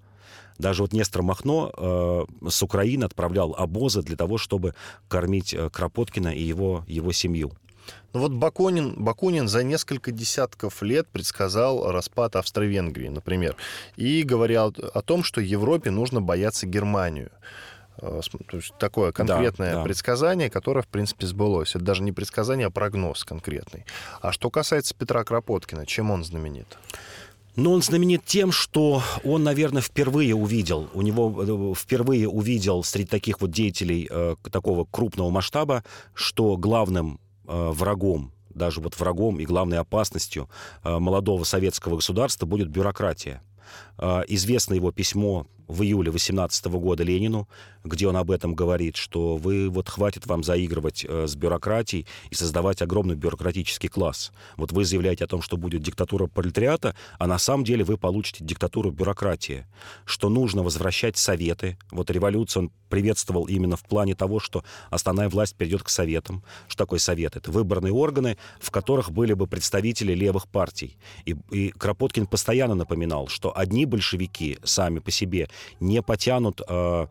Даже 0.58 0.84
вот 0.84 0.94
Нестор 0.94 1.22
Махно 1.22 1.72
э, 1.76 2.50
с 2.50 2.62
Украины 2.64 3.06
отправлял 3.06 3.56
обозы 3.58 4.02
для 4.02 4.16
того, 4.16 4.38
чтобы 4.38 4.76
кормить 5.08 5.54
э, 5.54 5.70
Кропоткина 5.70 6.30
и 6.30 6.42
его, 6.42 6.84
его 6.88 7.12
семью. 7.12 7.52
Ну 8.14 8.20
вот 8.20 8.32
Бакунин, 8.32 8.94
Бакунин 8.98 9.48
за 9.48 9.64
несколько 9.64 10.12
десятков 10.12 10.82
лет 10.82 11.08
предсказал 11.08 11.92
распад 11.92 12.36
Австро-Венгрии, 12.36 13.08
например, 13.08 13.56
и 13.96 14.24
говорил 14.24 14.76
о 14.94 15.02
том, 15.02 15.24
что 15.24 15.42
Европе 15.42 15.92
нужно 15.92 16.22
бояться 16.22 16.68
Германию. 16.68 17.32
Э, 18.02 18.22
то 18.48 18.58
есть 18.58 18.74
такое 18.78 19.12
конкретное 19.12 19.72
да, 19.72 19.78
да. 19.78 19.84
предсказание, 19.84 20.50
которое, 20.50 20.82
в 20.82 20.88
принципе, 20.88 21.26
сбылось. 21.26 21.76
Это 21.76 21.86
даже 21.86 22.04
не 22.04 22.12
предсказание, 22.12 22.68
а 22.68 22.70
прогноз 22.70 23.24
конкретный. 23.24 23.86
А 24.22 24.32
что 24.32 24.50
касается 24.50 24.94
Петра 24.96 25.24
Кропоткина, 25.24 25.86
чем 25.86 26.12
он 26.12 26.24
знаменит? 26.24 26.78
Но 27.56 27.74
он 27.74 27.82
знаменит 27.82 28.26
тем, 28.26 28.52
что 28.52 29.02
он, 29.24 29.44
наверное, 29.44 29.82
впервые 29.82 30.36
увидел, 30.36 30.90
у 30.94 31.02
него 31.02 31.74
э, 31.74 31.74
впервые 31.76 32.28
увидел 32.30 32.84
среди 32.84 33.08
таких 33.08 33.42
вот 33.42 33.52
деятелей 33.52 34.08
э, 34.10 34.36
такого 34.52 34.86
крупного 34.86 35.30
масштаба, 35.30 35.84
что 36.14 36.56
главным 36.58 37.20
э, 37.48 37.72
врагом 37.74 38.32
даже 38.54 38.82
вот 38.82 39.00
врагом 39.00 39.40
и 39.40 39.46
главной 39.46 39.80
опасностью 39.80 40.50
э, 40.84 40.98
молодого 40.98 41.44
советского 41.44 41.98
государства 41.98 42.46
будет 42.46 42.70
бюрократия. 42.70 43.42
Э, 43.98 44.24
известно 44.28 44.74
его 44.74 44.92
письмо 44.92 45.48
в 45.72 45.84
июле 45.84 46.12
18 46.12 46.66
года 46.66 47.04
Ленину, 47.04 47.48
где 47.84 48.08
он 48.08 48.18
об 48.18 48.30
этом 48.30 48.54
говорит, 48.54 48.98
что 48.98 49.38
вы 49.38 49.70
вот 49.70 49.90
хватит 49.90 50.28
вам 50.28 50.44
заигрывать 50.44 51.06
э, 51.08 51.28
с 51.28 51.36
бюрократией 51.36 52.06
и 52.30 52.36
создавать 52.36 52.82
огромный 52.82 53.16
бюрократический 53.16 53.90
класс. 53.90 54.32
Вот 54.58 54.72
вы 54.72 54.86
заявляете 54.86 55.24
о 55.24 55.28
том, 55.28 55.42
что 55.42 55.58
будет 55.58 55.82
диктатура 55.82 56.28
пролетариата, 56.28 56.96
а 57.18 57.28
на 57.28 57.40
самом 57.40 57.64
деле 57.64 57.84
вы 57.84 57.98
получите 57.98 58.44
диктатуру 58.44 58.92
бюрократии, 58.92 59.66
что 60.06 60.30
нужно 60.30 60.62
возвращать 60.62 61.18
советы. 61.18 61.78
Вот 61.92 62.12
революцию 62.12 62.64
он 62.64 62.72
приветствовал 62.90 63.46
именно 63.46 63.78
в 63.78 63.84
плане 63.84 64.14
того, 64.14 64.40
что 64.40 64.64
основная 64.90 65.30
власть 65.30 65.56
перейдет 65.56 65.84
к 65.84 65.90
советам. 65.90 66.44
Что 66.68 66.80
такое 66.84 67.00
совет? 67.00 67.38
Это 67.38 67.50
выборные 67.50 67.94
органы, 67.94 68.38
в 68.60 68.70
которых 68.70 69.12
были 69.12 69.34
бы 69.34 69.48
представители 69.48 70.14
левых 70.14 70.48
партий. 70.48 70.98
И, 71.26 71.36
и 71.50 71.70
Кропоткин 71.70 72.28
постоянно 72.28 72.76
напоминал, 72.76 73.28
что 73.28 73.58
одни 73.58 73.86
большевики 73.86 74.60
сами 74.64 75.00
по 75.00 75.12
себе 75.12 75.50
не 75.80 76.02
потянут 76.02 76.62
э, 76.68 77.08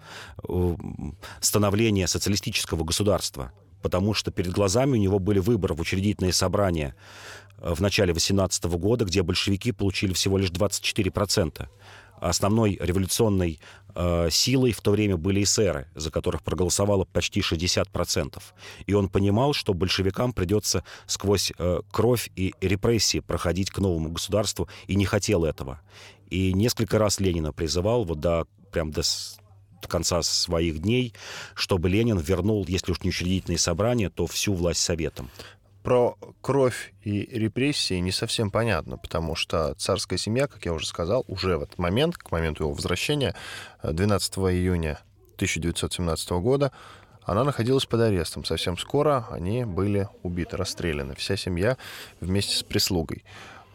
становление 1.40 2.06
социалистического 2.06 2.84
государства, 2.84 3.52
потому 3.82 4.14
что 4.14 4.30
перед 4.30 4.52
глазами 4.52 4.92
у 4.92 5.00
него 5.00 5.18
были 5.18 5.38
выборы 5.38 5.74
в 5.74 5.80
учредительные 5.80 6.32
собрания 6.32 6.94
э, 7.58 7.74
в 7.74 7.80
начале 7.80 8.12
18 8.12 8.64
года, 8.64 9.04
где 9.04 9.22
большевики 9.22 9.72
получили 9.72 10.12
всего 10.12 10.38
лишь 10.38 10.50
24%. 10.50 11.68
Основной 12.20 12.78
революционной 12.80 13.60
э, 13.94 14.28
силой 14.30 14.72
в 14.72 14.80
то 14.82 14.90
время 14.90 15.16
были 15.16 15.42
эсеры, 15.42 15.88
за 15.94 16.10
которых 16.10 16.42
проголосовало 16.42 17.06
почти 17.06 17.40
60%. 17.40 18.42
И 18.86 18.92
он 18.92 19.08
понимал, 19.08 19.54
что 19.54 19.72
большевикам 19.72 20.34
придется 20.34 20.84
сквозь 21.06 21.50
э, 21.58 21.80
кровь 21.90 22.30
и 22.36 22.54
репрессии 22.60 23.20
проходить 23.20 23.70
к 23.70 23.78
новому 23.78 24.10
государству, 24.10 24.68
и 24.86 24.96
не 24.96 25.06
хотел 25.06 25.46
этого. 25.46 25.80
И 26.30 26.52
несколько 26.52 26.98
раз 26.98 27.20
Ленина 27.20 27.52
призывал, 27.52 28.04
вот 28.04 28.20
до, 28.20 28.46
прям 28.72 28.92
до 28.92 29.02
конца 29.88 30.22
своих 30.22 30.80
дней, 30.80 31.14
чтобы 31.54 31.88
Ленин 31.88 32.18
вернул, 32.18 32.64
если 32.66 32.92
уж 32.92 33.02
не 33.02 33.10
учредительные 33.10 33.58
собрания, 33.58 34.08
то 34.10 34.26
всю 34.26 34.54
власть 34.54 34.80
советам. 34.80 35.30
Про 35.82 36.18
кровь 36.42 36.92
и 37.02 37.22
репрессии 37.22 37.94
не 37.94 38.12
совсем 38.12 38.50
понятно, 38.50 38.98
потому 38.98 39.34
что 39.34 39.74
царская 39.76 40.18
семья, 40.18 40.46
как 40.46 40.64
я 40.66 40.74
уже 40.74 40.86
сказал, 40.86 41.24
уже 41.26 41.56
в 41.56 41.62
этот 41.62 41.78
момент, 41.78 42.16
к 42.18 42.30
моменту 42.30 42.64
его 42.64 42.74
возвращения, 42.74 43.34
12 43.82 44.38
июня 44.38 45.00
1917 45.36 46.30
года, 46.32 46.70
она 47.24 47.44
находилась 47.44 47.86
под 47.86 48.00
арестом. 48.00 48.44
Совсем 48.44 48.76
скоро 48.76 49.26
они 49.30 49.64
были 49.64 50.08
убиты, 50.22 50.56
расстреляны. 50.56 51.14
Вся 51.14 51.36
семья 51.36 51.78
вместе 52.20 52.56
с 52.56 52.62
прислугой. 52.62 53.24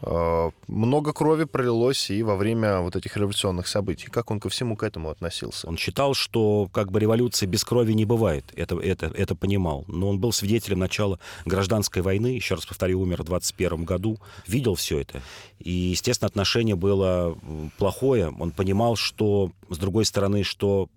Э, 0.01 0.51
много 0.67 1.13
крови 1.13 1.45
пролилось 1.45 2.09
и 2.09 2.21
во 2.23 2.35
время 2.35 2.79
вот 2.79 2.95
этих 2.95 3.15
революционных 3.17 3.67
событий. 3.67 4.07
Как 4.07 4.31
он 4.31 4.39
ко 4.39 4.49
всему 4.49 4.75
к 4.75 4.83
этому 4.83 5.09
относился? 5.09 5.67
Он 5.67 5.77
считал, 5.77 6.13
что 6.13 6.69
как 6.73 6.91
бы 6.91 6.99
революции 6.99 7.45
без 7.45 7.63
крови 7.63 7.93
не 7.93 8.05
бывает. 8.05 8.45
Это, 8.55 8.77
это, 8.79 9.07
это 9.07 9.35
понимал. 9.35 9.85
Но 9.87 10.09
он 10.09 10.19
был 10.19 10.31
свидетелем 10.31 10.79
начала 10.79 11.19
гражданской 11.45 12.01
войны. 12.01 12.27
Еще 12.27 12.55
раз 12.55 12.65
повторю, 12.65 13.01
умер 13.01 13.23
в 13.23 13.25
21 13.25 13.85
году. 13.85 14.17
Видел 14.47 14.75
все 14.75 14.99
это. 14.99 15.21
И, 15.59 15.71
естественно, 15.71 16.27
отношение 16.27 16.75
было 16.75 17.37
плохое. 17.77 18.33
Он 18.39 18.51
понимал, 18.51 18.95
что, 18.95 19.51
с 19.69 19.77
другой 19.77 20.05
стороны, 20.05 20.43
что 20.43 20.89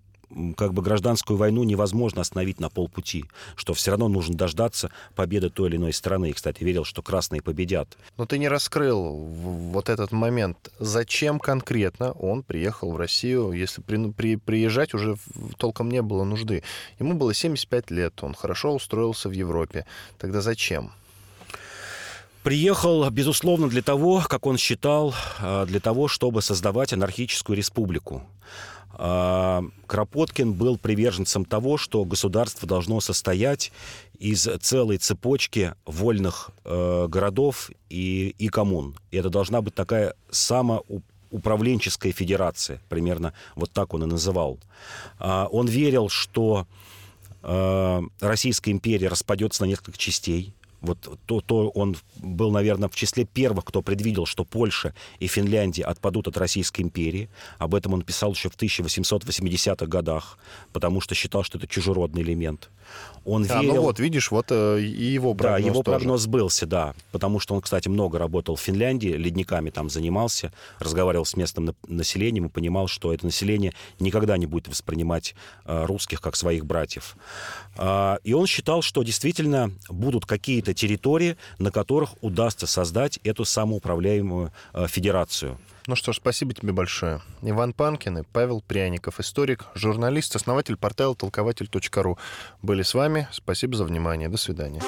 как 0.55 0.73
бы 0.73 0.81
гражданскую 0.81 1.37
войну 1.37 1.63
невозможно 1.63 2.21
остановить 2.21 2.59
на 2.59 2.69
полпути, 2.69 3.25
что 3.55 3.73
все 3.73 3.91
равно 3.91 4.07
нужно 4.07 4.35
дождаться 4.35 4.91
победы 5.15 5.49
той 5.49 5.69
или 5.69 5.77
иной 5.77 5.93
страны. 5.93 6.29
И, 6.29 6.33
кстати, 6.33 6.63
верил, 6.63 6.85
что 6.85 7.01
красные 7.01 7.41
победят. 7.41 7.97
Но 8.17 8.25
ты 8.25 8.37
не 8.37 8.47
раскрыл 8.47 9.13
вот 9.13 9.89
этот 9.89 10.11
момент. 10.11 10.71
Зачем 10.79 11.39
конкретно 11.39 12.11
он 12.11 12.43
приехал 12.43 12.91
в 12.91 12.97
Россию, 12.97 13.51
если 13.51 13.81
при, 13.81 14.11
при, 14.11 14.35
приезжать 14.35 14.93
уже 14.93 15.15
толком 15.57 15.89
не 15.89 16.01
было 16.01 16.23
нужды? 16.23 16.63
Ему 16.99 17.13
было 17.15 17.33
75 17.33 17.91
лет, 17.91 18.23
он 18.23 18.33
хорошо 18.33 18.73
устроился 18.73 19.29
в 19.29 19.31
Европе. 19.31 19.85
Тогда 20.17 20.41
зачем? 20.41 20.91
Приехал, 22.43 23.09
безусловно, 23.09 23.67
для 23.67 23.81
того, 23.81 24.23
как 24.27 24.45
он 24.45 24.57
считал, 24.57 25.13
а, 25.39 25.65
для 25.65 25.81
того, 25.81 26.07
чтобы 26.07 26.41
создавать 26.41 26.93
анархическую 26.93 27.57
республику. 27.57 28.23
А, 28.93 29.63
Кропоткин 29.87 30.53
был 30.53 30.77
приверженцем 30.77 31.45
того, 31.45 31.77
что 31.77 32.05
государство 32.05 32.67
должно 32.67 32.99
состоять 32.99 33.71
из 34.19 34.47
целой 34.61 34.97
цепочки 34.97 35.73
вольных 35.85 36.51
э, 36.65 37.07
городов 37.07 37.71
и, 37.89 38.35
и 38.37 38.49
коммун. 38.49 38.95
И 39.11 39.17
это 39.17 39.29
должна 39.29 39.61
быть 39.61 39.73
такая 39.73 40.13
самоуправленческая 40.29 42.11
федерация, 42.11 42.81
примерно 42.89 43.33
вот 43.55 43.71
так 43.71 43.93
он 43.93 44.03
и 44.03 44.07
называл. 44.07 44.59
А, 45.19 45.47
он 45.51 45.67
верил, 45.67 46.09
что 46.09 46.67
э, 47.41 48.01
Российская 48.19 48.71
империя 48.71 49.07
распадется 49.07 49.63
на 49.63 49.67
несколько 49.67 49.97
частей, 49.97 50.53
Вот 50.81 51.19
то, 51.25 51.41
то 51.41 51.69
он 51.69 51.97
был, 52.17 52.51
наверное, 52.51 52.87
в 52.89 52.95
числе 52.95 53.25
первых, 53.25 53.65
кто 53.65 53.81
предвидел, 53.81 54.25
что 54.25 54.45
Польша 54.45 54.93
и 55.19 55.27
Финляндия 55.27 55.83
отпадут 55.83 56.27
от 56.27 56.37
Российской 56.37 56.81
империи. 56.81 57.29
Об 57.57 57.75
этом 57.75 57.93
он 57.93 58.01
писал 58.01 58.31
еще 58.31 58.49
в 58.49 58.55
1880-х 58.55 59.85
годах, 59.87 60.37
потому 60.73 61.01
что 61.01 61.15
считал, 61.15 61.43
что 61.43 61.57
это 61.57 61.67
чужеродный 61.67 62.21
элемент. 62.21 62.69
Он 63.25 63.45
А, 63.49 63.61
верил... 63.61 63.75
ну 63.75 63.81
вот, 63.81 63.99
видишь, 63.99 64.31
вот 64.31 64.47
э, 64.49 64.81
и 64.81 65.03
его 65.13 65.35
прогноз 65.35 65.61
Да, 65.61 65.67
его 65.67 65.83
тоже. 65.83 65.97
прогноз 65.97 66.21
сбылся, 66.21 66.65
да. 66.65 66.95
Потому 67.11 67.39
что 67.39 67.53
он, 67.53 67.61
кстати, 67.61 67.87
много 67.87 68.17
работал 68.17 68.55
в 68.55 68.61
Финляндии, 68.61 69.09
ледниками 69.09 69.69
там 69.69 69.89
занимался, 69.91 70.51
разговаривал 70.79 71.25
с 71.25 71.35
местным 71.35 71.65
на- 71.65 71.75
населением 71.87 72.45
и 72.47 72.49
понимал, 72.49 72.87
что 72.87 73.13
это 73.13 73.25
население 73.25 73.73
никогда 73.99 74.37
не 74.37 74.47
будет 74.47 74.67
воспринимать 74.69 75.35
э, 75.65 75.85
русских 75.85 76.21
как 76.21 76.35
своих 76.35 76.65
братьев. 76.65 77.15
А, 77.77 78.17
и 78.23 78.33
он 78.33 78.47
считал, 78.47 78.81
что 78.81 79.03
действительно 79.03 79.71
будут 79.89 80.25
какие-то 80.25 80.68
территории, 80.73 81.37
на 81.57 81.71
которых 81.71 82.11
удастся 82.21 82.67
создать 82.67 83.19
эту 83.23 83.45
самоуправляемую 83.45 84.51
э, 84.73 84.87
федерацию. 84.87 85.57
Ну 85.87 85.95
что 85.95 86.13
ж, 86.13 86.17
спасибо 86.17 86.53
тебе 86.53 86.71
большое. 86.71 87.21
Иван 87.41 87.73
Панкин 87.73 88.19
и 88.19 88.23
Павел 88.23 88.61
Пряников, 88.61 89.19
историк, 89.19 89.65
журналист, 89.73 90.35
основатель 90.35 90.77
портала 90.77 91.15
толкователь.ру 91.15 92.17
были 92.61 92.83
с 92.83 92.93
вами. 92.93 93.27
Спасибо 93.31 93.75
за 93.75 93.85
внимание. 93.85 94.29
До 94.29 94.37
свидания. 94.37 94.81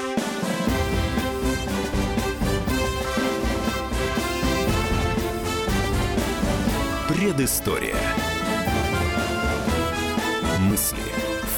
Предыстория. 7.07 7.95
Мысли, 10.59 10.97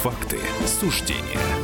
факты, 0.02 0.38
суждения. 0.66 1.63